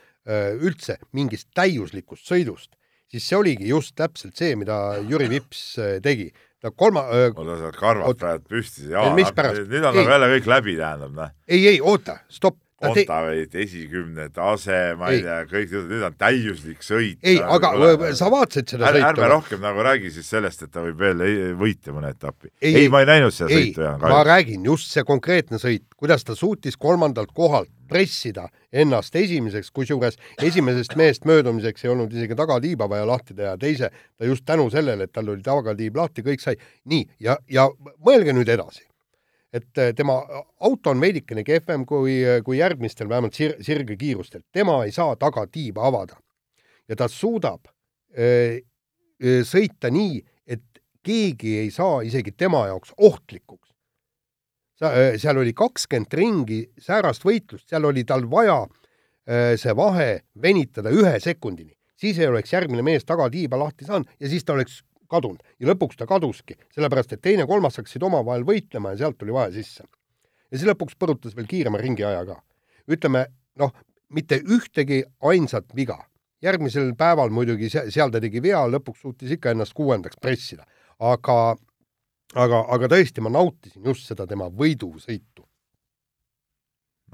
üldse 0.64 0.96
mingist 1.12 1.50
täiuslikust 1.56 2.28
sõidust, 2.28 2.70
siis 3.12 3.26
see 3.28 3.36
oligi 3.36 3.68
just 3.68 3.92
täpselt 3.96 4.36
see, 4.40 4.54
mida 4.56 4.98
Jüri 5.04 5.28
Vips 5.32 5.74
tegi 6.04 6.30
ta 6.64 6.72
kolma 6.72 7.04
oota, 7.12 7.58
sa 7.60 7.70
karvad 7.76 8.20
praegu 8.20 9.58
püsti. 9.60 9.68
nüüd 9.68 9.84
on 9.84 9.98
nagu 9.98 10.12
jälle 10.14 10.28
kõik 10.32 10.46
läbi, 10.48 10.76
tähendab, 10.80 11.12
noh. 11.18 11.34
ei, 11.48 11.66
ei, 11.74 11.80
oota, 11.84 12.16
stopp. 12.32 12.56
Kontaveit, 12.88 13.54
esikümne 13.64 14.28
tase, 14.34 14.80
ma 14.98 15.10
ei, 15.12 15.20
ei 15.20 15.26
tea, 15.26 15.38
kõik, 15.50 15.74
nüüd 15.90 16.06
on 16.08 16.16
täiuslik 16.18 16.84
sõit. 16.84 17.18
ei, 17.22 17.38
aga 17.40 17.72
tuleb. 17.76 18.06
sa 18.18 18.30
vaatasid 18.32 18.74
seda 18.74 18.90
sõitu? 18.90 19.08
ärme 19.10 19.30
rohkem 19.34 19.62
nagu 19.64 19.86
räägi 19.86 20.12
siis 20.14 20.28
sellest, 20.34 20.66
et 20.66 20.72
ta 20.74 20.84
võib 20.84 21.00
veel 21.00 21.24
võita 21.60 21.94
mõne 21.96 22.12
etapi. 22.14 22.52
ei, 22.60 22.74
ei, 22.84 22.90
ma 22.92 23.04
ei 23.04 23.10
näinud 23.12 23.34
seda 23.34 23.52
ei, 23.52 23.70
sõitu, 23.70 23.84
Jaan. 23.86 24.02
ma 24.02 24.22
räägin, 24.26 24.64
just 24.70 24.92
see 24.94 25.06
konkreetne 25.06 25.60
sõit, 25.62 25.86
kuidas 25.96 26.24
ta 26.26 26.36
suutis 26.38 26.76
kolmandalt 26.80 27.32
kohalt 27.34 27.70
pressida 27.88 28.48
ennast 28.72 29.16
esimeseks, 29.16 29.70
kusjuures 29.74 30.16
esimesest 30.42 30.96
mehest 30.98 31.28
möödumiseks 31.28 31.84
ei 31.84 31.92
olnud 31.92 32.12
isegi 32.14 32.36
tagatiiba 32.38 32.88
vaja 32.90 33.06
lahti 33.08 33.36
teha, 33.36 33.56
teise 33.60 33.90
ta 33.92 34.28
just 34.28 34.44
tänu 34.48 34.70
sellele, 34.72 35.06
et 35.06 35.12
tal 35.12 35.28
oli 35.30 35.44
tagatiib 35.44 35.96
lahti, 36.00 36.24
kõik 36.26 36.42
sai. 36.42 36.56
nii, 36.90 37.06
ja, 37.20 37.36
ja 37.50 37.68
mõelge 38.04 38.34
nüüd 38.36 38.48
edasi. 38.48 38.86
Et 39.54 39.78
äh, 39.78 39.92
tema 39.94 40.18
auto 40.60 40.90
on 40.90 41.00
veidikene 41.00 41.44
kehvem 41.46 41.84
kui, 41.86 42.18
kui 42.44 42.58
järgmistel, 42.58 43.08
vähemalt 43.08 43.36
sir-, 43.38 43.56
sirgekiirustel, 43.62 44.42
tema 44.52 44.80
ei 44.84 44.92
saa 44.92 45.16
tagatiiba 45.16 45.86
avada. 45.86 46.18
ja 46.88 46.96
ta 46.96 47.08
suudab 47.08 47.64
öö, 48.18 48.24
äh, 48.24 48.60
öö, 49.24 49.38
äh, 49.38 49.44
sõita 49.48 49.88
nii, 49.90 50.18
et 50.46 50.82
keegi 51.04 51.58
ei 51.62 51.70
saa 51.70 52.02
isegi 52.04 52.32
tema 52.36 52.66
jaoks 52.68 52.92
ohtlikuks. 52.98 53.70
Äh, 54.82 55.14
seal 55.22 55.38
oli 55.38 55.54
kakskümmend 55.56 56.12
ringi 56.18 56.58
säärast 56.82 57.24
võitlust, 57.24 57.68
seal 57.70 57.86
oli 57.88 58.04
tal 58.04 58.26
vaja 58.30 58.64
äh, 58.64 59.54
see 59.60 59.72
vahe 59.76 60.24
venitada 60.42 60.92
ühe 60.92 61.14
sekundini, 61.22 61.72
siis 61.96 62.18
ei 62.18 62.28
oleks 62.28 62.52
järgmine 62.52 62.82
mees 62.82 63.06
tagatiiba 63.06 63.58
lahti 63.60 63.86
saanud 63.86 64.10
ja 64.18 64.28
siis 64.28 64.44
ta 64.44 64.58
oleks 64.58 64.82
kadunud 65.14 65.42
ja 65.60 65.70
lõpuks 65.70 66.00
ta 66.00 66.08
kaduski, 66.10 66.58
sellepärast 66.74 67.16
et 67.16 67.22
teine-kolmas 67.24 67.80
hakkasid 67.80 68.02
omavahel 68.06 68.46
võitlema 68.48 68.94
ja 68.94 69.04
sealt 69.04 69.18
tuli 69.20 69.34
vahe 69.34 69.52
sisse. 69.54 69.86
ja 70.50 70.58
siis 70.58 70.68
lõpuks 70.68 70.98
põrutas 70.98 71.36
veel 71.36 71.48
kiirema 71.50 71.80
ringiaja 71.80 72.24
ka. 72.28 72.40
ütleme 72.90 73.26
noh, 73.62 73.72
mitte 74.10 74.40
ühtegi 74.42 75.04
ainsat 75.22 75.70
viga. 75.76 75.98
järgmisel 76.42 76.92
päeval 76.98 77.30
muidugi 77.30 77.70
seal 77.70 78.10
ta 78.10 78.20
tegi 78.20 78.42
vea, 78.42 78.66
lõpuks 78.68 79.00
suutis 79.00 79.30
ikka 79.38 79.54
ennast 79.54 79.72
kuuendaks 79.72 80.20
pressida, 80.20 80.66
aga 80.98 81.56
aga, 82.32 82.60
aga 82.76 82.90
tõesti, 82.92 83.22
ma 83.24 83.32
nautisin 83.32 83.84
just 83.90 84.08
seda 84.08 84.26
tema 84.30 84.48
võidusõitu. 84.50 85.44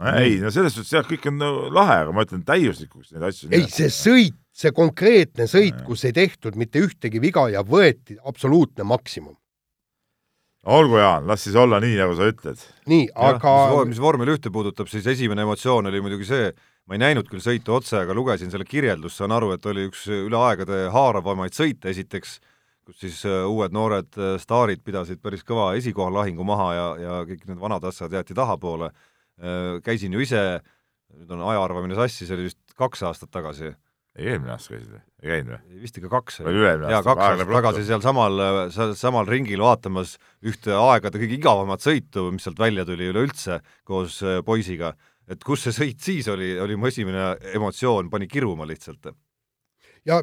no 0.01 0.15
ei, 0.17 0.39
no 0.41 0.53
selles 0.55 0.75
suhtes 0.77 0.93
jah, 0.95 1.07
kõik 1.07 1.27
on 1.31 1.43
lahe, 1.77 1.99
aga 2.05 2.15
ma 2.17 2.25
ütlen 2.27 2.45
täiuslikuks 2.47 3.13
neid 3.15 3.27
asju. 3.31 3.51
ei, 3.53 3.67
see 3.73 3.91
sõit, 3.95 4.41
see 4.61 4.73
konkreetne 4.77 5.47
sõit, 5.51 5.79
kus 5.87 6.05
ei 6.09 6.13
tehtud 6.17 6.59
mitte 6.61 6.83
ühtegi 6.85 7.23
viga 7.23 7.47
ja 7.53 7.63
võeti 7.67 8.19
absoluutne 8.25 8.85
maksimum. 8.85 9.37
olgu, 10.67 10.99
Jaan, 11.01 11.27
las 11.27 11.45
siis 11.47 11.57
olla 11.57 11.81
nii, 11.81 11.97
nagu 11.97 12.17
sa 12.19 12.29
ütled. 12.29 12.67
nii, 12.87 13.09
aga 13.15 13.85
mis 13.89 14.01
vormel 14.01 14.35
ühte 14.37 14.53
puudutab, 14.53 14.91
siis 14.93 15.07
esimene 15.07 15.47
emotsioon 15.49 15.89
oli 15.89 16.05
muidugi 16.05 16.29
see, 16.29 16.53
ma 16.87 16.99
ei 16.99 17.05
näinud 17.07 17.29
küll 17.31 17.41
sõitu 17.41 17.75
otse, 17.79 18.03
aga 18.03 18.15
lugesin 18.15 18.53
selle 18.53 18.69
kirjeldust, 18.69 19.17
saan 19.17 19.33
aru, 19.33 19.55
et 19.57 19.67
oli 19.67 19.89
üks 19.89 20.07
üle 20.13 20.37
aegade 20.37 20.89
haaravamaid 20.93 21.57
sõite, 21.57 21.89
esiteks 21.95 22.41
kus 22.91 23.05
siis 23.05 23.21
äh, 23.29 23.45
uued 23.47 23.75
noored 23.75 24.19
äh, 24.19 24.35
staarid 24.43 24.83
pidasid 24.85 25.21
päris 25.23 25.45
kõva 25.47 25.71
esikohalahingu 25.79 26.45
maha 26.47 26.69
ja, 26.75 26.87
ja 26.99 27.19
kõik 27.29 27.47
need 27.47 27.61
vanad 27.63 27.85
asjad 27.87 28.13
jäeti 28.17 28.35
tahapoole. 28.37 28.91
Äh, 29.39 29.79
käisin 29.87 30.17
ju 30.17 30.25
ise, 30.25 30.43
nüüd 31.15 31.31
on 31.37 31.45
ajaarvamine 31.53 31.99
sassi, 31.99 32.27
see 32.27 32.37
oli 32.37 32.49
vist 32.49 32.61
kaks 32.79 33.05
aastat 33.07 33.31
tagasi. 33.35 33.75
Ei, 34.21 34.35
eelmine 34.35 34.53
aasta 34.55 34.75
käisid 34.75 34.91
või? 34.93 35.01
ei 35.23 35.33
käinud 35.33 35.55
või? 35.55 35.79
vist 35.85 36.01
ikka 36.01 36.11
kaks. 36.13 36.41
või 36.45 36.59
üle-eelmine 36.61 36.89
aasta? 36.89 36.97
jaa, 36.97 37.07
kaks 37.09 37.27
aastat 37.29 37.55
tagasi 37.57 37.87
sealsamal, 37.89 38.45
samal 38.99 39.31
ringil 39.31 39.65
vaatamas 39.65 40.17
ühte 40.47 40.77
aegade 40.77 41.23
kõige 41.23 41.39
igavamat 41.39 41.87
sõitu, 41.87 42.29
mis 42.35 42.47
sealt 42.47 42.61
välja 42.61 42.87
tuli 42.89 43.09
üleüldse 43.13 43.61
koos 43.89 44.21
poisiga. 44.47 44.95
et 45.31 45.43
kus 45.47 45.67
see 45.67 45.77
sõit 45.77 46.05
siis 46.05 46.29
oli, 46.29 46.53
oli 46.61 46.77
mu 46.77 46.91
esimene 46.91 47.35
emotsioon, 47.55 48.11
pani 48.11 48.29
kiruma 48.31 48.69
lihtsalt 48.69 49.13
ja 50.09 50.21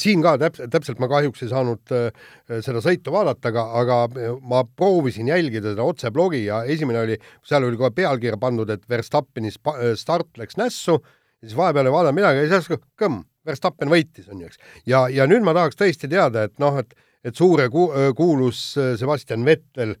siin 0.00 0.22
ka 0.24 0.36
täpselt, 0.40 0.70
täpselt 0.72 1.00
ma 1.02 1.08
kahjuks 1.10 1.44
ei 1.44 1.50
saanud 1.50 1.92
äh, 1.94 2.22
seda 2.64 2.82
sõitu 2.84 3.12
vaadata, 3.14 3.50
aga, 3.52 3.64
aga 3.82 4.28
ma 4.40 4.62
proovisin 4.64 5.28
jälgida 5.28 5.74
seda 5.74 5.86
otseblogi 5.86 6.44
ja 6.46 6.62
esimene 6.64 7.02
oli, 7.04 7.18
seal 7.46 7.66
oli 7.68 7.80
kohe 7.80 7.92
pealkirja 7.96 8.40
pandud, 8.40 8.70
et 8.72 8.86
Verstappeni 8.88 9.52
start 9.52 10.40
läks 10.40 10.58
nässu, 10.60 10.98
siis 11.42 11.56
vahepeal 11.58 11.88
ei 11.88 11.94
vaadanud 11.94 12.18
midagi 12.20 12.44
ja 12.44 12.60
siis 12.60 12.80
kõmm, 12.98 13.22
Verstappen 13.46 13.90
võitis, 13.90 14.28
on 14.30 14.40
ju, 14.44 14.46
eks. 14.46 14.60
ja, 14.86 15.06
ja 15.10 15.26
nüüd 15.26 15.42
ma 15.42 15.54
tahaks 15.56 15.78
tõesti 15.78 16.10
teada, 16.10 16.44
et 16.46 16.60
noh, 16.62 16.76
et, 16.78 16.94
et 17.26 17.34
suure 17.34 17.66
ku, 17.72 17.88
kuulus 18.16 18.60
Sebastian 19.00 19.44
Vettel, 19.44 19.96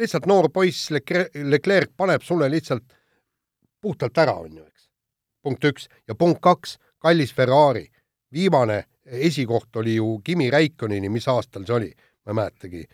lihtsalt 0.00 0.28
noor 0.30 0.48
poiss 0.54 0.88
Leclerc 0.94 1.92
paneb 1.96 2.24
sulle 2.24 2.48
lihtsalt 2.48 2.96
puhtalt 3.82 4.18
ära, 4.18 4.38
on 4.40 4.56
ju, 4.56 4.64
eks. 4.64 4.88
punkt 5.44 5.68
üks 5.68 5.88
ja 6.08 6.16
punkt 6.16 6.40
kaks, 6.44 6.78
kallis 6.98 7.34
Ferrari 7.36 7.84
viimane 8.32 8.84
esikoht 9.04 9.76
oli 9.76 9.94
ju 9.94 10.20
Kimi 10.24 10.50
Räikkönini, 10.50 11.08
mis 11.08 11.28
aastal 11.28 11.64
see 11.66 11.76
oli, 11.76 11.90
ma 12.26 12.32
ei 12.32 12.38
mäletagi, 12.40 12.84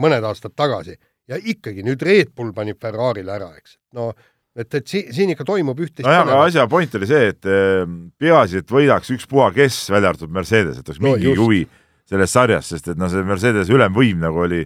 mõned 0.00 0.24
aastad 0.24 0.56
tagasi. 0.56 0.96
ja 1.28 1.36
ikkagi 1.36 1.82
nüüd 1.84 2.02
Red 2.02 2.30
Bull 2.36 2.54
pani 2.56 2.72
Ferrarile 2.74 3.32
ära, 3.32 3.50
eks. 3.56 3.78
no 3.92 4.12
et, 4.58 4.68
et 4.74 4.90
si-, 4.90 5.06
siin 5.14 5.32
ikka 5.34 5.46
toimub 5.48 5.78
üht-teist 5.78 6.06
nojah, 6.06 6.24
aga 6.26 6.40
asja 6.48 6.66
point 6.70 6.98
oli 6.98 7.08
see, 7.10 7.30
et 7.34 7.48
ehm, 7.48 8.00
peaasi, 8.18 8.64
et 8.64 8.74
võidaks 8.74 9.14
ükspuha 9.14 9.52
kes, 9.56 9.84
välja 9.94 10.12
arvatud 10.12 10.34
Mercedes, 10.34 10.80
et 10.80 10.90
oleks 10.90 11.00
no, 11.02 11.14
mingi 11.14 11.36
huvi 11.38 11.62
selles 12.08 12.34
sarjas, 12.34 12.72
sest 12.74 12.92
et 12.92 13.00
noh, 13.00 13.10
see 13.12 13.24
Mercedes 13.26 13.72
ülemvõim 13.72 14.20
nagu 14.24 14.46
oli 14.46 14.64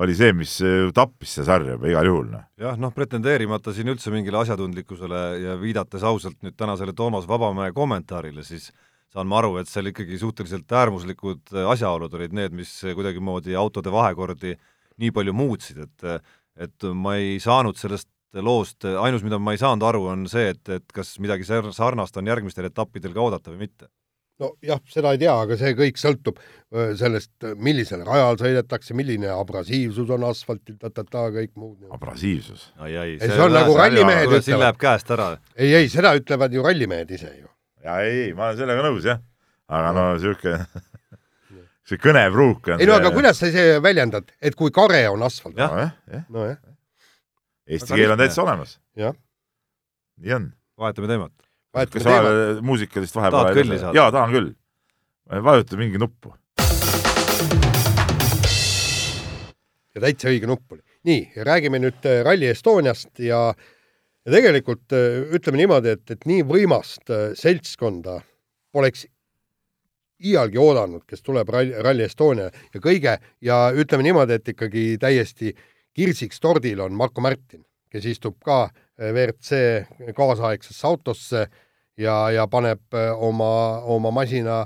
oli 0.00 0.14
see, 0.16 0.32
mis 0.32 0.54
tappis 0.96 1.34
seda 1.36 1.50
sarja 1.50 1.74
juba 1.74 1.90
igal 1.90 2.08
juhul. 2.08 2.30
Noh. 2.32 2.46
jah, 2.60 2.78
noh, 2.80 2.94
pretendeerimata 2.96 3.74
siin 3.76 3.90
üldse 3.92 4.12
mingile 4.12 4.40
asjatundlikkusele 4.40 5.20
ja 5.42 5.56
viidates 5.60 6.04
ausalt 6.08 6.38
nüüd 6.44 6.56
tänasele 6.56 6.94
Toomas 6.96 7.28
Vabamäe 7.28 7.74
kommentaarile, 7.76 8.44
siis 8.46 8.70
saan 9.12 9.28
ma 9.28 9.42
aru, 9.42 9.58
et 9.60 9.68
seal 9.68 9.90
ikkagi 9.90 10.16
suhteliselt 10.20 10.72
äärmuslikud 10.72 11.52
äh, 11.52 11.68
asjaolud 11.74 12.14
olid 12.16 12.36
need, 12.36 12.56
mis 12.56 12.72
kuidagimoodi 12.96 13.56
autode 13.58 13.92
vahekordi 13.92 14.56
nii 15.02 15.12
palju 15.12 15.36
muutsid, 15.36 15.84
et 15.84 16.30
et 16.60 16.84
ma 16.92 17.14
ei 17.16 17.38
saanud 17.40 17.78
sellest 17.80 18.10
loost, 18.40 18.86
ainus, 18.86 19.24
mida 19.26 19.36
ma 19.38 19.52
ei 19.52 19.60
saanud 19.60 19.84
aru, 19.84 20.06
on 20.14 20.28
see, 20.30 20.54
et, 20.54 20.62
et 20.72 20.94
kas 20.94 21.18
midagi 21.20 21.44
sarnast 21.44 22.16
on 22.16 22.30
järgmistel 22.30 22.70
etappidel 22.70 23.12
ka 23.12 23.26
oodata 23.26 23.52
või 23.52 23.66
mitte 23.66 23.90
nojah, 24.42 24.80
seda 24.90 25.12
ei 25.14 25.20
tea, 25.22 25.32
aga 25.44 25.56
see 25.60 25.74
kõik 25.78 25.98
sõltub 26.00 26.38
sellest, 26.98 27.32
millisel 27.62 28.04
rajal 28.06 28.38
sõidetakse, 28.40 28.96
milline 28.98 29.30
abrasiivsus 29.34 30.10
on 30.14 30.26
asfaltil, 30.28 30.78
ta-ta-ta, 30.80 31.26
kõik 31.34 31.52
muud. 31.60 31.82
abrasiivsus. 31.94 32.70
ai, 32.78 32.94
ai. 32.96 33.10
see 33.22 33.42
on 33.42 33.54
nagu 33.54 33.76
rallimehed 33.78 34.28
ütlevad. 34.28 34.46
siin 34.46 34.62
läheb 34.62 34.80
käest 34.80 35.12
ära. 35.14 35.28
ei, 35.56 35.74
ei, 35.82 35.90
seda 35.92 36.14
ütlevad 36.18 36.54
ju 36.54 36.64
rallimehed 36.64 37.12
ise 37.18 37.30
ju. 37.34 37.50
ja 37.84 38.00
ei, 38.06 38.26
ei, 38.28 38.32
ma 38.38 38.50
olen 38.50 38.62
sellega 38.62 38.88
nõus 38.88 39.06
jah, 39.10 39.22
aga 39.72 39.94
no 39.98 40.08
sihuke, 40.22 40.58
see 41.88 42.02
kõnepruuk 42.02 42.74
on. 42.74 42.82
ei 42.82 42.90
no 42.90 42.98
aga 42.98 43.14
kuidas 43.14 43.42
sa 43.42 43.52
ise 43.52 43.78
väljendad, 43.84 44.32
et 44.40 44.58
kui 44.58 44.74
kare 44.74 45.04
on 45.12 45.28
asfalt? 45.28 45.58
nojah, 45.58 45.96
jah. 46.10 46.28
nojah. 46.32 46.60
Eesti 47.72 47.96
keel 47.96 48.12
on 48.12 48.20
täitsa 48.20 48.42
olemas. 48.42 48.80
nii 48.96 50.34
on. 50.34 50.52
vahetame 50.78 51.08
teemat. 51.08 51.32
kas 51.72 52.04
vahepeal 52.04 52.60
muusikalist 52.60 53.16
vahepeal 53.16 53.46
tahad 53.46 53.60
kõlli 53.60 53.78
saada? 53.80 53.96
jaa, 53.96 54.12
tahan 54.12 54.34
küll. 54.34 54.50
vajuta 55.46 55.76
mingi 55.80 56.00
nuppu. 56.00 56.34
ja 59.94 60.00
täitsa 60.04 60.28
õige 60.28 60.50
nupp 60.50 60.76
oli. 60.76 60.82
nii, 61.08 61.22
räägime 61.48 61.80
nüüd 61.80 62.04
äh, 62.08 62.20
Rally 62.26 62.52
Estoniast 62.52 63.18
ja, 63.18 63.40
ja 64.26 64.36
tegelikult 64.36 64.92
äh, 64.92 65.24
ütleme 65.32 65.62
niimoodi, 65.62 65.96
et, 65.96 66.04
et 66.10 66.28
nii 66.28 66.44
võimast 66.48 67.08
äh, 67.10 67.32
seltskonda 67.38 68.20
poleks 68.72 69.06
iialgi 70.22 70.60
oodanud, 70.60 71.02
kes 71.08 71.24
tuleb 71.24 71.48
Rally, 71.50 72.04
Estonia 72.04 72.50
ja 72.52 72.80
kõige 72.80 73.16
ja 73.42 73.58
ütleme 73.74 74.04
niimoodi, 74.06 74.38
et 74.38 74.54
ikkagi 74.54 74.84
täiesti 75.02 75.50
kirsiks 75.96 76.40
tordil 76.40 76.80
on 76.84 76.96
Marko 76.96 77.24
Märtin, 77.24 77.64
kes 77.92 78.06
istub 78.14 78.38
ka 78.44 78.66
WRC 78.98 80.14
kaasaegsesse 80.16 80.86
autosse 80.88 81.46
ja, 81.98 82.16
ja 82.32 82.46
paneb 82.50 82.96
oma, 83.16 83.52
oma 83.94 84.12
masina 84.14 84.62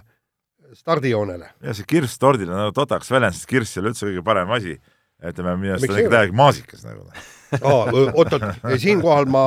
stardijoonele. 0.75 1.49
ja 1.63 1.75
see 1.75 1.87
kirss 1.89 2.19
tordil 2.23 2.51
on 2.51 2.61
nagu 2.61 2.75
totaks 2.77 3.11
väljend, 3.11 3.37
sest 3.37 3.49
kirss 3.51 3.77
ei 3.77 3.83
ole 3.83 3.93
üldse 3.93 4.09
kõige 4.09 4.25
parem 4.27 4.53
asi. 4.57 4.77
ütleme, 5.23 5.57
minu 5.61 5.75
arust 5.75 5.89
on 5.89 5.97
ei 5.97 6.05
ikka 6.05 6.15
täielik 6.17 6.37
maasikas 6.37 6.85
nagu. 6.87 7.07
oot-oot, 7.63 8.47
siinkohal 8.83 9.31
ma 9.31 9.45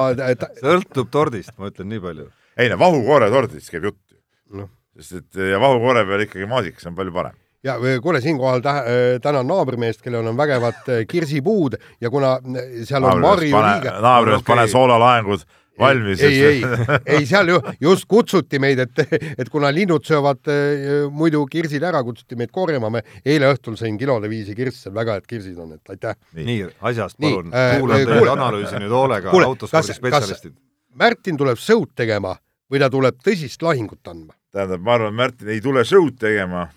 sõltub 0.62 1.12
tordist, 1.14 1.54
ma 1.60 1.70
ütlen 1.72 1.92
nii 1.94 2.04
palju. 2.04 2.30
ei 2.60 2.72
no 2.72 2.80
vahukoore 2.82 3.30
tordist 3.34 3.72
käib 3.74 3.90
jutt 3.92 4.02
ju 4.10 4.64
noh, 4.64 4.72
sest 4.98 5.22
et 5.22 5.44
ja 5.54 5.62
vahukoore 5.62 6.06
peal 6.08 6.26
ikkagi 6.26 6.50
maasikas 6.50 6.90
on 6.90 6.98
palju 6.98 7.16
parem. 7.16 7.38
Ja 7.64 7.76
kuule, 8.02 8.22
siinkohal 8.22 8.60
tä- 8.64 8.84
tänan 9.22 9.48
naabrimeest, 9.48 10.02
kellel 10.02 10.28
on 10.28 10.38
vägevad 10.38 10.74
äh, 10.90 11.06
kirsipuud 11.08 11.76
ja 12.02 12.10
kuna 12.10 12.34
äh, 12.40 12.68
seal 12.88 13.04
on 13.04 13.20
Marju 13.22 13.58
liige. 13.64 13.92
naabrimees 14.02 14.44
pane 14.48 14.68
soolalaengud 14.68 15.44
valmis. 15.80 16.22
ei, 16.22 16.40
ei, 16.46 16.62
ei 17.18 17.26
seal 17.26 17.48
ju 17.48 17.60
just 17.82 18.04
kutsuti 18.08 18.60
meid, 18.60 18.80
et, 18.80 19.00
et 19.38 19.50
kuna 19.50 19.70
linnud 19.76 20.04
söövad 20.08 20.48
äh, 20.52 21.12
muidu 21.12 21.46
kirsid 21.52 21.84
ära, 21.84 22.02
kutsuti 22.04 22.36
meid 22.40 22.52
korjama, 22.52 22.90
me 22.90 23.04
eile 23.26 23.52
õhtul 23.54 23.78
sõin 23.80 23.98
kilode 24.00 24.30
viisi 24.32 24.56
kirsse, 24.56 24.92
väga 24.96 25.20
head 25.20 25.28
kirsid 25.28 25.58
on, 25.60 25.76
et 25.78 25.94
aitäh. 25.96 26.16
nii, 26.36 26.66
asjast 26.82 27.20
palun, 27.20 27.52
äh, 27.56 27.78
kuulan 27.80 28.04
teie 28.04 28.18
kuule- 28.20 28.34
analüüsi 28.38 28.76
nüüd 28.84 28.92
hoolega, 28.96 29.32
kuule, 29.32 29.46
autospordi 29.52 29.88
kas- 29.88 29.98
spetsialistid. 30.02 30.56
Märtin 31.00 31.38
tuleb 31.38 31.58
show'd 31.60 31.92
tegema 31.96 32.36
või 32.72 32.80
ta 32.84 32.90
tuleb 32.92 33.16
tõsist 33.24 33.62
lahingut 33.64 34.08
andma? 34.08 34.34
tähendab, 34.52 34.82
ma 34.82 34.96
arvan, 34.98 35.14
Märtin 35.16 35.48
ei 35.54 35.62
tule 35.62 35.84
show'd 35.86 36.16
tegema. 36.20 36.68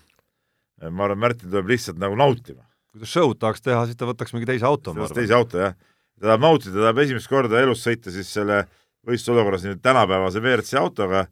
Ma 0.91 1.07
arvan, 1.07 1.21
Märtin 1.23 1.51
tuleb 1.51 1.71
lihtsalt 1.71 1.99
nagu 2.01 2.17
nautima. 2.19 2.65
kui 2.93 3.01
ta 3.01 3.09
show'd 3.09 3.39
tahaks 3.41 3.63
teha, 3.65 3.85
siis 3.89 3.97
ta 3.97 4.07
võtaks 4.09 4.35
mingi 4.35 4.49
teise 4.49 4.67
auto, 4.69 4.93
ma 4.93 5.05
arvan. 5.05 5.17
teise 5.17 5.35
auto 5.37 5.61
jah. 5.61 5.77
ta 6.19 6.27
tahab 6.27 6.43
nautida, 6.43 6.73
ta 6.75 6.87
tahab 6.87 7.03
esimest 7.05 7.31
korda 7.31 7.61
elus 7.61 7.85
sõita 7.85 8.13
siis 8.13 8.29
selle 8.33 8.63
võistlusolukorras 9.07 9.65
nüüd 9.67 9.81
tänapäevase 9.83 10.43
WRC 10.43 10.79
autoga. 10.79 11.27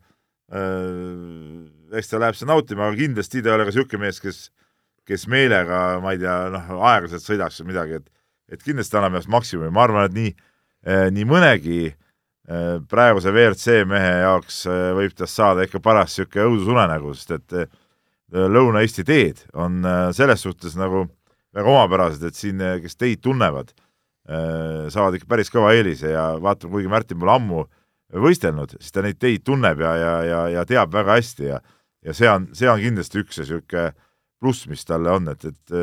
eks 1.91 2.09
ta 2.11 2.19
läheb 2.19 2.35
seda 2.35 2.51
nautima, 2.51 2.89
aga 2.89 2.99
kindlasti 2.99 3.41
ta 3.41 3.51
ei 3.51 3.55
ole 3.55 3.67
ka 3.67 3.71
niisugune 3.71 4.03
mees, 4.03 4.19
kes, 4.19 4.39
kes 5.07 5.27
meelega, 5.31 5.99
ma 6.03 6.11
ei 6.11 6.19
tea, 6.19 6.35
noh, 6.51 6.73
aeglaselt 6.91 7.23
sõidaks 7.23 7.61
või 7.61 7.71
midagi, 7.71 8.01
et 8.01 8.09
et 8.51 8.63
kindlasti 8.65 8.97
annab 8.99 9.15
ennast 9.15 9.31
maksimumi, 9.31 9.71
ma 9.71 9.85
arvan, 9.85 10.09
et 10.09 10.15
nii, 10.17 10.31
nii 11.15 11.27
mõnegi 11.29 11.77
eh, 11.87 12.73
praeguse 12.91 13.31
WRC 13.31 13.85
mehe 13.87 14.09
jaoks 14.25 14.65
võib 14.97 15.15
tast 15.15 15.39
saada 15.39 15.63
ikka 15.63 15.79
paras 15.79 16.17
niisugune 16.17 16.49
õudusunenägu, 16.49 17.13
sest 17.15 17.31
et 17.37 17.55
Lõuna-Eesti 18.31 19.03
teed 19.07 19.43
on 19.53 19.81
eh, 19.83 20.07
selles 20.15 20.43
suhtes 20.45 20.77
nagu 20.79 21.05
väga 21.55 21.67
omapärased, 21.67 22.23
et 22.23 22.37
siin, 22.37 22.61
eh, 22.63 22.79
kes 22.83 22.95
teid 22.99 23.23
tunnevad, 23.23 23.73
saavad 24.93 25.15
ikka 25.17 25.25
päris 25.27 25.49
kõva 25.51 25.71
eelise 25.73 26.11
ja 26.13 26.21
vaatame, 26.39 26.69
kuigi 26.71 26.87
Märtin 26.87 27.17
pole 27.19 27.33
ammu 27.33 27.63
võistelnud, 28.21 28.75
siis 28.77 28.93
ta 28.93 29.01
neid 29.03 29.17
teid 29.19 29.41
tunneb 29.43 29.81
ja, 29.81 29.95
ja, 29.97 30.11
ja, 30.23 30.41
ja 30.53 30.63
teab 30.69 30.93
väga 30.93 31.17
hästi 31.17 31.47
ja 31.49 31.57
ja 32.05 32.13
see 32.15 32.29
on, 32.29 32.47
see 32.57 32.69
on 32.69 32.79
kindlasti 32.81 33.21
üks 33.21 33.41
niisugune 33.41 33.91
pluss, 34.41 34.67
mis 34.69 34.85
talle 34.87 35.11
on, 35.13 35.27
et, 35.33 35.43
et 35.49 35.73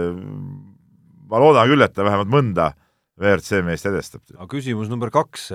ma 1.28 1.42
loodan 1.42 1.68
küll, 1.70 1.84
et 1.84 1.94
ta 1.94 2.07
vähemalt 2.07 2.30
mõnda 2.32 2.70
WRC 3.18 3.62
meest 3.66 3.86
edestab. 3.90 4.22
aga 4.34 4.49
küsimus 4.51 4.90
number 4.90 5.12
kaks, 5.14 5.51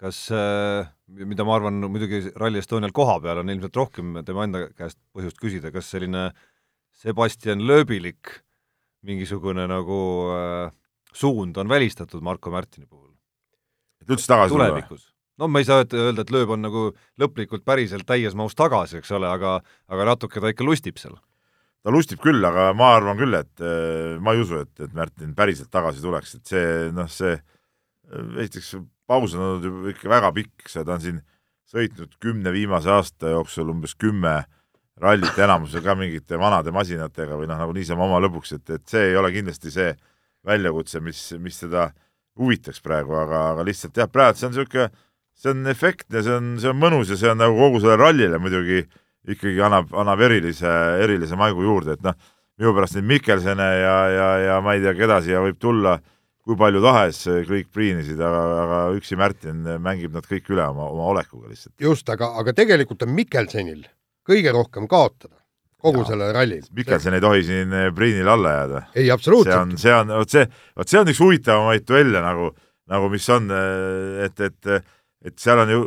kas 0.00 0.24
äh, 0.34 0.88
mida 1.12 1.44
ma 1.44 1.56
arvan, 1.58 1.80
muidugi 1.92 2.24
Rally 2.38 2.62
Estonial 2.62 2.92
koha 2.96 3.18
peal 3.20 3.42
on 3.42 3.52
ilmselt 3.52 3.76
rohkem 3.76 4.18
tema 4.26 4.46
enda 4.48 4.66
käest 4.76 4.98
põhjust 5.14 5.40
küsida, 5.40 5.72
kas 5.74 5.90
selline 5.92 6.30
Sebastian 7.02 7.64
Lööbilik 7.66 8.36
mingisugune 9.02 9.66
nagu 9.70 9.98
äh, 10.32 10.74
suund 11.12 11.56
on 11.58 11.68
välistatud 11.68 12.22
Marko 12.22 12.52
Märtini 12.54 12.86
puhul 12.86 13.10
et 14.02 14.12
üldse 14.12 14.30
tagasi 14.30 14.54
tulla? 14.54 14.68
tulevikus? 14.70 15.08
no 15.40 15.48
ma 15.48 15.62
ei 15.62 15.66
saa 15.68 15.82
öelda- 15.82 16.06
öelda, 16.06 16.24
et 16.24 16.32
Lööb 16.34 16.54
on 16.54 16.64
nagu 16.64 16.86
lõplikult 17.20 17.64
päriselt 17.66 18.06
täies 18.06 18.36
mahus 18.38 18.56
tagasi, 18.58 19.00
eks 19.00 19.12
ole, 19.16 19.28
aga 19.30 19.60
aga 19.88 20.08
natuke 20.12 20.42
ta 20.42 20.52
ikka 20.52 20.66
lustib 20.66 21.00
seal. 21.00 21.16
ta 21.82 21.90
lustib 21.94 22.20
küll, 22.22 22.44
aga 22.46 22.70
ma 22.78 22.94
arvan 22.98 23.18
küll, 23.18 23.34
et 23.38 23.64
äh, 23.64 24.18
ma 24.22 24.36
ei 24.36 24.42
usu, 24.44 24.62
et, 24.66 24.74
et 24.80 24.94
Märtin 24.94 25.34
päriselt 25.38 25.70
tagasi 25.72 26.02
tuleks, 26.04 26.36
et 26.38 26.54
see, 26.54 26.66
noh, 26.94 27.10
see 27.10 27.34
äh, 27.34 28.36
esiteks 28.44 28.76
paus 29.12 29.36
on 29.36 29.44
olnud 29.46 29.92
ikka 29.92 30.10
väga 30.10 30.32
pikk, 30.36 30.66
see, 30.72 30.84
ta 30.88 30.96
on 30.96 31.04
siin 31.04 31.20
sõitnud 31.72 32.16
kümne 32.20 32.52
viimase 32.52 32.90
aasta 32.92 33.32
jooksul 33.32 33.70
umbes 33.72 33.94
kümme 34.00 34.42
rallit, 35.02 35.38
enamusel 35.38 35.82
ka 35.84 35.94
mingite 35.98 36.38
vanade 36.40 36.72
masinatega 36.74 37.36
või 37.38 37.48
noh, 37.50 37.60
nagu 37.60 37.74
niisama 37.76 38.06
oma 38.06 38.20
lõbuks, 38.22 38.56
et, 38.58 38.74
et 38.76 38.84
see 38.88 39.10
ei 39.10 39.16
ole 39.18 39.32
kindlasti 39.34 39.72
see 39.72 39.92
väljakutse, 40.46 41.00
mis, 41.04 41.20
mis 41.40 41.62
teda 41.62 41.88
huvitaks 42.38 42.82
praegu, 42.84 43.14
aga, 43.18 43.46
aga 43.54 43.64
lihtsalt 43.66 43.98
jah, 43.98 44.10
praegu 44.10 44.38
see 44.38 44.48
on 44.48 44.54
niisugune, 44.56 44.88
see 45.38 45.54
on 45.54 45.72
efektne, 45.72 46.22
see 46.22 46.36
on, 46.36 46.52
see 46.60 46.70
on 46.70 46.78
mõnus 46.80 47.12
ja 47.12 47.18
see 47.20 47.32
on 47.32 47.40
nagu 47.40 47.56
kogu 47.58 47.80
sellele 47.82 48.00
rallile 48.00 48.40
muidugi 48.42 48.82
ikkagi 49.32 49.60
annab, 49.62 49.92
annab 49.96 50.22
erilise, 50.26 50.70
erilise 51.02 51.38
maigu 51.38 51.64
juurde, 51.66 51.96
et 51.96 52.04
noh, 52.04 52.16
minu 52.60 52.74
pärast 52.76 52.98
neid 52.98 53.08
Mikkelsene 53.10 53.68
ja, 53.80 53.96
ja, 54.12 54.30
ja 54.46 54.58
ma 54.64 54.76
ei 54.76 54.82
tea, 54.84 54.94
keda 54.98 55.20
siia 55.24 55.42
võib 55.44 55.60
tulla, 55.62 55.96
kui 56.42 56.58
palju 56.58 56.82
tahes 56.82 57.20
kõik 57.48 57.68
priinisid, 57.74 58.20
aga, 58.20 58.40
aga 58.64 58.78
üksi 58.96 59.18
Märtin 59.18 59.62
mängib 59.82 60.14
nad 60.16 60.26
kõik 60.26 60.50
üle 60.50 60.64
oma, 60.66 60.88
oma 60.90 61.10
olekuga 61.12 61.50
lihtsalt. 61.52 61.74
just, 61.80 62.08
aga, 62.10 62.32
aga 62.40 62.54
tegelikult 62.56 63.04
on 63.06 63.14
Mikkelsenil 63.14 63.84
kõige 64.26 64.54
rohkem 64.54 64.88
kaotada 64.90 65.38
kogu 65.82 66.02
Jaa. 66.02 66.10
sellele 66.12 66.34
rallile. 66.34 66.68
Mikkelson 66.74 67.16
ei 67.16 67.22
tohi 67.22 67.46
siin 67.46 67.72
Priinile 67.94 68.30
alla 68.30 68.54
jääda. 68.56 68.82
ei, 68.94 69.06
see 69.06 69.14
absoluutselt. 69.14 69.58
on, 69.58 69.78
see 69.78 69.94
on, 69.94 70.12
vot 70.18 70.34
see, 70.34 70.44
vot 70.78 70.92
see 70.92 71.00
on 71.00 71.10
üks 71.14 71.22
huvitavamaid 71.22 71.86
duelle 71.88 72.22
nagu, 72.22 72.52
nagu 72.90 73.10
mis 73.12 73.26
on, 73.34 73.50
et, 74.26 74.46
et, 74.46 74.70
et 75.26 75.38
seal 75.38 75.62
on 75.62 75.74
ju, 75.74 75.82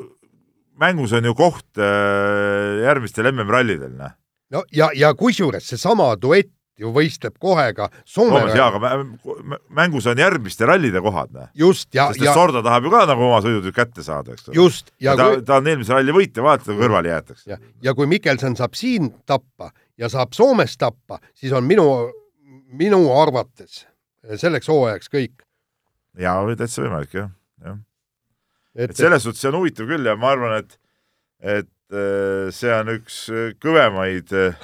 mängus 0.79 1.15
on 1.15 1.27
ju 1.31 1.35
koht 1.35 1.79
äh, 1.79 2.83
järgmistel 2.83 3.31
MM-rallidel, 3.31 3.95
noh. 3.99 4.15
no 4.55 4.63
ja, 4.75 4.91
ja 4.95 5.13
kusjuures 5.15 5.67
seesama 5.71 6.13
duett 6.19 6.51
ju 6.79 6.91
võistleb 6.95 7.37
kohe 7.39 7.67
ka 7.75 7.87
Soome 8.03 8.39
Toomas, 8.39 8.55
jaa, 8.57 8.67
aga 8.67 8.79
mä- 8.83 9.33
mä- 9.51 9.59
mängus 9.69 10.07
on 10.11 10.17
järgmiste 10.19 10.65
rallide 10.67 11.01
kohad, 11.01 11.31
noh. 11.31 11.47
just 11.55 11.93
ja, 11.95 12.07
sest 12.07 12.19
et 12.21 12.25
ja 12.25 12.33
Sorda 12.33 12.61
tahab 12.63 12.83
ju 12.83 12.91
ka 12.91 13.05
nagu 13.05 13.23
oma 13.23 13.39
sõidud 13.41 13.65
ju 13.65 13.71
kätte 13.71 14.03
saada, 14.03 14.33
eks 14.33 14.49
ole. 14.49 14.55
just 14.55 14.91
ja 14.99 15.11
ja 15.11 15.15
ta, 15.17 15.29
kui, 15.29 15.41
ta 15.47 15.57
on 15.61 15.67
eelmise 15.71 15.93
ralli 15.95 16.11
võitja, 16.11 16.43
vaata, 16.43 16.65
kui 16.65 16.79
kõrvale 16.81 17.13
jäetakse. 17.13 17.49
ja, 17.49 17.57
ja 17.81 17.93
kui 17.95 18.07
Mikkelson 18.11 18.55
saab 18.55 18.75
siin 18.75 19.13
tappa 19.25 19.71
ja 19.97 20.09
saab 20.09 20.33
Soomes 20.33 20.77
tappa, 20.77 21.19
siis 21.33 21.53
on 21.53 21.63
minu, 21.63 22.11
minu 22.67 23.01
arvates 23.21 23.85
selleks 24.35 24.67
hooajaks 24.67 25.09
kõik. 25.09 25.45
jaa, 26.19 26.55
täitsa 26.55 26.83
võimalik, 26.83 27.13
jah, 27.13 27.29
jah. 27.63 27.77
et, 28.75 28.89
et 28.91 28.97
selles 28.97 29.23
suhtes 29.23 29.41
see 29.41 29.49
on 29.53 29.61
huvitav 29.61 29.87
küll 29.87 30.05
ja 30.05 30.15
ma 30.19 30.33
arvan, 30.35 30.59
et, 30.59 30.79
et 31.39 31.71
äh, 31.93 32.51
see 32.51 32.73
on 32.73 32.97
üks 32.99 33.29
äh, 33.31 34.55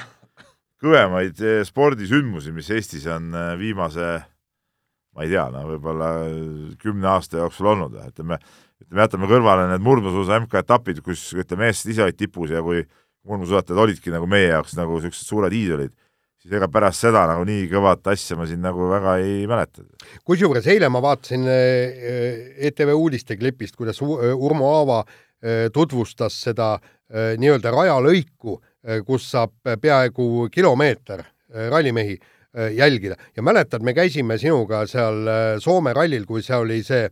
kõvemaid, 0.81 1.37
äh, 1.45 1.61
spordisündmusi, 1.67 2.53
mis 2.55 2.69
Eestis 2.73 3.05
on 3.11 3.31
äh, 3.37 3.53
viimase, 3.59 4.09
ma 5.15 5.25
ei 5.25 5.31
tea, 5.31 5.45
no 5.53 5.63
võib-olla 5.69 6.11
äh, 6.25 6.75
kümne 6.81 7.09
aasta 7.13 7.41
jooksul 7.41 7.71
olnud, 7.75 7.97
ütleme, 8.01 8.39
ütleme, 8.81 9.05
jätame 9.05 9.29
kõrvale 9.29 9.67
need 9.71 9.85
murdmaasuusa 9.85 10.41
MK-etapid, 10.41 11.03
kus 11.05 11.27
ütleme, 11.37 11.69
eestlased 11.69 11.93
ise 11.93 12.05
olid 12.07 12.19
tipus 12.19 12.53
ja 12.53 12.63
kui 12.65 12.81
murdmaasuusatajad 13.27 13.83
olidki 13.83 14.13
nagu 14.13 14.29
meie 14.29 14.49
jaoks 14.49 14.73
nagu 14.79 14.97
niisugused 14.97 15.29
suured 15.29 15.53
iidolid, 15.53 15.93
siis 16.41 16.55
ega 16.57 16.69
pärast 16.73 17.05
seda 17.05 17.27
nagu 17.29 17.45
nii 17.45 17.67
kõvat 17.69 18.09
asja 18.15 18.39
ma 18.39 18.47
siin 18.49 18.63
nagu 18.65 18.89
väga 18.89 19.19
ei 19.21 19.43
mäleta. 19.49 19.85
kusjuures 20.25 20.65
eile 20.73 20.89
ma 20.89 21.03
vaatasin 21.05 21.45
ETV 21.45 22.95
uudisteklipist, 22.95 23.77
kuidas 23.77 24.01
Urmo 24.01 24.71
Aava 24.79 25.03
tutvustas 25.73 26.33
seda 26.41 26.73
nii-öelda 27.11 27.69
rajalõiku 27.73 28.57
kus 29.05 29.27
saab 29.31 29.53
peaaegu 29.81 30.47
kilomeeter 30.51 31.23
rallimehi 31.69 32.17
jälgida. 32.75 33.15
Ja 33.35 33.43
mäletad, 33.43 33.83
me 33.85 33.93
käisime 33.93 34.37
sinuga 34.41 34.85
seal 34.89 35.27
Soome 35.61 35.93
rallil, 35.93 36.25
kui 36.25 36.41
see 36.43 36.57
oli 36.57 36.81
see 36.83 37.05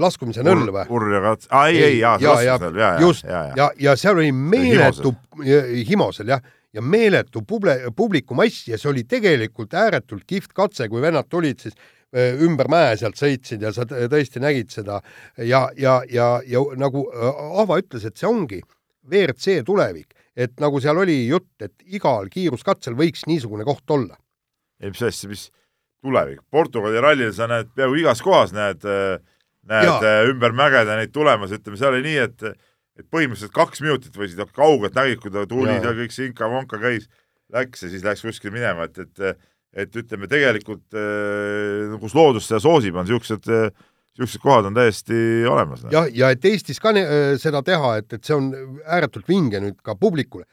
laskumise 0.00 0.44
nõll 0.46 0.70
või? 0.72 0.86
urja 0.94 1.20
kats-, 1.24 1.50
aa 1.50 1.68
ei, 1.68 1.82
ei, 1.82 1.98
jaa, 2.00 2.16
see 2.18 2.30
laskumisnõll, 2.30 2.80
jaa, 2.80 2.90
jaa. 2.94 3.04
just, 3.04 3.26
ja, 3.26 3.42
ja, 3.50 3.54
ja, 3.58 3.68
ja 3.86 3.94
seal 3.98 4.18
oli 4.20 4.32
meeletu, 4.32 5.14
Himosel 5.88 6.32
jah, 6.34 6.42
ja 6.72 6.82
meeletu 6.82 7.42
publi-, 7.46 7.90
publikumass 7.96 8.68
ja 8.70 8.78
see 8.78 8.90
oli 8.92 9.04
tegelikult 9.10 9.74
ääretult 9.74 10.26
kihvt 10.28 10.54
katse, 10.56 10.88
kui 10.88 11.02
vennad 11.02 11.28
tulid 11.30 11.62
siis 11.62 11.76
ümber 12.42 12.66
mäe 12.70 12.96
sealt 12.98 13.18
sõitsid 13.18 13.62
ja 13.62 13.70
sa 13.74 13.84
tõesti 13.86 14.42
nägid 14.42 14.72
seda. 14.74 14.98
Ja, 15.38 15.68
ja, 15.78 16.00
ja, 16.10 16.32
ja 16.46 16.62
nagu 16.78 17.04
Ahva 17.14 17.78
ütles, 17.82 18.06
et 18.06 18.18
see 18.18 18.26
ongi 18.26 18.58
WRC 19.10 19.60
tulevik, 19.66 20.14
et 20.36 20.54
nagu 20.62 20.80
seal 20.82 21.00
oli 21.02 21.22
jutt, 21.28 21.52
et 21.62 21.74
igal 21.96 22.30
kiiruskatsel 22.32 22.96
võiks 22.98 23.26
niisugune 23.28 23.66
koht 23.68 23.90
olla. 23.90 24.16
ei, 24.80 24.92
mis 24.92 25.02
asja, 25.04 25.28
mis 25.28 25.48
tulevik, 26.00 26.40
Portugali 26.50 27.00
rallil 27.02 27.32
sa 27.36 27.48
näed 27.50 27.74
peaaegu 27.76 28.00
igas 28.00 28.22
kohas 28.24 28.54
näed, 28.56 28.84
äh, 28.88 29.20
näed 29.68 30.06
ja. 30.06 30.16
ümber 30.30 30.54
mägede 30.56 30.96
neid 30.96 31.12
tulemas, 31.12 31.52
ütleme, 31.52 31.80
seal 31.80 31.96
oli 31.96 32.06
nii, 32.08 32.18
et 32.28 32.50
et 33.00 33.06
põhimõtteliselt 33.08 33.54
kaks 33.54 33.80
minutit 33.80 34.16
võisid, 34.18 34.40
kaugelt 34.52 34.96
nägid, 34.98 35.22
kui 35.22 35.32
ta 35.32 35.46
tuli 35.48 35.72
ja 35.72 35.92
kõik 35.96 36.12
see 36.12 36.26
inka-vonka 36.28 36.76
käis, 36.82 37.06
läks 37.54 37.86
ja 37.86 37.88
siis 37.88 38.04
läks 38.04 38.26
kuskile 38.26 38.52
minema, 38.52 38.90
et, 38.90 38.98
et 39.00 39.46
et 39.70 39.94
ütleme, 39.94 40.26
tegelikult 40.26 40.96
äh, 40.98 41.94
kus 42.02 42.14
loodus 42.18 42.48
seda 42.48 42.58
soosib, 42.62 42.96
on 42.98 43.06
niisugused 43.06 43.46
niisugused 44.18 44.42
kohad 44.42 44.68
on 44.68 44.74
täiesti 44.74 45.46
olemas. 45.48 45.84
jah, 45.92 46.08
ja 46.14 46.30
et 46.34 46.44
Eestis 46.44 46.80
ka 46.82 46.92
äh, 46.96 47.36
seda 47.40 47.62
teha, 47.66 47.96
et, 48.00 48.12
et 48.12 48.24
see 48.24 48.36
on 48.36 48.50
ääretult 48.86 49.28
vinge 49.28 49.60
nüüd 49.62 49.78
ka 49.82 49.96
publikule. 49.98 50.44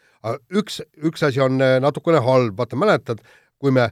üks, 0.53 0.81
üks 1.03 1.23
asi 1.23 1.41
on 1.41 1.61
äh, 1.61 1.77
natukene 1.83 2.21
halb, 2.23 2.57
vaata 2.57 2.79
mäletad, 2.79 3.23
kui 3.57 3.71
me 3.71 3.89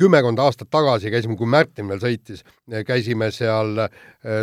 kümmekond 0.00 0.40
aastat 0.40 0.70
tagasi 0.72 1.10
käisime, 1.12 1.36
kui 1.36 1.48
Märtin 1.50 1.88
veel 1.90 2.00
sõitis, 2.00 2.40
käisime 2.88 3.28
seal 3.36 3.82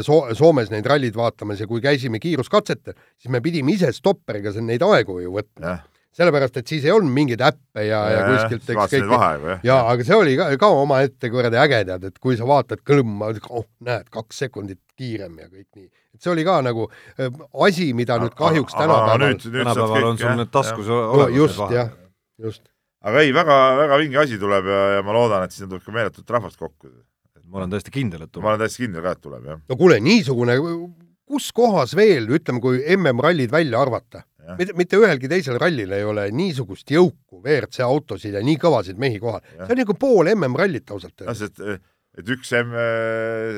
so 0.05 0.19
Soomes 0.37 0.69
neid 0.69 0.85
rallid 0.85 1.15
vaatamas 1.17 1.63
ja 1.63 1.65
kui 1.65 1.81
käisime 1.81 2.19
kiiruskatsetel, 2.21 2.93
siis 3.17 3.31
me 3.33 3.41
pidime 3.41 3.73
ise 3.73 3.89
stopperiga 3.95 4.53
neid 4.61 4.85
aegu 4.85 5.17
ju 5.23 5.33
võtma. 5.33 5.79
Sellepärast, 6.17 6.59
et 6.61 6.71
siis 6.73 6.85
ei 6.87 6.93
olnud 6.93 7.13
mingeid 7.13 7.43
äppe 7.45 7.85
ja, 7.85 7.99
ja, 8.09 8.21
ja 8.21 8.23
kuskilt 8.31 8.71
eks 8.73 8.95
kõik 8.95 9.13
ja, 9.13 9.57
ja 9.67 9.77
aga 9.91 10.07
see 10.07 10.17
oli 10.17 10.37
ka, 10.39 10.49
ka 10.61 10.71
omaette 10.81 11.31
kuradi 11.33 11.59
äge, 11.61 11.83
tead, 11.89 12.07
et 12.09 12.21
kui 12.23 12.39
sa 12.39 12.47
vaatad 12.49 12.81
kõlma, 12.87 13.33
oh 13.49 13.67
näed, 13.85 14.09
kaks 14.13 14.45
sekundit 14.45 14.81
kiirem 14.97 15.37
ja 15.43 15.49
kõik 15.49 15.67
nii. 15.77 15.91
et 16.17 16.23
see 16.23 16.33
oli 16.33 16.47
ka 16.47 16.57
nagu 16.65 16.87
äh, 16.89 17.29
asi, 17.67 17.91
mida 17.97 18.17
nüüd 18.21 18.37
kahjuks 18.37 18.77
tänapäeval 18.77 19.37
tänapäeval 19.45 20.09
on 20.13 20.23
sul 20.23 20.41
need 20.41 20.51
taskus 20.53 20.89
olemas. 20.89 21.37
just, 21.37 21.63
jah, 21.73 21.93
just 22.41 22.65
aga 23.07 23.23
ei 23.23 23.33
väga,, 23.33 23.57
väga-väga 23.77 23.99
vinge 24.01 24.21
asi 24.23 24.39
tuleb 24.41 24.69
ja, 24.71 24.79
ja 24.97 25.03
ma 25.05 25.15
loodan, 25.15 25.45
et 25.45 25.55
sinna 25.55 25.69
tuleb 25.71 25.85
ka 25.85 25.95
meeletut 25.95 26.33
rahvast 26.37 26.59
kokku. 26.59 26.89
ma 27.47 27.61
olen 27.61 27.71
täiesti 27.71 27.93
kindel, 27.93 28.25
et 28.25 28.31
tuleb. 28.31 28.43
ma 28.45 28.53
olen 28.53 28.63
täiesti 28.65 28.83
kindel 28.85 29.05
ka, 29.05 29.13
et 29.15 29.21
tuleb, 29.23 29.45
jah. 29.51 29.61
no 29.69 29.77
kuule, 29.79 29.99
niisugune, 30.03 30.57
kus 31.27 31.51
kohas 31.55 31.93
veel, 31.97 32.29
ütleme, 32.37 32.61
kui 32.63 32.79
MM-rallid 32.95 33.51
välja 33.51 33.81
arvata, 33.83 34.23
mitte, 34.57 34.99
ühelgi 34.99 35.29
teisel 35.31 35.59
rallil 35.59 35.91
ei 35.95 36.05
ole 36.07 36.29
niisugust 36.35 36.91
jõuku 36.93 37.41
WRC 37.41 37.83
autosid 37.83 38.37
ja 38.37 38.43
nii 38.45 38.55
kõvasid 38.61 38.99
mehi 39.01 39.19
kohal. 39.23 39.43
see 39.57 39.75
on 39.75 39.81
nagu 39.81 39.97
pool 39.99 40.31
MM-rallit 40.33 40.95
ausalt 40.95 41.25
öeldes. 41.25 41.49
et, 41.49 41.83
et 42.21 42.31
üks 42.37 42.53
M 42.61 42.71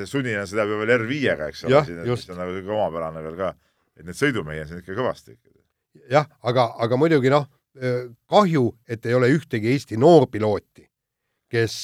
sunnine 0.09 0.47
sõidab 0.49 0.73
ju 0.73 0.81
veel 0.81 0.95
R5-ga, 0.97 1.51
eks 1.53 1.63
ole, 1.69 1.83
siin 1.85 2.33
on 2.35 2.41
nagu 2.41 2.57
siuke 2.57 2.75
omapärane 2.75 3.23
veel 3.27 3.37
ka, 3.39 3.53
et 3.99 4.09
neid 4.09 4.17
sõidumehi 4.17 4.65
on 4.65 4.81
ikka 4.81 4.97
kõvasti. 4.97 5.37
jah, 6.09 6.29
aga, 6.41 6.71
aga 6.81 7.01
muidugi 7.01 7.33
noh 7.33 7.47
kahju, 8.29 8.65
et 8.89 9.05
ei 9.05 9.13
ole 9.13 9.29
ühtegi 9.31 9.69
Eesti 9.71 9.97
noorpilooti, 10.01 10.87
kes 11.49 11.75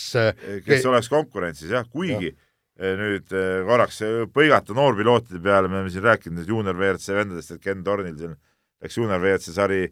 kes 0.65 0.81
ke... 0.81 0.87
oleks 0.89 1.09
konkurentsis 1.13 1.71
jah, 1.71 1.85
kuigi 1.89 2.33
ja. 2.33 2.39
Nüüd 2.75 3.31
korraks 3.67 4.01
põigata 4.35 4.75
noorpilootide 4.75 5.39
peale, 5.43 5.69
me 5.71 5.79
oleme 5.79 5.93
siin 5.93 6.03
rääkinud 6.03 6.49
juunior 6.49 6.75
WRC 6.75 7.15
vendadest, 7.15 7.55
et 7.55 7.61
Ken 7.63 7.83
Tornil 7.85 8.17
siin 8.19 8.33
läks 8.83 8.97
juunior 8.99 9.21
WRC 9.21 9.55
sari 9.55 9.85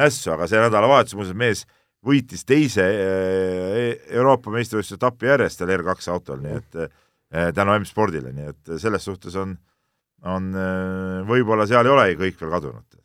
nässu, 0.00 0.30
aga 0.32 0.48
see 0.48 0.62
nädalavahetus 0.62 1.18
muuseas 1.18 1.36
mees 1.36 1.66
võitis 2.06 2.46
teise 2.48 2.86
Euroopa 4.08 4.54
meistrivõistluse 4.54 4.96
etapi 4.96 5.28
järjest 5.28 5.60
seal 5.60 5.74
R2 5.76 6.14
autol, 6.14 6.40
nii 6.46 6.56
et 6.62 6.80
tänu 7.58 7.76
M-spordile, 7.76 8.32
nii 8.32 8.54
et 8.54 8.72
selles 8.80 9.04
suhtes 9.04 9.36
on, 9.36 9.52
on 10.24 10.48
võib-olla 11.28 11.68
seal 11.68 11.86
ei 11.86 11.92
olegi 11.92 12.20
kõik 12.24 12.40
veel 12.40 12.56
kadunud 12.56 13.00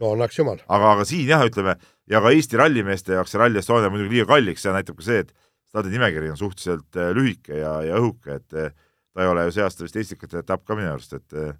no 0.00 0.14
annaks 0.14 0.38
jumal. 0.38 0.60
aga, 0.68 0.94
aga 0.96 1.06
siin 1.08 1.28
jah, 1.28 1.44
ütleme, 1.46 1.76
ja 2.10 2.22
ka 2.22 2.32
Eesti 2.34 2.58
rallimeeste 2.60 3.16
jaoks 3.16 3.34
see 3.34 3.40
Rally 3.40 3.60
Estonia 3.60 3.92
muidugi 3.92 4.16
liiga 4.16 4.28
kalliks, 4.32 4.64
see 4.64 4.74
näitab 4.74 4.98
ka 4.98 5.06
see, 5.06 5.24
et 5.24 5.34
staadi 5.70 5.92
nimekiri 5.94 6.30
on 6.32 6.38
suhteliselt 6.38 6.98
äh, 6.98 7.12
lühike 7.16 7.58
ja, 7.62 7.76
ja 7.86 7.98
õhuke, 8.02 8.40
et 8.40 8.58
äh, 8.58 8.72
ta 9.14 9.24
ei 9.24 9.30
ole 9.30 9.46
ju 9.46 9.56
see 9.56 9.66
aasta 9.66 9.86
vist 9.86 9.98
Estikate 10.00 10.42
etapp 10.42 10.66
ka 10.66 10.76
minu 10.78 10.90
arust, 10.92 11.14
et 11.18 11.36
äh, 11.38 11.54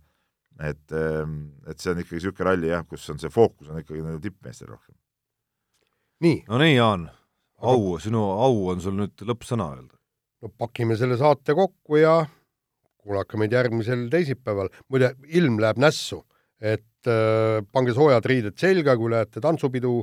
et, 0.61 0.93
ähm, 0.93 1.37
et 1.69 1.81
see 1.81 1.93
on 1.93 2.03
ikkagi 2.03 2.19
niisugune 2.19 2.49
ralli 2.51 2.69
jah, 2.73 2.85
kus 2.89 3.07
on 3.13 3.21
see 3.23 3.33
fookus 3.33 3.71
on 3.71 3.81
ikkagi 3.81 4.03
nagu 4.05 4.21
tippmeestel 4.23 4.69
rohkem. 4.73 4.95
nii. 6.25 6.43
no 6.51 6.59
nii, 6.61 6.75
Jaan, 6.75 7.07
au, 7.65 7.95
sinu 8.03 8.25
au 8.35 8.67
on 8.73 8.83
sul 8.85 8.99
nüüd 8.99 9.25
lõppsõna 9.25 9.71
öelda. 9.77 9.97
no 10.43 10.53
pakime 10.59 10.99
selle 11.01 11.17
saate 11.21 11.57
kokku 11.57 12.01
ja 12.01 12.19
kuulake 13.01 13.41
meid 13.41 13.57
järgmisel 13.57 14.09
teisipäeval. 14.13 14.69
muide, 14.89 15.15
ilm 15.29 15.61
läheb 15.63 15.81
nässu, 15.81 16.23
et 16.61 17.09
äh, 17.09 17.61
pange 17.73 17.97
soojad 17.97 18.27
riided 18.29 18.59
selga, 18.61 18.97
kui 19.01 19.13
lähete 19.13 19.41
tantsupidu 19.41 20.01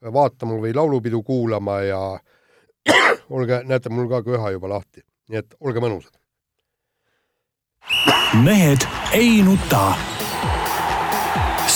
vaatama 0.00 0.56
või 0.58 0.74
laulupidu 0.74 1.22
kuulama 1.22 1.80
ja 1.84 2.02
olge, 3.36 3.62
näete, 3.64 3.92
mul 3.92 4.08
ka 4.08 4.22
köha 4.26 4.54
juba 4.54 4.72
lahti, 4.76 5.04
nii 5.28 5.42
et 5.42 5.58
olge 5.60 5.82
mõnusad. 5.82 6.14
mehed 8.44 8.86
ei 9.12 9.42
nuta. 9.42 9.96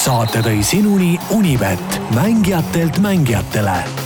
saate 0.05 0.43
tõi 0.45 0.63
sinuni 0.63 1.15
Unibet, 1.33 2.01
mängijatelt 2.15 2.99
mängijatele 2.99 4.04